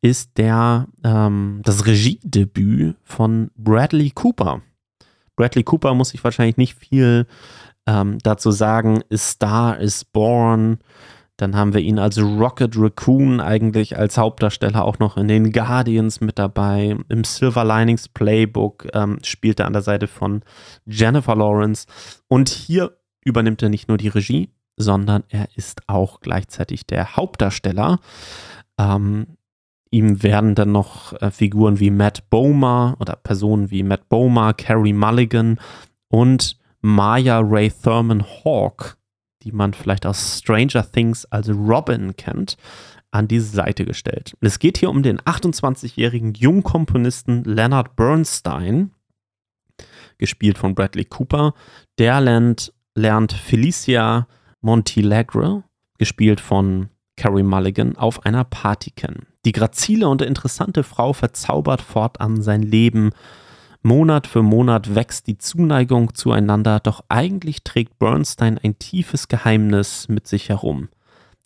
ist 0.00 0.36
der, 0.36 0.88
ähm, 1.04 1.60
das 1.62 1.86
Regiedebüt 1.86 2.96
von 3.04 3.52
Bradley 3.54 4.10
Cooper. 4.10 4.62
Bradley 5.36 5.62
Cooper 5.62 5.94
muss 5.94 6.08
sich 6.08 6.24
wahrscheinlich 6.24 6.56
nicht 6.56 6.74
viel 6.74 7.28
ähm, 7.86 8.18
dazu 8.24 8.50
sagen, 8.50 9.02
Star 9.14 9.78
is 9.78 10.04
Born. 10.04 10.78
Dann 11.38 11.54
haben 11.54 11.72
wir 11.72 11.80
ihn 11.80 12.00
als 12.00 12.18
Rocket 12.18 12.74
Raccoon 12.76 13.40
eigentlich 13.40 13.96
als 13.96 14.18
Hauptdarsteller 14.18 14.84
auch 14.84 14.98
noch 14.98 15.16
in 15.16 15.28
den 15.28 15.52
Guardians 15.52 16.20
mit 16.20 16.36
dabei. 16.36 16.96
Im 17.08 17.22
Silver 17.22 17.64
Linings 17.64 18.08
Playbook 18.08 18.88
ähm, 18.92 19.20
spielt 19.22 19.60
er 19.60 19.66
an 19.66 19.72
der 19.72 19.82
Seite 19.82 20.08
von 20.08 20.42
Jennifer 20.84 21.36
Lawrence. 21.36 21.86
Und 22.26 22.48
hier 22.48 22.98
übernimmt 23.24 23.62
er 23.62 23.68
nicht 23.68 23.86
nur 23.86 23.98
die 23.98 24.08
Regie, 24.08 24.50
sondern 24.76 25.22
er 25.28 25.48
ist 25.54 25.82
auch 25.86 26.20
gleichzeitig 26.20 26.86
der 26.86 27.14
Hauptdarsteller. 27.16 28.00
Ähm, 28.76 29.36
ihm 29.92 30.24
werden 30.24 30.56
dann 30.56 30.72
noch 30.72 31.12
äh, 31.22 31.30
Figuren 31.30 31.78
wie 31.78 31.92
Matt 31.92 32.28
Bomer 32.30 32.96
oder 32.98 33.14
Personen 33.14 33.70
wie 33.70 33.84
Matt 33.84 34.08
Bomer, 34.08 34.54
Carrie 34.54 34.92
Mulligan 34.92 35.60
und 36.08 36.58
Maya 36.80 37.38
Ray 37.38 37.70
Thurman 37.70 38.24
Hawk 38.24 38.98
die 39.42 39.52
man 39.52 39.72
vielleicht 39.72 40.06
aus 40.06 40.38
Stranger 40.38 40.90
Things 40.90 41.24
als 41.26 41.48
Robin 41.48 42.16
kennt, 42.16 42.56
an 43.10 43.28
diese 43.28 43.46
Seite 43.46 43.84
gestellt. 43.84 44.36
Es 44.40 44.58
geht 44.58 44.78
hier 44.78 44.90
um 44.90 45.02
den 45.02 45.18
28-jährigen 45.20 46.34
Jungkomponisten 46.34 47.44
Leonard 47.44 47.96
Bernstein, 47.96 48.90
gespielt 50.18 50.58
von 50.58 50.74
Bradley 50.74 51.04
Cooper. 51.04 51.54
Der 51.98 52.20
lernt, 52.20 52.72
lernt 52.94 53.32
Felicia 53.32 54.26
Montilegre, 54.60 55.64
gespielt 55.98 56.40
von 56.40 56.88
Carrie 57.16 57.42
Mulligan, 57.42 57.96
auf 57.96 58.24
einer 58.26 58.44
Party 58.44 58.90
kennen. 58.90 59.26
Die 59.44 59.52
grazile 59.52 60.08
und 60.08 60.22
interessante 60.22 60.82
Frau 60.82 61.12
verzaubert 61.12 61.80
fortan 61.80 62.42
sein 62.42 62.62
Leben 62.62 63.10
Monat 63.88 64.26
für 64.26 64.42
Monat 64.42 64.94
wächst 64.94 65.28
die 65.28 65.38
Zuneigung 65.38 66.12
zueinander, 66.12 66.78
doch 66.78 67.02
eigentlich 67.08 67.64
trägt 67.64 67.98
Bernstein 67.98 68.60
ein 68.62 68.78
tiefes 68.78 69.28
Geheimnis 69.28 70.08
mit 70.08 70.28
sich 70.28 70.50
herum. 70.50 70.90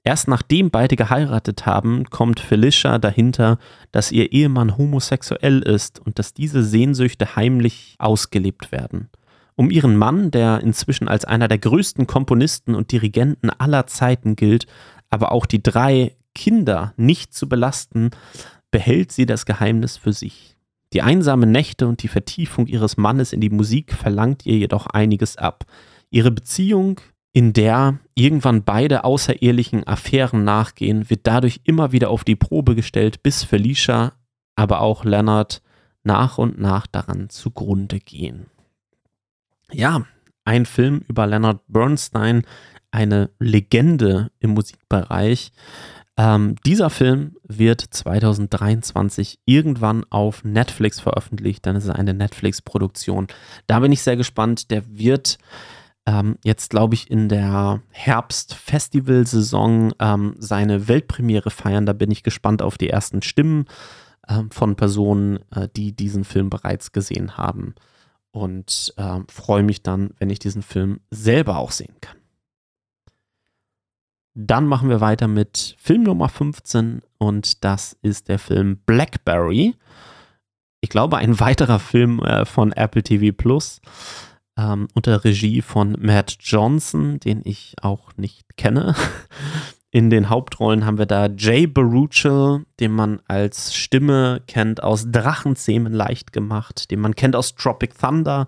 Erst 0.03 0.27
nachdem 0.27 0.73
beide 0.73 0.97
geheiratet 0.97 1.67
haben, 1.67 2.11
kommt 2.11 2.41
Felicia 2.41 2.99
dahinter, 2.99 3.59
dass 3.93 4.11
ihr 4.11 4.33
Ehemann 4.33 4.77
homosexuell 4.77 5.61
ist 5.61 6.01
und 6.01 6.19
dass 6.19 6.35
diese 6.35 6.65
Sehnsüchte 6.65 7.37
heimlich 7.37 7.95
ausgelebt 8.01 8.73
werden. 8.73 9.09
Um 9.55 9.71
ihren 9.71 9.97
Mann, 9.97 10.33
der 10.33 10.63
inzwischen 10.63 11.07
als 11.07 11.25
einer 11.25 11.47
der 11.47 11.59
größten 11.59 12.09
Komponisten 12.09 12.75
und 12.75 12.91
Dirigenten 12.91 13.51
aller 13.51 13.87
Zeiten 13.87 14.35
gilt, 14.35 14.67
aber 15.11 15.31
auch 15.31 15.47
die 15.47 15.63
drei 15.63 16.17
Kinder 16.35 16.93
nicht 16.97 17.35
zu 17.35 17.49
belasten, 17.49 18.11
behält 18.73 19.13
sie 19.13 19.27
das 19.27 19.47
Geheimnis 19.47 19.97
für 19.97 20.13
sich. 20.13 20.52
Die 20.93 21.03
einsamen 21.03 21.51
Nächte 21.51 21.87
und 21.87 22.03
die 22.03 22.09
Vertiefung 22.09 22.67
ihres 22.67 22.97
Mannes 22.97 23.33
in 23.33 23.41
die 23.41 23.51
Musik 23.51 23.95
verlangt 23.95 24.45
ihr 24.45 24.59
jedoch 24.59 24.87
einiges 24.87 25.37
ab. 25.37 25.65
Ihre 26.11 26.31
Beziehung, 26.31 27.01
in 27.33 27.55
der 27.55 27.99
irgendwann 28.15 28.63
beide 28.63 29.05
außerehelichen 29.05 29.87
Affären 29.87 30.45
nachgehen, 30.45 31.09
wird 31.09 31.27
dadurch 31.27 31.61
immer 31.65 31.93
wieder 31.93 32.11
auf 32.11 32.25
die 32.25 32.37
Probe 32.37 32.75
gestellt, 32.75 33.23
bis 33.23 33.43
Felicia, 33.43 34.13
aber 34.55 34.81
auch 34.81 35.05
Leonard 35.05 35.63
nach 36.05 36.37
und 36.37 36.61
nach 36.61 36.87
daran 36.87 37.31
zugrunde 37.31 37.99
gehen. 37.99 38.47
Ja, 39.71 40.05
ein 40.45 40.67
Film 40.67 41.03
über 41.09 41.27
Leonard 41.27 41.61
Bernstein, 41.69 42.43
eine 42.91 43.31
Legende 43.39 44.31
im 44.41 44.51
Musikbereich, 44.51 45.53
ähm, 46.17 46.57
dieser 46.67 46.91
Film 46.91 47.37
wird 47.43 47.81
2023 47.81 49.39
irgendwann 49.47 50.05
auf 50.11 50.45
Netflix 50.45 51.01
veröffentlicht. 51.01 51.65
Dann 51.65 51.77
ist 51.77 51.85
es 51.85 51.91
eine 51.91 52.13
Netflix-Produktion. 52.13 53.29
Da 53.67 53.81
bin 53.81 53.93
ich 53.93 54.03
sehr 54.03 54.17
gespannt. 54.17 54.71
Der 54.71 54.83
wird 54.87 55.39
ähm, 56.05 56.37
jetzt, 56.45 56.71
glaube 56.71 56.95
ich, 56.95 57.11
in 57.11 57.29
der 57.29 57.81
Herbst-Festival-Saison 57.91 59.95
ähm, 59.99 60.35
seine 60.39 60.89
Weltpremiere 60.89 61.51
feiern. 61.51 61.87
Da 61.87 61.95
bin 61.95 62.11
ich 62.11 62.23
gespannt 62.23 62.61
auf 62.61 62.77
die 62.77 62.91
ersten 62.91 63.23
Stimmen 63.23 63.65
ähm, 64.29 64.51
von 64.51 64.77
Personen, 64.77 65.39
äh, 65.51 65.69
die 65.75 65.97
diesen 65.97 66.25
Film 66.25 66.51
bereits 66.51 66.93
gesehen 66.93 67.39
haben. 67.39 67.75
Und 68.33 68.95
äh, 68.97 69.21
freue 69.29 69.63
mich 69.63 69.83
dann, 69.83 70.15
wenn 70.19 70.31
ich 70.31 70.39
diesen 70.39 70.63
Film 70.63 71.01
selber 71.11 71.59
auch 71.59 71.71
sehen 71.71 71.97
kann. 72.01 72.17
Dann 74.35 74.67
machen 74.67 74.89
wir 74.89 75.01
weiter 75.01 75.29
mit 75.29 75.77
Film 75.79 76.05
Nummer 76.05 76.29
15 76.29 77.03
und 77.19 77.65
das 77.65 77.97
ist 78.03 78.29
der 78.29 78.39
Film 78.39 78.79
Blackberry. 78.87 79.75
Ich 80.81 80.89
glaube, 80.89 81.19
ein 81.19 81.39
weiterer 81.39 81.79
Film 81.79 82.21
äh, 82.21 82.45
von 82.45 82.73
Apple 82.73 83.03
TV 83.03 83.37
Plus 83.37 83.81
ähm, 84.57 84.89
unter 84.95 85.25
Regie 85.25 85.63
von 85.63 85.97
Matt 86.01 86.37
Johnson, 86.41 87.21
den 87.21 87.43
ich 87.45 87.75
auch 87.83 88.11
nicht 88.17 88.57
kenne. 88.57 88.95
In 89.91 90.09
den 90.09 90.31
Hauptrollen 90.31 90.87
haben 90.87 90.97
wir 90.97 91.05
da 91.05 91.27
Jay 91.27 91.67
Baruchel, 91.67 92.65
den 92.81 92.93
man 92.93 93.21
als 93.29 93.75
Stimme 93.75 94.41
kennt 94.47 94.83
aus 94.83 95.11
Drachenzähmen 95.11 95.93
leicht 95.93 96.33
gemacht, 96.33 96.91
den 96.91 97.01
man 97.01 97.15
kennt 97.15 97.37
aus 97.37 97.55
Tropic 97.55 97.95
Thunder 97.99 98.47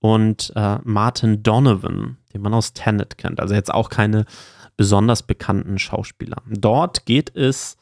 und 0.00 0.50
äh, 0.56 0.78
Martin 0.82 1.42
Donovan, 1.42 2.16
den 2.32 2.40
man 2.40 2.54
aus 2.54 2.72
Tenet 2.72 3.18
kennt. 3.18 3.40
Also 3.40 3.54
jetzt 3.54 3.72
auch 3.72 3.90
keine 3.90 4.24
besonders 4.80 5.22
bekannten 5.22 5.78
Schauspieler. 5.78 6.42
Dort 6.48 7.04
geht 7.04 7.36
es 7.36 7.76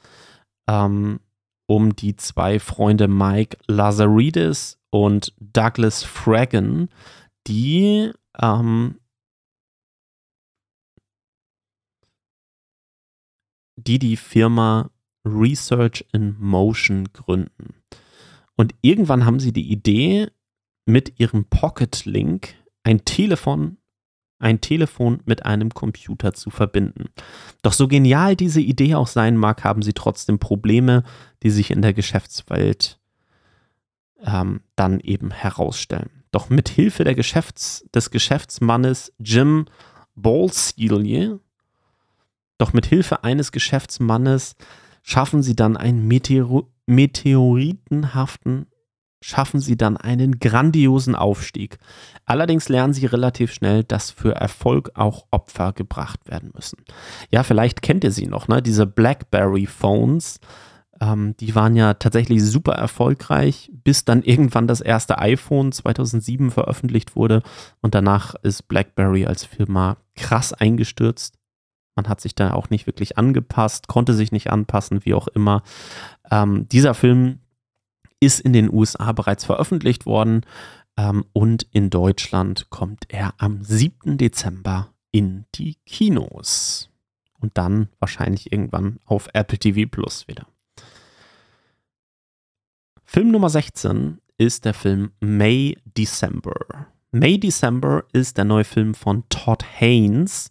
ähm, 0.68 1.20
um 1.68 1.94
die 1.94 2.16
zwei 2.16 2.58
Freunde 2.58 3.06
Mike 3.06 3.56
Lazaridis 3.68 4.80
und 4.90 5.32
Douglas 5.38 6.02
Fragan, 6.02 6.88
die 7.46 8.10
ähm, 8.42 8.98
die 13.76 14.00
die 14.00 14.16
Firma 14.16 14.90
Research 15.24 16.04
in 16.12 16.34
Motion 16.40 17.12
gründen. 17.12 17.76
Und 18.56 18.74
irgendwann 18.80 19.24
haben 19.24 19.38
sie 19.38 19.52
die 19.52 19.70
Idee, 19.70 20.32
mit 20.84 21.20
ihrem 21.20 21.44
Pocket 21.44 22.04
Link 22.06 22.56
ein 22.82 23.04
Telefon 23.04 23.77
ein 24.38 24.60
Telefon 24.60 25.20
mit 25.24 25.44
einem 25.44 25.70
Computer 25.74 26.32
zu 26.32 26.50
verbinden. 26.50 27.06
Doch 27.62 27.72
so 27.72 27.88
genial 27.88 28.36
diese 28.36 28.60
Idee 28.60 28.94
auch 28.94 29.08
sein 29.08 29.36
mag, 29.36 29.64
haben 29.64 29.82
sie 29.82 29.92
trotzdem 29.92 30.38
Probleme, 30.38 31.02
die 31.42 31.50
sich 31.50 31.70
in 31.70 31.82
der 31.82 31.92
Geschäftswelt 31.92 32.98
ähm, 34.24 34.60
dann 34.76 35.00
eben 35.00 35.30
herausstellen. 35.30 36.10
Doch 36.30 36.50
mit 36.50 36.68
Hilfe 36.68 37.04
Geschäfts-, 37.04 37.84
des 37.94 38.10
Geschäftsmannes 38.10 39.12
Jim 39.18 39.66
Ballsteelier, 40.14 41.40
doch 42.58 42.72
mit 42.72 42.86
Hilfe 42.86 43.24
eines 43.24 43.52
Geschäftsmannes 43.52 44.56
schaffen 45.02 45.42
sie 45.42 45.56
dann 45.56 45.76
einen 45.76 46.06
Meteor 46.06 46.66
meteoritenhaften 46.86 48.66
schaffen 49.20 49.60
sie 49.60 49.76
dann 49.76 49.96
einen 49.96 50.38
grandiosen 50.38 51.14
Aufstieg. 51.14 51.78
Allerdings 52.24 52.68
lernen 52.68 52.92
sie 52.92 53.06
relativ 53.06 53.52
schnell, 53.52 53.84
dass 53.84 54.10
für 54.10 54.34
Erfolg 54.34 54.92
auch 54.94 55.26
Opfer 55.30 55.72
gebracht 55.72 56.20
werden 56.28 56.50
müssen. 56.54 56.78
Ja, 57.30 57.42
vielleicht 57.42 57.82
kennt 57.82 58.04
ihr 58.04 58.12
sie 58.12 58.26
noch, 58.26 58.48
ne? 58.48 58.62
Diese 58.62 58.86
BlackBerry 58.86 59.66
Phones. 59.66 60.40
Ähm, 61.00 61.36
die 61.38 61.54
waren 61.54 61.76
ja 61.76 61.94
tatsächlich 61.94 62.44
super 62.44 62.72
erfolgreich, 62.72 63.70
bis 63.72 64.04
dann 64.04 64.22
irgendwann 64.22 64.66
das 64.66 64.80
erste 64.80 65.18
iPhone 65.18 65.72
2007 65.72 66.50
veröffentlicht 66.50 67.14
wurde 67.14 67.42
und 67.80 67.94
danach 67.94 68.34
ist 68.42 68.68
BlackBerry 68.68 69.26
als 69.26 69.44
Firma 69.44 69.98
krass 70.16 70.52
eingestürzt. 70.52 71.38
Man 71.94 72.08
hat 72.08 72.20
sich 72.20 72.34
da 72.34 72.52
auch 72.52 72.70
nicht 72.70 72.86
wirklich 72.86 73.18
angepasst, 73.18 73.88
konnte 73.88 74.14
sich 74.14 74.32
nicht 74.32 74.50
anpassen, 74.50 75.04
wie 75.04 75.14
auch 75.14 75.28
immer. 75.28 75.62
Ähm, 76.30 76.68
dieser 76.68 76.94
Film 76.94 77.40
ist 78.20 78.40
in 78.40 78.52
den 78.52 78.72
USA 78.72 79.12
bereits 79.12 79.44
veröffentlicht 79.44 80.06
worden 80.06 80.44
ähm, 80.96 81.24
und 81.32 81.66
in 81.72 81.90
Deutschland 81.90 82.70
kommt 82.70 83.04
er 83.08 83.34
am 83.38 83.62
7. 83.62 84.18
Dezember 84.18 84.92
in 85.10 85.46
die 85.54 85.76
Kinos. 85.86 86.90
Und 87.40 87.56
dann 87.56 87.88
wahrscheinlich 88.00 88.50
irgendwann 88.52 88.98
auf 89.04 89.28
Apple 89.32 89.58
TV 89.58 89.88
Plus 89.88 90.26
wieder. 90.26 90.46
Film 93.04 93.30
Nummer 93.30 93.48
16 93.48 94.18
ist 94.38 94.64
der 94.64 94.74
Film 94.74 95.12
May 95.20 95.78
December. 95.84 96.88
May 97.10 97.38
December 97.38 98.04
ist 98.12 98.36
der 98.36 98.44
neue 98.44 98.64
Film 98.64 98.94
von 98.94 99.24
Todd 99.28 99.64
Haynes. 99.64 100.50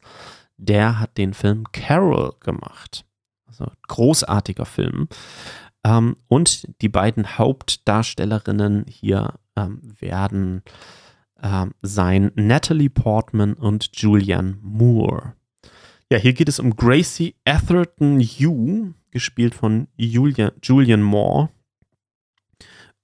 Der 0.57 0.99
hat 0.99 1.17
den 1.17 1.33
Film 1.33 1.65
Carol 1.71 2.33
gemacht. 2.39 3.05
Also 3.47 3.71
großartiger 3.87 4.65
Film. 4.65 5.07
Ähm, 5.83 6.17
und 6.27 6.67
die 6.81 6.89
beiden 6.89 7.37
Hauptdarstellerinnen 7.37 8.85
hier 8.87 9.35
ähm, 9.55 9.81
werden 9.99 10.63
ähm, 11.41 11.73
sein 11.81 12.31
Natalie 12.35 12.89
Portman 12.89 13.53
und 13.53 13.89
Julianne 13.93 14.57
Moore. 14.61 15.33
Ja, 16.11 16.17
hier 16.17 16.33
geht 16.33 16.49
es 16.49 16.59
um 16.59 16.75
Gracie 16.75 17.35
Atherton 17.45 18.19
Yu, 18.19 18.93
gespielt 19.11 19.53
von 19.55 19.87
Julia, 19.97 20.51
Julian 20.63 21.01
Moore. 21.01 21.49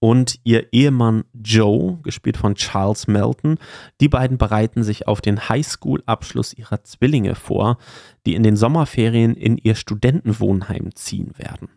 und 0.03 0.37
ihr 0.43 0.73
Ehemann 0.73 1.23
Joe, 1.33 1.99
gespielt 2.03 2.35
von 2.35 2.55
Charles 2.55 3.07
Melton. 3.07 3.57
Die 4.01 4.09
beiden 4.09 4.37
bereiten 4.37 4.83
sich 4.83 5.07
auf 5.07 5.21
den 5.21 5.47
Highschool-Abschluss 5.47 6.53
ihrer 6.53 6.83
Zwillinge 6.83 7.35
vor, 7.35 7.77
die 8.25 8.35
in 8.35 8.43
den 8.43 8.57
Sommerferien 8.57 9.33
in 9.33 9.57
ihr 9.57 9.75
Studentenwohnheim 9.75 10.93
ziehen 10.93 11.31
werden. 11.37 11.69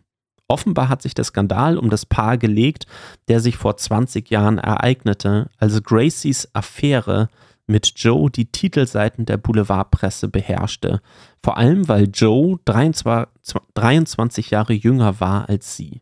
Offenbar 0.47 0.87
hat 0.89 1.01
sich 1.01 1.13
der 1.13 1.25
Skandal 1.25 1.77
um 1.77 1.89
das 1.89 2.05
Paar 2.05 2.37
gelegt, 2.37 2.85
der 3.27 3.41
sich 3.41 3.57
vor 3.57 3.75
20 3.75 4.29
Jahren 4.29 4.57
ereignete, 4.57 5.49
als 5.57 5.83
Gracies 5.83 6.47
Affäre 6.53 7.29
mit 7.67 7.91
Joe 7.97 8.31
die 8.31 8.45
Titelseiten 8.45 9.25
der 9.25 9.35
Boulevardpresse 9.37 10.29
beherrschte, 10.29 11.01
vor 11.43 11.57
allem 11.57 11.89
weil 11.89 12.07
Joe 12.13 12.57
23 12.63 14.49
Jahre 14.49 14.73
jünger 14.73 15.19
war 15.19 15.49
als 15.49 15.75
sie. 15.75 15.99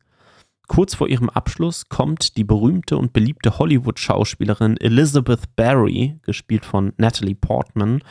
Kurz 0.67 0.95
vor 0.95 1.07
ihrem 1.07 1.29
Abschluss 1.29 1.89
kommt 1.89 2.37
die 2.37 2.43
berühmte 2.43 2.97
und 2.97 3.13
beliebte 3.13 3.59
Hollywood-Schauspielerin 3.59 4.77
Elizabeth 4.77 5.55
Barry, 5.55 6.19
gespielt 6.23 6.65
von 6.65 6.93
Natalie 6.97 7.35
Portman, 7.35 8.01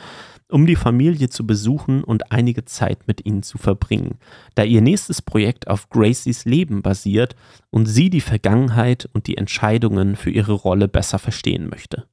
um 0.55 0.65
die 0.65 0.77
Familie 0.77 1.27
zu 1.27 1.45
besuchen 1.45 2.01
und 2.01 2.31
einige 2.31 2.63
Zeit 2.63 3.09
mit 3.09 3.25
ihnen 3.25 3.43
zu 3.43 3.57
verbringen, 3.57 4.19
da 4.53 4.63
ihr 4.63 4.79
nächstes 4.79 5.21
Projekt 5.21 5.67
auf 5.67 5.89
Gracies 5.89 6.45
Leben 6.45 6.81
basiert 6.81 7.35
und 7.71 7.87
sie 7.87 8.09
die 8.09 8.21
Vergangenheit 8.21 9.09
und 9.11 9.27
die 9.27 9.35
Entscheidungen 9.35 10.15
für 10.15 10.29
ihre 10.29 10.53
Rolle 10.53 10.87
besser 10.87 11.19
verstehen 11.19 11.67
möchte. 11.67 12.05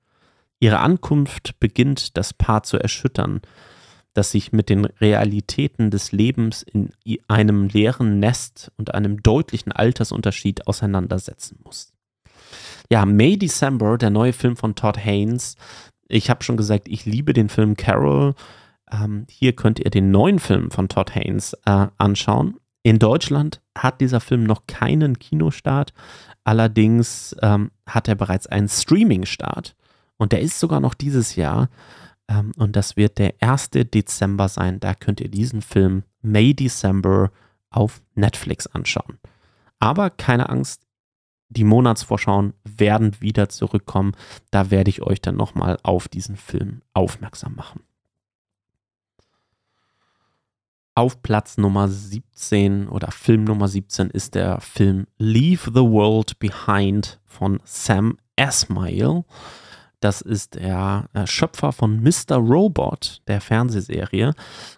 Ihre 0.58 0.80
Ankunft 0.80 1.60
beginnt 1.60 2.16
das 2.16 2.34
Paar 2.34 2.64
zu 2.64 2.78
erschüttern, 2.78 3.42
das 4.12 4.32
sich 4.32 4.50
mit 4.50 4.70
den 4.70 4.86
Realitäten 4.86 5.92
des 5.92 6.10
Lebens 6.10 6.64
in 6.64 6.90
einem 7.28 7.68
leeren 7.68 8.18
Nest 8.18 8.72
und 8.76 8.92
einem 8.92 9.22
deutlichen 9.22 9.70
Altersunterschied 9.70 10.66
auseinandersetzen 10.66 11.60
muss. 11.62 11.92
Ja, 12.90 13.06
May 13.06 13.38
December, 13.38 13.96
der 13.96 14.10
neue 14.10 14.32
Film 14.32 14.56
von 14.56 14.74
Todd 14.74 14.98
Haynes. 14.98 15.56
Ich 16.12 16.28
habe 16.28 16.44
schon 16.44 16.56
gesagt, 16.56 16.88
ich 16.88 17.06
liebe 17.06 17.32
den 17.32 17.48
Film 17.48 17.76
Carol. 17.76 18.34
Ähm, 18.90 19.26
hier 19.30 19.54
könnt 19.54 19.80
ihr 19.80 19.90
den 19.90 20.10
neuen 20.10 20.38
Film 20.38 20.70
von 20.70 20.88
Todd 20.88 21.14
Haynes 21.14 21.54
äh, 21.64 21.86
anschauen. 21.96 22.56
In 22.82 22.98
Deutschland 22.98 23.62
hat 23.76 24.00
dieser 24.00 24.20
Film 24.20 24.44
noch 24.44 24.66
keinen 24.66 25.18
Kinostart. 25.18 25.94
Allerdings 26.44 27.34
ähm, 27.40 27.70
hat 27.86 28.08
er 28.08 28.14
bereits 28.14 28.46
einen 28.46 28.68
Streaming-Start. 28.68 29.74
Und 30.18 30.32
der 30.32 30.40
ist 30.40 30.60
sogar 30.60 30.80
noch 30.80 30.94
dieses 30.94 31.36
Jahr. 31.36 31.70
Ähm, 32.28 32.52
und 32.58 32.76
das 32.76 32.96
wird 32.96 33.18
der 33.18 33.34
1. 33.40 33.70
Dezember 33.70 34.48
sein. 34.48 34.80
Da 34.80 34.94
könnt 34.94 35.20
ihr 35.20 35.30
diesen 35.30 35.62
Film 35.62 36.02
May 36.20 36.52
December 36.52 37.30
auf 37.70 38.02
Netflix 38.14 38.66
anschauen. 38.66 39.18
Aber 39.78 40.10
keine 40.10 40.50
Angst, 40.50 40.82
die 41.52 41.64
Monatsvorschauen 41.64 42.54
werden 42.64 43.20
wieder 43.20 43.48
zurückkommen. 43.48 44.12
Da 44.50 44.70
werde 44.70 44.90
ich 44.90 45.02
euch 45.02 45.20
dann 45.20 45.36
nochmal 45.36 45.78
auf 45.82 46.08
diesen 46.08 46.36
Film 46.36 46.82
aufmerksam 46.94 47.54
machen. 47.54 47.82
Auf 50.94 51.22
Platz 51.22 51.56
Nummer 51.56 51.88
17 51.88 52.88
oder 52.88 53.10
Film 53.10 53.44
Nummer 53.44 53.66
17 53.66 54.10
ist 54.10 54.34
der 54.34 54.60
Film 54.60 55.06
Leave 55.16 55.70
the 55.74 55.80
World 55.80 56.38
Behind 56.38 57.18
von 57.24 57.60
Sam 57.64 58.18
Esmail. 58.36 59.24
Das 60.02 60.20
ist 60.20 60.56
der 60.56 61.08
äh, 61.12 61.28
Schöpfer 61.28 61.70
von 61.70 62.02
Mr. 62.02 62.36
Robot, 62.36 63.22
der 63.28 63.40
Fernsehserie. 63.40 64.34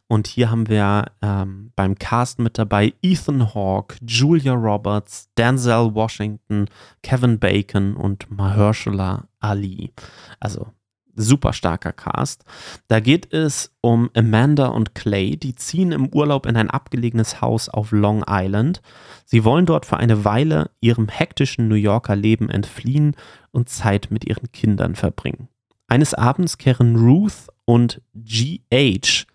Und 0.07 0.27
hier 0.27 0.51
haben 0.51 0.69
wir 0.69 1.07
ähm, 1.23 1.73
beim 1.75 1.99
Cast 1.99 2.39
mit 2.39 2.59
dabei 2.59 2.93
Ethan 3.01 3.55
Hawke, 3.55 3.97
Julia 4.07 4.53
Roberts, 4.53 5.31
Denzel 5.39 5.95
Washington, 5.95 6.67
Kevin 7.03 7.39
Bacon 7.39 7.97
und 7.97 8.31
Mahershala 8.31 9.25
Ali. 9.41 9.95
Also 10.41 10.67
super 11.15 11.53
starker 11.53 11.93
Cast. 11.93 12.45
Da 12.89 13.01
geht 13.01 13.33
es 13.33 13.75
um 13.81 14.11
Amanda 14.15 14.69
und 14.69 14.95
Clay, 14.95 15.37
die 15.37 15.55
ziehen 15.55 15.93
im 15.93 16.09
Urlaub 16.09 16.47
in 16.47 16.57
ein 16.57 16.71
abgelegenes 16.71 17.41
Haus 17.41 17.69
auf 17.69 17.93
Long 17.93 18.25
Island. 18.29 18.83
Sie 19.25 19.45
wollen 19.45 19.67
dort 19.67 19.87
für 19.87 19.97
eine 19.97 20.25
Weile 20.25 20.71
ihrem 20.81 21.09
hektischen 21.09 21.69
New 21.69 21.75
Yorker 21.75 22.17
Leben 22.17 22.51
entfliehen 22.51 23.17
und 23.53 23.69
Zeit 23.69 24.09
mit 24.11 24.25
ihren 24.27 24.51
Kindern 24.53 24.95
verbringen. 24.95 25.49
Eines 25.87 26.15
Abends 26.15 26.59
kehren 26.59 26.97
Ruth 26.97 27.49
und 27.65 28.03
G.H., 28.15 29.27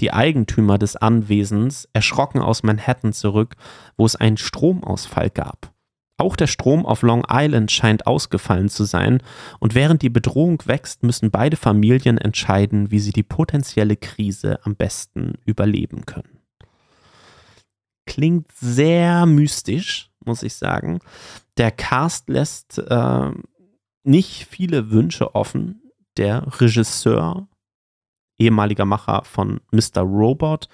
die 0.00 0.12
Eigentümer 0.12 0.78
des 0.78 0.96
Anwesens, 0.96 1.88
erschrocken 1.92 2.40
aus 2.40 2.62
Manhattan 2.62 3.12
zurück, 3.12 3.54
wo 3.96 4.06
es 4.06 4.16
einen 4.16 4.36
Stromausfall 4.36 5.30
gab. 5.30 5.73
Auch 6.16 6.36
der 6.36 6.46
Strom 6.46 6.86
auf 6.86 7.02
Long 7.02 7.26
Island 7.28 7.72
scheint 7.72 8.06
ausgefallen 8.06 8.68
zu 8.68 8.84
sein, 8.84 9.20
und 9.58 9.74
während 9.74 10.02
die 10.02 10.10
Bedrohung 10.10 10.62
wächst, 10.64 11.02
müssen 11.02 11.30
beide 11.30 11.56
Familien 11.56 12.18
entscheiden, 12.18 12.90
wie 12.90 13.00
sie 13.00 13.12
die 13.12 13.24
potenzielle 13.24 13.96
Krise 13.96 14.64
am 14.64 14.76
besten 14.76 15.34
überleben 15.44 16.06
können. 16.06 16.38
Klingt 18.06 18.52
sehr 18.52 19.26
mystisch, 19.26 20.10
muss 20.24 20.42
ich 20.42 20.54
sagen. 20.54 21.00
Der 21.56 21.72
Cast 21.72 22.28
lässt 22.28 22.78
äh, 22.78 23.30
nicht 24.04 24.46
viele 24.46 24.90
Wünsche 24.90 25.34
offen. 25.34 25.82
Der 26.16 26.46
Regisseur, 26.60 27.48
ehemaliger 28.38 28.84
Macher 28.84 29.24
von 29.24 29.60
Mr. 29.72 30.02
Robot, 30.02 30.68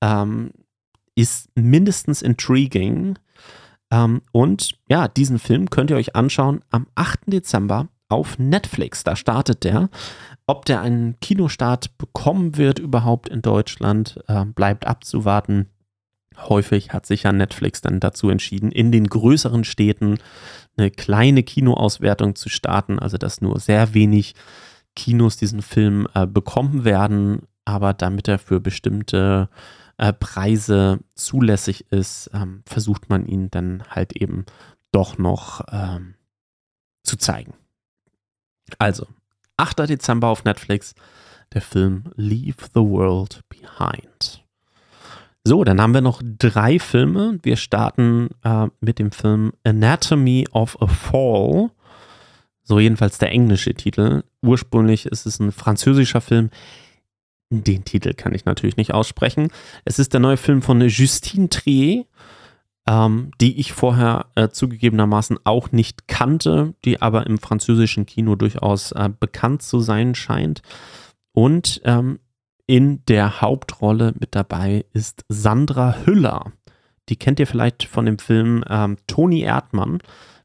ähm, 0.00 0.52
ist 1.14 1.50
mindestens 1.54 2.22
intriguing 2.22 3.18
ähm, 3.90 4.22
und 4.32 4.78
ja, 4.88 5.08
diesen 5.08 5.38
Film 5.38 5.70
könnt 5.70 5.90
ihr 5.90 5.96
euch 5.96 6.14
anschauen 6.16 6.62
am 6.70 6.86
8. 6.94 7.20
Dezember 7.26 7.88
auf 8.08 8.38
Netflix. 8.38 9.04
Da 9.04 9.16
startet 9.16 9.64
der. 9.64 9.88
Ob 10.46 10.64
der 10.64 10.80
einen 10.80 11.18
Kinostart 11.20 11.96
bekommen 11.98 12.56
wird 12.56 12.78
überhaupt 12.78 13.28
in 13.28 13.42
Deutschland, 13.42 14.18
äh, 14.26 14.44
bleibt 14.44 14.86
abzuwarten. 14.86 15.68
Häufig 16.36 16.92
hat 16.92 17.06
sich 17.06 17.24
ja 17.24 17.32
Netflix 17.32 17.80
dann 17.80 18.00
dazu 18.00 18.30
entschieden, 18.30 18.72
in 18.72 18.92
den 18.92 19.06
größeren 19.08 19.64
Städten 19.64 20.18
eine 20.76 20.90
kleine 20.90 21.42
Kinoauswertung 21.42 22.34
zu 22.34 22.48
starten, 22.48 22.98
also 22.98 23.16
dass 23.18 23.40
nur 23.40 23.60
sehr 23.60 23.94
wenig 23.94 24.34
Kinos 24.96 25.36
diesen 25.36 25.62
Film 25.62 26.08
äh, 26.14 26.26
bekommen 26.26 26.84
werden, 26.84 27.42
aber 27.64 27.92
damit 27.94 28.26
er 28.26 28.38
für 28.38 28.60
bestimmte 28.60 29.48
äh, 30.00 30.14
Preise 30.14 31.00
zulässig 31.14 31.92
ist, 31.92 32.30
ähm, 32.32 32.62
versucht 32.64 33.10
man 33.10 33.26
ihn 33.26 33.50
dann 33.50 33.84
halt 33.90 34.16
eben 34.16 34.46
doch 34.92 35.18
noch 35.18 35.60
ähm, 35.70 36.14
zu 37.02 37.18
zeigen. 37.18 37.52
Also, 38.78 39.06
8. 39.58 39.80
Dezember 39.80 40.28
auf 40.28 40.44
Netflix, 40.44 40.94
der 41.52 41.60
Film 41.60 42.04
Leave 42.16 42.56
the 42.74 42.80
World 42.80 43.42
Behind. 43.50 44.42
So, 45.44 45.64
dann 45.64 45.82
haben 45.82 45.92
wir 45.92 46.00
noch 46.00 46.22
drei 46.24 46.78
Filme. 46.78 47.38
Wir 47.42 47.56
starten 47.56 48.30
äh, 48.42 48.68
mit 48.80 48.98
dem 48.98 49.12
Film 49.12 49.52
Anatomy 49.64 50.46
of 50.52 50.80
a 50.80 50.86
Fall. 50.86 51.70
So 52.62 52.78
jedenfalls 52.78 53.18
der 53.18 53.32
englische 53.32 53.74
Titel. 53.74 54.22
Ursprünglich 54.40 55.04
ist 55.06 55.26
es 55.26 55.40
ein 55.40 55.52
französischer 55.52 56.22
Film. 56.22 56.50
Den 57.50 57.84
Titel 57.84 58.14
kann 58.14 58.32
ich 58.32 58.44
natürlich 58.44 58.76
nicht 58.76 58.94
aussprechen. 58.94 59.48
Es 59.84 59.98
ist 59.98 60.12
der 60.12 60.20
neue 60.20 60.36
Film 60.36 60.62
von 60.62 60.80
Justine 60.80 61.48
Trier, 61.48 62.04
ähm, 62.88 63.32
die 63.40 63.58
ich 63.58 63.72
vorher 63.72 64.26
äh, 64.36 64.48
zugegebenermaßen 64.50 65.38
auch 65.42 65.72
nicht 65.72 66.06
kannte, 66.06 66.74
die 66.84 67.02
aber 67.02 67.26
im 67.26 67.38
französischen 67.38 68.06
Kino 68.06 68.36
durchaus 68.36 68.92
äh, 68.92 69.10
bekannt 69.18 69.62
zu 69.62 69.80
sein 69.80 70.14
scheint. 70.14 70.62
Und 71.32 71.80
ähm, 71.84 72.20
in 72.66 73.04
der 73.06 73.40
Hauptrolle 73.40 74.14
mit 74.20 74.36
dabei 74.36 74.84
ist 74.92 75.24
Sandra 75.28 76.04
Hüller. 76.04 76.52
Die 77.08 77.16
kennt 77.16 77.40
ihr 77.40 77.48
vielleicht 77.48 77.82
von 77.82 78.06
dem 78.06 78.20
Film 78.20 78.62
ähm, 78.68 78.96
Toni 79.08 79.40
Erdmann 79.40 79.98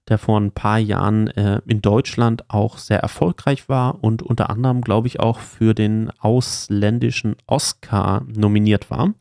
der 0.07 0.17
vor 0.17 0.39
ein 0.39 0.51
paar 0.51 0.77
Jahren 0.77 1.27
äh, 1.27 1.61
in 1.67 1.81
Deutschland 1.81 2.49
auch 2.49 2.77
sehr 2.77 2.99
erfolgreich 2.99 3.69
war 3.69 4.03
und 4.03 4.21
unter 4.21 4.49
anderem, 4.49 4.81
glaube 4.81 5.07
ich, 5.07 5.19
auch 5.19 5.39
für 5.39 5.73
den 5.73 6.11
ausländischen 6.19 7.35
Oscar 7.47 8.23
nominiert 8.27 8.91
war. 8.91 9.13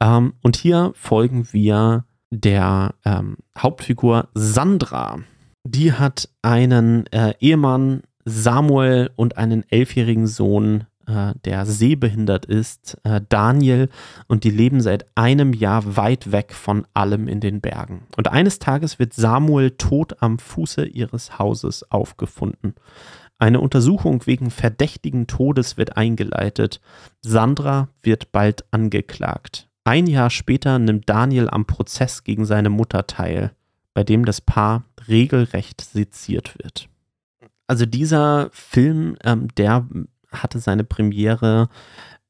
Ähm, 0.00 0.34
und 0.42 0.56
hier 0.56 0.92
folgen 0.94 1.48
wir 1.52 2.04
der 2.30 2.94
ähm, 3.04 3.36
Hauptfigur 3.58 4.28
Sandra. 4.34 5.18
Die 5.64 5.92
hat 5.92 6.28
einen 6.42 7.06
äh, 7.08 7.34
Ehemann 7.40 8.02
Samuel 8.24 9.10
und 9.16 9.36
einen 9.36 9.64
elfjährigen 9.70 10.26
Sohn 10.26 10.84
der 11.44 11.66
sehbehindert 11.66 12.46
ist, 12.46 12.98
äh, 13.04 13.20
Daniel, 13.28 13.88
und 14.28 14.44
die 14.44 14.50
leben 14.50 14.80
seit 14.80 15.06
einem 15.16 15.52
Jahr 15.52 15.96
weit 15.96 16.30
weg 16.32 16.52
von 16.52 16.86
allem 16.94 17.26
in 17.26 17.40
den 17.40 17.60
Bergen. 17.60 18.06
Und 18.16 18.28
eines 18.28 18.58
Tages 18.58 18.98
wird 18.98 19.14
Samuel 19.14 19.72
tot 19.72 20.22
am 20.22 20.38
Fuße 20.38 20.84
ihres 20.84 21.38
Hauses 21.38 21.90
aufgefunden. 21.90 22.74
Eine 23.38 23.60
Untersuchung 23.60 24.26
wegen 24.26 24.50
verdächtigen 24.50 25.26
Todes 25.26 25.76
wird 25.76 25.96
eingeleitet. 25.96 26.80
Sandra 27.22 27.88
wird 28.02 28.32
bald 28.32 28.64
angeklagt. 28.70 29.68
Ein 29.84 30.06
Jahr 30.06 30.28
später 30.30 30.78
nimmt 30.78 31.08
Daniel 31.08 31.48
am 31.48 31.64
Prozess 31.64 32.22
gegen 32.22 32.44
seine 32.44 32.70
Mutter 32.70 33.06
teil. 33.06 33.52
bei 33.92 34.04
dem 34.04 34.24
das 34.24 34.40
Paar 34.40 34.84
regelrecht 35.08 35.80
seziert 35.80 36.56
wird. 36.62 36.88
Also 37.66 37.86
dieser 37.86 38.50
Film, 38.52 39.16
ähm, 39.24 39.48
der 39.56 39.86
hatte 40.32 40.58
seine 40.58 40.84
Premiere 40.84 41.68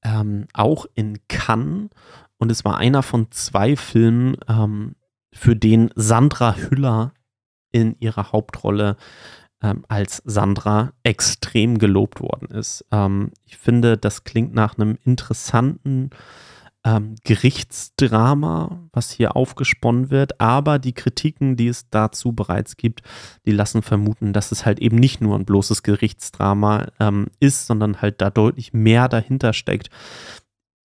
ähm, 0.02 0.46
auch 0.52 0.86
in 0.94 1.18
Cannes 1.28 1.90
und 2.38 2.50
es 2.50 2.64
war 2.64 2.78
einer 2.78 3.02
von 3.02 3.30
zwei 3.30 3.76
Filmen, 3.76 4.36
ähm, 4.48 4.96
für 5.32 5.54
den 5.54 5.90
Sandra 5.94 6.56
Hüller 6.56 7.12
in 7.70 7.96
ihrer 8.00 8.32
Hauptrolle 8.32 8.96
ähm, 9.62 9.84
als 9.88 10.22
Sandra 10.24 10.92
extrem 11.02 11.78
gelobt 11.78 12.20
worden 12.20 12.48
ist. 12.50 12.84
Ähm, 12.90 13.32
ich 13.44 13.58
finde, 13.58 13.96
das 13.96 14.24
klingt 14.24 14.54
nach 14.54 14.78
einem 14.78 14.98
interessanten 15.04 16.10
ähm, 16.84 17.16
Gerichtsdrama, 17.24 18.88
was 18.92 19.10
hier 19.10 19.36
aufgesponnen 19.36 20.10
wird, 20.10 20.40
aber 20.40 20.78
die 20.78 20.94
Kritiken, 20.94 21.56
die 21.56 21.68
es 21.68 21.90
dazu 21.90 22.32
bereits 22.32 22.76
gibt, 22.76 23.02
die 23.44 23.52
lassen 23.52 23.82
vermuten, 23.82 24.32
dass 24.32 24.52
es 24.52 24.64
halt 24.64 24.78
eben 24.80 24.96
nicht 24.96 25.20
nur 25.20 25.36
ein 25.36 25.44
bloßes 25.44 25.82
Gerichtsdrama 25.82 26.88
ähm, 26.98 27.26
ist, 27.38 27.66
sondern 27.66 28.00
halt 28.00 28.20
da 28.20 28.30
deutlich 28.30 28.72
mehr 28.72 29.08
dahinter 29.08 29.52
steckt. 29.52 29.90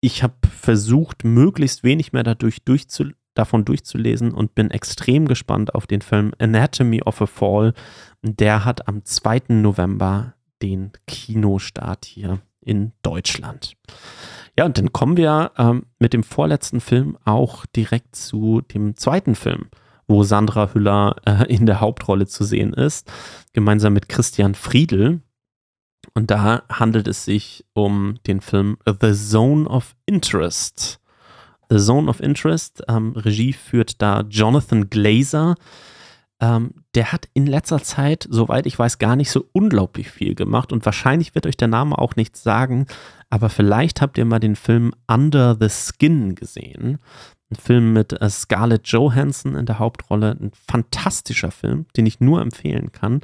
Ich 0.01 0.21
habe 0.21 0.35
versucht, 0.49 1.23
möglichst 1.23 1.83
wenig 1.83 2.13
mehr 2.13 2.23
dadurch 2.23 2.63
durchzu 2.63 3.05
davon 3.35 3.65
durchzulesen 3.65 4.31
und 4.31 4.55
bin 4.55 4.71
extrem 4.71 5.27
gespannt 5.27 5.75
auf 5.75 5.87
den 5.87 6.01
Film 6.01 6.31
Anatomy 6.39 7.01
of 7.03 7.21
a 7.21 7.25
Fall. 7.25 7.73
Der 8.21 8.65
hat 8.65 8.87
am 8.87 9.03
2. 9.03 9.43
November 9.49 10.35
den 10.61 10.93
Kinostart 11.05 12.05
hier 12.05 12.39
in 12.65 12.91
Deutschland. 13.01 13.75
Ja, 14.57 14.65
und 14.65 14.77
dann 14.77 14.93
kommen 14.93 15.17
wir 15.17 15.51
ähm, 15.57 15.85
mit 15.99 16.13
dem 16.13 16.23
vorletzten 16.23 16.79
Film 16.79 17.17
auch 17.25 17.65
direkt 17.65 18.15
zu 18.15 18.61
dem 18.61 18.95
zweiten 18.95 19.35
Film, 19.35 19.67
wo 20.07 20.23
Sandra 20.23 20.73
Hüller 20.73 21.17
äh, 21.25 21.45
in 21.53 21.65
der 21.65 21.81
Hauptrolle 21.81 22.25
zu 22.27 22.43
sehen 22.43 22.73
ist, 22.73 23.11
gemeinsam 23.53 23.93
mit 23.93 24.07
Christian 24.07 24.55
Friedel. 24.55 25.21
Und 26.13 26.31
da 26.31 26.63
handelt 26.69 27.07
es 27.07 27.25
sich 27.25 27.65
um 27.73 28.19
den 28.27 28.39
Film 28.39 28.77
The 28.85 29.13
Zone 29.13 29.67
of 29.67 29.95
Interest. 30.05 31.01
The 31.69 31.77
Zone 31.77 32.09
of 32.09 32.19
Interest, 32.21 32.83
ähm, 32.87 33.13
Regie 33.13 33.53
führt 33.53 34.01
da 34.01 34.21
Jonathan 34.21 34.89
Glazer. 34.89 35.55
Ähm, 36.39 36.84
der 36.95 37.11
hat 37.11 37.27
in 37.33 37.45
letzter 37.45 37.83
Zeit, 37.83 38.25
soweit 38.29 38.65
ich 38.65 38.79
weiß, 38.79 38.97
gar 38.99 39.15
nicht 39.15 39.29
so 39.29 39.45
unglaublich 39.51 40.09
viel 40.09 40.33
gemacht 40.33 40.71
und 40.71 40.85
wahrscheinlich 40.85 41.35
wird 41.35 41.45
euch 41.45 41.57
der 41.57 41.67
Name 41.67 41.97
auch 41.97 42.15
nichts 42.15 42.41
sagen, 42.41 42.87
aber 43.29 43.49
vielleicht 43.49 44.01
habt 44.01 44.17
ihr 44.17 44.25
mal 44.25 44.39
den 44.39 44.55
Film 44.55 44.93
Under 45.07 45.57
the 45.59 45.69
Skin 45.69 46.35
gesehen. 46.35 46.99
Ein 47.51 47.55
Film 47.57 47.93
mit 47.93 48.13
äh, 48.13 48.29
Scarlett 48.29 48.87
Johansson 48.87 49.55
in 49.55 49.65
der 49.65 49.77
Hauptrolle. 49.77 50.31
Ein 50.31 50.51
fantastischer 50.67 51.51
Film, 51.51 51.85
den 51.95 52.05
ich 52.05 52.19
nur 52.19 52.41
empfehlen 52.41 52.91
kann. 52.91 53.21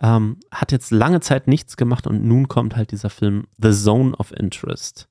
Ähm, 0.00 0.36
hat 0.52 0.70
jetzt 0.70 0.90
lange 0.92 1.20
Zeit 1.20 1.48
nichts 1.48 1.76
gemacht 1.76 2.06
und 2.06 2.24
nun 2.24 2.46
kommt 2.46 2.76
halt 2.76 2.92
dieser 2.92 3.10
Film 3.10 3.46
The 3.60 3.72
Zone 3.72 4.14
of 4.16 4.32
Interest. 4.32 5.08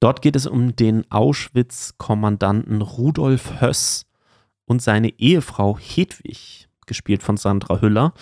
Dort 0.00 0.22
geht 0.22 0.34
es 0.34 0.46
um 0.46 0.74
den 0.74 1.08
Auschwitz-Kommandanten 1.10 2.80
Rudolf 2.80 3.60
Höss 3.60 4.06
und 4.64 4.80
seine 4.80 5.10
Ehefrau 5.18 5.78
Hedwig, 5.78 6.69
gespielt 6.90 7.22
von 7.22 7.36
Sandra 7.36 7.80
Hüller. 7.80 8.12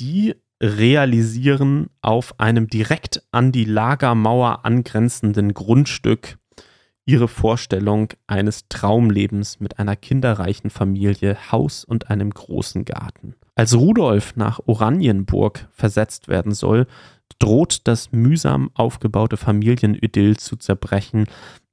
Die 0.00 0.34
realisieren 0.60 1.88
auf 2.02 2.38
einem 2.40 2.66
direkt 2.66 3.22
an 3.30 3.52
die 3.52 3.64
Lagermauer 3.64 4.66
angrenzenden 4.66 5.54
Grundstück 5.54 6.36
ihre 7.06 7.28
Vorstellung 7.28 8.08
eines 8.26 8.68
Traumlebens 8.68 9.60
mit 9.60 9.78
einer 9.78 9.96
kinderreichen 9.96 10.70
Familie, 10.70 11.50
Haus 11.52 11.84
und 11.84 12.10
einem 12.10 12.30
großen 12.30 12.84
Garten. 12.84 13.36
Als 13.54 13.74
Rudolf 13.74 14.36
nach 14.36 14.60
Oranienburg 14.66 15.68
versetzt 15.72 16.28
werden 16.28 16.52
soll, 16.52 16.86
droht 17.38 17.86
das 17.88 18.12
mühsam 18.12 18.70
aufgebaute 18.74 19.36
Familienidyll 19.36 20.36
zu 20.36 20.56
zerbrechen 20.56 21.26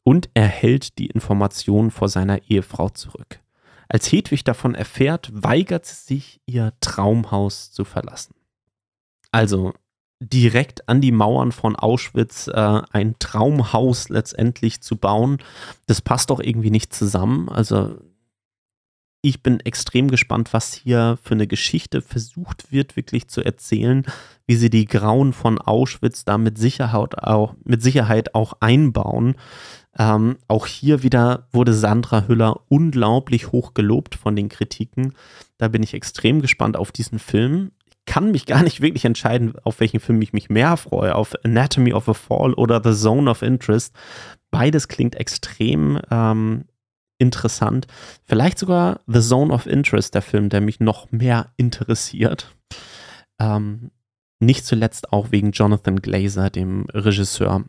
und 0.03 0.29
er 0.33 0.47
hält 0.47 0.97
die 0.97 1.07
Informationen 1.07 1.91
vor 1.91 2.09
seiner 2.09 2.41
Ehefrau 2.49 2.89
zurück. 2.89 3.41
Als 3.89 4.11
Hedwig 4.11 4.43
davon 4.43 4.75
erfährt, 4.75 5.29
weigert 5.33 5.85
sie 5.85 6.15
sich, 6.15 6.41
ihr 6.45 6.73
Traumhaus 6.81 7.71
zu 7.71 7.85
verlassen. 7.85 8.35
Also 9.31 9.73
direkt 10.19 10.87
an 10.89 11.01
die 11.01 11.11
Mauern 11.11 11.51
von 11.51 11.75
Auschwitz 11.75 12.47
äh, 12.47 12.81
ein 12.91 13.15
Traumhaus 13.19 14.09
letztendlich 14.09 14.81
zu 14.81 14.97
bauen, 14.97 15.37
das 15.85 16.01
passt 16.01 16.31
doch 16.31 16.39
irgendwie 16.39 16.71
nicht 16.71 16.93
zusammen. 16.93 17.49
Also 17.49 17.97
ich 19.21 19.43
bin 19.43 19.59
extrem 19.59 20.09
gespannt, 20.09 20.53
was 20.53 20.73
hier 20.73 21.17
für 21.21 21.33
eine 21.33 21.47
Geschichte 21.47 22.01
versucht 22.01 22.71
wird, 22.71 22.95
wirklich 22.95 23.27
zu 23.27 23.43
erzählen, 23.43 24.05
wie 24.45 24.55
sie 24.55 24.69
die 24.69 24.85
Grauen 24.85 25.33
von 25.33 25.59
Auschwitz 25.59 26.23
da 26.23 26.37
mit 26.37 26.57
Sicherheit 26.57 27.17
auch, 27.23 27.55
mit 27.63 27.81
Sicherheit 27.81 28.35
auch 28.35 28.53
einbauen. 28.59 29.35
Ähm, 29.97 30.37
auch 30.47 30.67
hier 30.67 31.01
wieder 31.01 31.47
wurde 31.51 31.73
Sandra 31.73 32.27
Hüller 32.27 32.61
unglaublich 32.69 33.51
hoch 33.51 33.73
gelobt 33.73 34.15
von 34.15 34.35
den 34.35 34.49
Kritiken. 34.49 35.13
Da 35.57 35.67
bin 35.67 35.81
ich 35.81 35.93
extrem 35.93 36.41
gespannt 36.41 36.77
auf 36.77 36.91
diesen 36.91 37.19
Film. 37.19 37.71
Ich 37.89 38.05
kann 38.05 38.31
mich 38.31 38.45
gar 38.45 38.63
nicht 38.63 38.81
wirklich 38.81 39.05
entscheiden, 39.05 39.55
auf 39.63 39.79
welchen 39.79 39.99
Film 39.99 40.21
ich 40.21 40.33
mich 40.33 40.49
mehr 40.49 40.77
freue, 40.77 41.15
auf 41.15 41.33
Anatomy 41.43 41.93
of 41.93 42.07
a 42.07 42.13
Fall 42.13 42.53
oder 42.53 42.81
The 42.83 42.97
Zone 42.97 43.29
of 43.29 43.41
Interest. 43.41 43.93
Beides 44.51 44.87
klingt 44.87 45.15
extrem 45.15 45.99
ähm, 46.11 46.65
interessant. 47.17 47.87
Vielleicht 48.23 48.59
sogar 48.59 49.01
The 49.07 49.21
Zone 49.21 49.53
of 49.53 49.65
Interest, 49.65 50.13
der 50.13 50.21
Film, 50.21 50.49
der 50.49 50.61
mich 50.61 50.79
noch 50.79 51.11
mehr 51.11 51.51
interessiert. 51.57 52.55
Ähm, 53.39 53.91
nicht 54.39 54.65
zuletzt 54.65 55.11
auch 55.11 55.31
wegen 55.31 55.51
Jonathan 55.51 55.99
Glazer, 55.99 56.49
dem 56.49 56.85
Regisseur. 56.93 57.65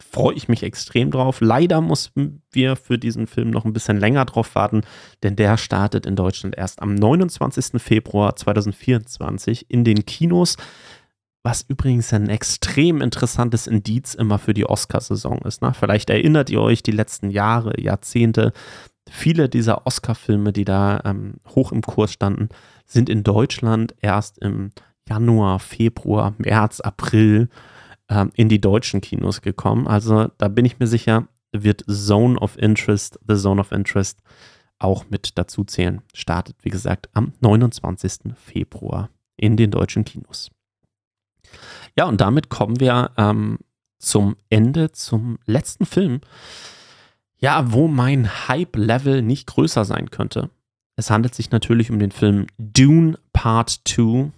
Freue 0.00 0.34
ich 0.34 0.48
mich 0.48 0.62
extrem 0.64 1.10
drauf. 1.10 1.40
Leider 1.40 1.80
mussten 1.80 2.42
wir 2.50 2.74
für 2.74 2.98
diesen 2.98 3.26
Film 3.26 3.50
noch 3.50 3.64
ein 3.64 3.72
bisschen 3.72 3.98
länger 3.98 4.24
drauf 4.24 4.54
warten, 4.54 4.82
denn 5.22 5.36
der 5.36 5.56
startet 5.56 6.04
in 6.04 6.16
Deutschland 6.16 6.56
erst 6.56 6.82
am 6.82 6.94
29. 6.94 7.80
Februar 7.80 8.34
2024 8.34 9.70
in 9.70 9.84
den 9.84 10.04
Kinos. 10.04 10.56
Was 11.44 11.62
übrigens 11.62 12.12
ein 12.12 12.28
extrem 12.28 13.02
interessantes 13.02 13.66
Indiz 13.66 14.14
immer 14.14 14.38
für 14.38 14.54
die 14.54 14.66
Oscarsaison 14.66 15.38
ist. 15.42 15.62
Ne? 15.62 15.74
Vielleicht 15.78 16.10
erinnert 16.10 16.50
ihr 16.50 16.60
euch 16.60 16.82
die 16.82 16.90
letzten 16.90 17.30
Jahre, 17.30 17.80
Jahrzehnte. 17.80 18.52
Viele 19.08 19.48
dieser 19.48 19.86
Oscar-Filme, 19.86 20.52
die 20.52 20.64
da 20.64 21.02
ähm, 21.04 21.34
hoch 21.54 21.70
im 21.70 21.82
Kurs 21.82 22.12
standen, 22.12 22.48
sind 22.86 23.08
in 23.08 23.22
Deutschland 23.22 23.94
erst 24.00 24.38
im 24.38 24.70
Januar, 25.08 25.60
Februar, 25.60 26.34
März, 26.38 26.80
April 26.80 27.48
ähm, 28.08 28.30
in 28.34 28.48
die 28.48 28.60
deutschen 28.60 29.00
Kinos 29.00 29.42
gekommen. 29.42 29.86
Also 29.86 30.28
da 30.38 30.48
bin 30.48 30.64
ich 30.64 30.78
mir 30.78 30.86
sicher, 30.86 31.28
wird 31.52 31.84
Zone 31.88 32.38
of 32.38 32.58
Interest, 32.58 33.18
The 33.26 33.36
Zone 33.36 33.60
of 33.60 33.72
Interest 33.72 34.20
auch 34.78 35.06
mit 35.08 35.38
dazu 35.38 35.64
zählen. 35.64 36.02
Startet, 36.12 36.56
wie 36.62 36.70
gesagt, 36.70 37.08
am 37.12 37.32
29. 37.40 38.34
Februar 38.36 39.10
in 39.36 39.56
den 39.56 39.70
deutschen 39.70 40.04
Kinos. 40.04 40.50
Ja, 41.96 42.06
und 42.06 42.20
damit 42.20 42.48
kommen 42.48 42.80
wir 42.80 43.12
ähm, 43.16 43.58
zum 43.98 44.36
Ende, 44.50 44.92
zum 44.92 45.38
letzten 45.46 45.86
Film. 45.86 46.20
Ja, 47.38 47.72
wo 47.72 47.88
mein 47.88 48.48
Hype-Level 48.48 49.22
nicht 49.22 49.46
größer 49.46 49.84
sein 49.84 50.10
könnte. 50.10 50.50
Es 50.96 51.10
handelt 51.10 51.34
sich 51.34 51.50
natürlich 51.50 51.90
um 51.90 51.98
den 51.98 52.10
Film 52.10 52.46
Dune 52.58 53.18
Part 53.32 53.80
2, 53.84 54.30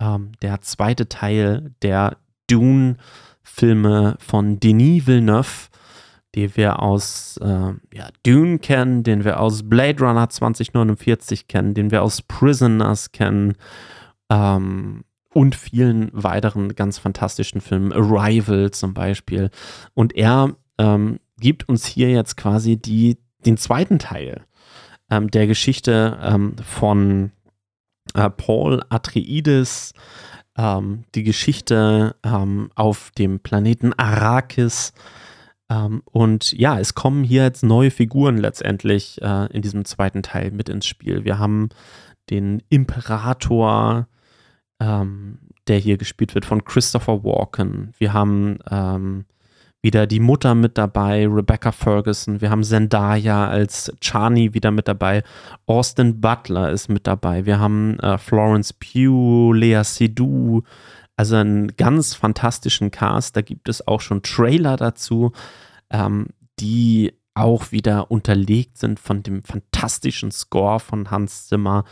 ähm, 0.00 0.32
der 0.42 0.60
zweite 0.60 1.08
Teil 1.08 1.74
der 1.82 2.18
Dune-Filme 2.48 4.16
von 4.18 4.60
Denis 4.60 5.06
Villeneuve, 5.06 5.68
die 6.34 6.56
wir 6.56 6.82
aus 6.82 7.38
äh, 7.38 7.72
ja, 7.94 8.08
Dune 8.24 8.58
kennen, 8.58 9.02
den 9.02 9.24
wir 9.24 9.40
aus 9.40 9.68
Blade 9.68 10.04
Runner 10.04 10.28
2049 10.28 11.48
kennen, 11.48 11.74
den 11.74 11.90
wir 11.90 12.02
aus 12.02 12.22
Prisoners 12.22 13.12
kennen. 13.12 13.54
Ähm, 14.30 15.04
und 15.32 15.54
vielen 15.54 16.10
weiteren 16.12 16.74
ganz 16.74 16.98
fantastischen 16.98 17.60
Filmen, 17.60 17.92
Arrival 17.92 18.70
zum 18.70 18.94
Beispiel. 18.94 19.50
Und 19.92 20.14
er 20.14 20.54
ähm, 20.78 21.20
gibt 21.38 21.68
uns 21.68 21.86
hier 21.86 22.10
jetzt 22.10 22.36
quasi 22.36 22.76
die, 22.76 23.18
den 23.44 23.56
zweiten 23.56 23.98
Teil 23.98 24.46
ähm, 25.10 25.30
der 25.30 25.46
Geschichte 25.46 26.18
ähm, 26.22 26.56
von 26.62 27.32
äh, 28.14 28.30
Paul 28.30 28.82
Atreides, 28.88 29.92
ähm, 30.56 31.04
die 31.14 31.22
Geschichte 31.22 32.16
ähm, 32.22 32.70
auf 32.74 33.10
dem 33.18 33.40
Planeten 33.40 33.92
Arrakis. 33.92 34.92
Ähm, 35.68 36.02
und 36.04 36.52
ja, 36.52 36.78
es 36.78 36.94
kommen 36.94 37.24
hier 37.24 37.42
jetzt 37.42 37.62
neue 37.62 37.90
Figuren 37.90 38.38
letztendlich 38.38 39.20
äh, 39.22 39.46
in 39.52 39.62
diesem 39.62 39.84
zweiten 39.84 40.22
Teil 40.22 40.50
mit 40.50 40.68
ins 40.68 40.86
Spiel. 40.86 41.24
Wir 41.24 41.38
haben 41.38 41.68
den 42.30 42.62
Imperator, 42.70 44.08
ähm, 44.80 45.38
der 45.68 45.78
hier 45.78 45.98
gespielt 45.98 46.34
wird 46.34 46.44
von 46.44 46.64
Christopher 46.64 47.24
Walken. 47.24 47.92
Wir 47.98 48.12
haben, 48.12 48.58
ähm, 48.70 49.26
wieder 49.86 50.08
die 50.08 50.18
Mutter 50.18 50.56
mit 50.56 50.76
dabei, 50.78 51.28
Rebecca 51.28 51.70
Ferguson. 51.70 52.40
Wir 52.40 52.50
haben 52.50 52.64
Zendaya 52.64 53.46
als 53.46 53.92
Chani 54.00 54.52
wieder 54.52 54.72
mit 54.72 54.88
dabei. 54.88 55.22
Austin 55.66 56.20
Butler 56.20 56.72
ist 56.72 56.88
mit 56.88 57.06
dabei. 57.06 57.46
Wir 57.46 57.60
haben 57.60 57.96
äh, 58.00 58.18
Florence 58.18 58.72
Pugh, 58.72 59.52
Lea 59.52 59.84
Seydoux. 59.84 60.64
Also 61.16 61.36
einen 61.36 61.76
ganz 61.76 62.14
fantastischen 62.14 62.90
Cast. 62.90 63.36
Da 63.36 63.42
gibt 63.42 63.68
es 63.68 63.86
auch 63.86 64.00
schon 64.00 64.24
Trailer 64.24 64.76
dazu, 64.76 65.30
ähm, 65.90 66.30
die 66.58 67.12
auch 67.34 67.70
wieder 67.70 68.10
unterlegt 68.10 68.78
sind 68.78 68.98
von 68.98 69.22
dem 69.22 69.44
fantastischen 69.44 70.32
Score 70.32 70.80
von 70.80 71.12
Hans 71.12 71.46
Zimmer, 71.46 71.84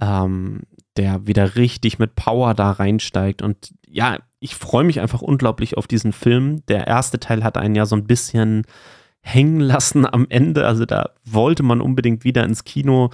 ähm, 0.00 0.62
der 0.96 1.26
wieder 1.26 1.56
richtig 1.56 1.98
mit 1.98 2.14
Power 2.14 2.54
da 2.54 2.70
reinsteigt. 2.70 3.42
Und 3.42 3.74
ja, 3.88 4.20
ich 4.44 4.54
freue 4.54 4.84
mich 4.84 5.00
einfach 5.00 5.22
unglaublich 5.22 5.78
auf 5.78 5.86
diesen 5.86 6.12
Film. 6.12 6.64
Der 6.66 6.86
erste 6.86 7.18
Teil 7.18 7.42
hat 7.42 7.56
einen 7.56 7.74
ja 7.74 7.86
so 7.86 7.96
ein 7.96 8.04
bisschen 8.04 8.66
hängen 9.22 9.58
lassen 9.58 10.04
am 10.06 10.26
Ende. 10.28 10.66
Also 10.66 10.84
da 10.84 11.12
wollte 11.24 11.62
man 11.62 11.80
unbedingt 11.80 12.24
wieder 12.24 12.44
ins 12.44 12.64
Kino, 12.64 13.08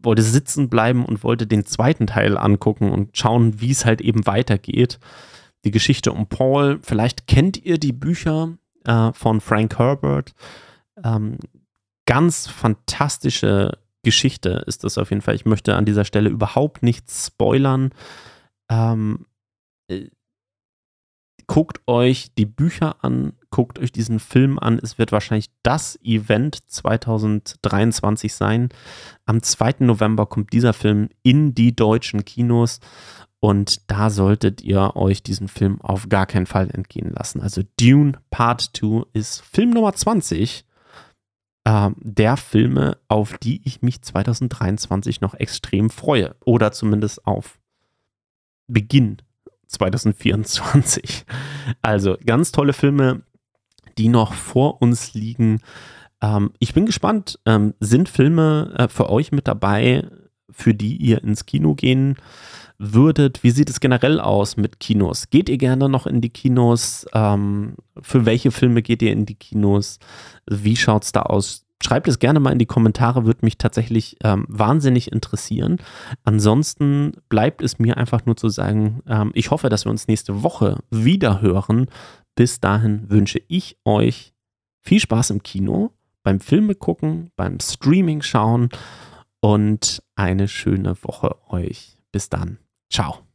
wollte 0.00 0.22
sitzen 0.22 0.70
bleiben 0.70 1.04
und 1.04 1.24
wollte 1.24 1.46
den 1.46 1.66
zweiten 1.66 2.06
Teil 2.06 2.38
angucken 2.38 2.90
und 2.90 3.14
schauen, 3.18 3.60
wie 3.60 3.70
es 3.70 3.84
halt 3.84 4.00
eben 4.00 4.26
weitergeht. 4.26 4.98
Die 5.66 5.72
Geschichte 5.72 6.10
um 6.10 6.26
Paul, 6.26 6.78
vielleicht 6.82 7.26
kennt 7.26 7.62
ihr 7.62 7.76
die 7.76 7.92
Bücher 7.92 8.56
äh, 8.84 9.12
von 9.12 9.42
Frank 9.42 9.78
Herbert. 9.78 10.32
Ähm, 11.04 11.36
ganz 12.06 12.48
fantastische 12.48 13.76
Geschichte 14.02 14.64
ist 14.66 14.84
das 14.84 14.96
auf 14.96 15.10
jeden 15.10 15.20
Fall. 15.20 15.34
Ich 15.34 15.44
möchte 15.44 15.76
an 15.76 15.84
dieser 15.84 16.06
Stelle 16.06 16.30
überhaupt 16.30 16.82
nichts 16.82 17.26
spoilern. 17.26 17.90
Ähm, 18.70 19.26
äh, 19.88 20.06
guckt 21.46 21.80
euch 21.86 22.34
die 22.34 22.46
Bücher 22.46 22.96
an, 23.04 23.34
guckt 23.50 23.78
euch 23.78 23.92
diesen 23.92 24.18
Film 24.18 24.58
an. 24.58 24.78
Es 24.82 24.98
wird 24.98 25.12
wahrscheinlich 25.12 25.50
das 25.62 25.98
Event 26.02 26.58
2023 26.70 28.34
sein. 28.34 28.68
Am 29.26 29.42
2. 29.42 29.76
November 29.80 30.26
kommt 30.26 30.52
dieser 30.52 30.72
Film 30.72 31.08
in 31.22 31.54
die 31.54 31.74
deutschen 31.74 32.24
Kinos 32.24 32.80
und 33.40 33.90
da 33.90 34.08
solltet 34.08 34.62
ihr 34.62 34.94
euch 34.94 35.22
diesen 35.22 35.48
Film 35.48 35.80
auf 35.80 36.08
gar 36.08 36.26
keinen 36.26 36.46
Fall 36.46 36.70
entgehen 36.70 37.10
lassen. 37.10 37.40
Also 37.40 37.62
Dune 37.78 38.12
Part 38.30 38.70
2 38.76 39.04
ist 39.12 39.40
Film 39.40 39.70
Nummer 39.70 39.92
20 39.92 40.64
äh, 41.64 41.90
der 41.96 42.36
Filme, 42.36 42.98
auf 43.08 43.38
die 43.38 43.60
ich 43.64 43.82
mich 43.82 44.02
2023 44.02 45.20
noch 45.20 45.34
extrem 45.34 45.90
freue. 45.90 46.36
Oder 46.44 46.72
zumindest 46.72 47.26
auf 47.26 47.58
Beginn 48.68 49.18
2024. 49.72 51.24
Also 51.80 52.16
ganz 52.24 52.52
tolle 52.52 52.72
Filme, 52.72 53.22
die 53.98 54.08
noch 54.08 54.34
vor 54.34 54.80
uns 54.82 55.14
liegen. 55.14 55.60
Ähm, 56.20 56.52
ich 56.58 56.74
bin 56.74 56.86
gespannt, 56.86 57.38
ähm, 57.46 57.74
sind 57.80 58.08
Filme 58.08 58.74
äh, 58.78 58.88
für 58.88 59.10
euch 59.10 59.32
mit 59.32 59.48
dabei, 59.48 60.08
für 60.50 60.74
die 60.74 60.96
ihr 60.96 61.22
ins 61.22 61.46
Kino 61.46 61.74
gehen 61.74 62.16
würdet? 62.78 63.42
Wie 63.42 63.50
sieht 63.50 63.70
es 63.70 63.80
generell 63.80 64.20
aus 64.20 64.56
mit 64.56 64.80
Kinos? 64.80 65.30
Geht 65.30 65.48
ihr 65.48 65.58
gerne 65.58 65.88
noch 65.88 66.06
in 66.06 66.20
die 66.20 66.30
Kinos? 66.30 67.06
Ähm, 67.14 67.76
für 68.00 68.26
welche 68.26 68.50
Filme 68.50 68.82
geht 68.82 69.02
ihr 69.02 69.12
in 69.12 69.24
die 69.24 69.36
Kinos? 69.36 69.98
Wie 70.46 70.76
schaut 70.76 71.04
es 71.04 71.12
da 71.12 71.22
aus? 71.22 71.64
Schreibt 71.82 72.06
es 72.08 72.18
gerne 72.18 72.40
mal 72.40 72.52
in 72.52 72.58
die 72.58 72.66
Kommentare, 72.66 73.24
würde 73.24 73.40
mich 73.42 73.58
tatsächlich 73.58 74.16
ähm, 74.22 74.46
wahnsinnig 74.48 75.10
interessieren. 75.10 75.78
Ansonsten 76.24 77.12
bleibt 77.28 77.60
es 77.60 77.78
mir 77.78 77.96
einfach 77.96 78.24
nur 78.24 78.36
zu 78.36 78.48
sagen, 78.48 79.00
ähm, 79.08 79.32
ich 79.34 79.50
hoffe, 79.50 79.68
dass 79.68 79.84
wir 79.84 79.90
uns 79.90 80.06
nächste 80.06 80.42
Woche 80.42 80.78
wieder 80.90 81.40
hören. 81.40 81.86
Bis 82.34 82.60
dahin 82.60 83.10
wünsche 83.10 83.40
ich 83.48 83.76
euch 83.84 84.32
viel 84.80 85.00
Spaß 85.00 85.30
im 85.30 85.42
Kino, 85.42 85.92
beim 86.22 86.40
Filme 86.40 86.74
gucken, 86.74 87.30
beim 87.36 87.58
Streaming 87.60 88.22
schauen 88.22 88.68
und 89.40 90.02
eine 90.14 90.48
schöne 90.48 90.96
Woche 91.02 91.36
euch. 91.48 91.98
Bis 92.12 92.28
dann. 92.28 92.58
Ciao. 92.90 93.31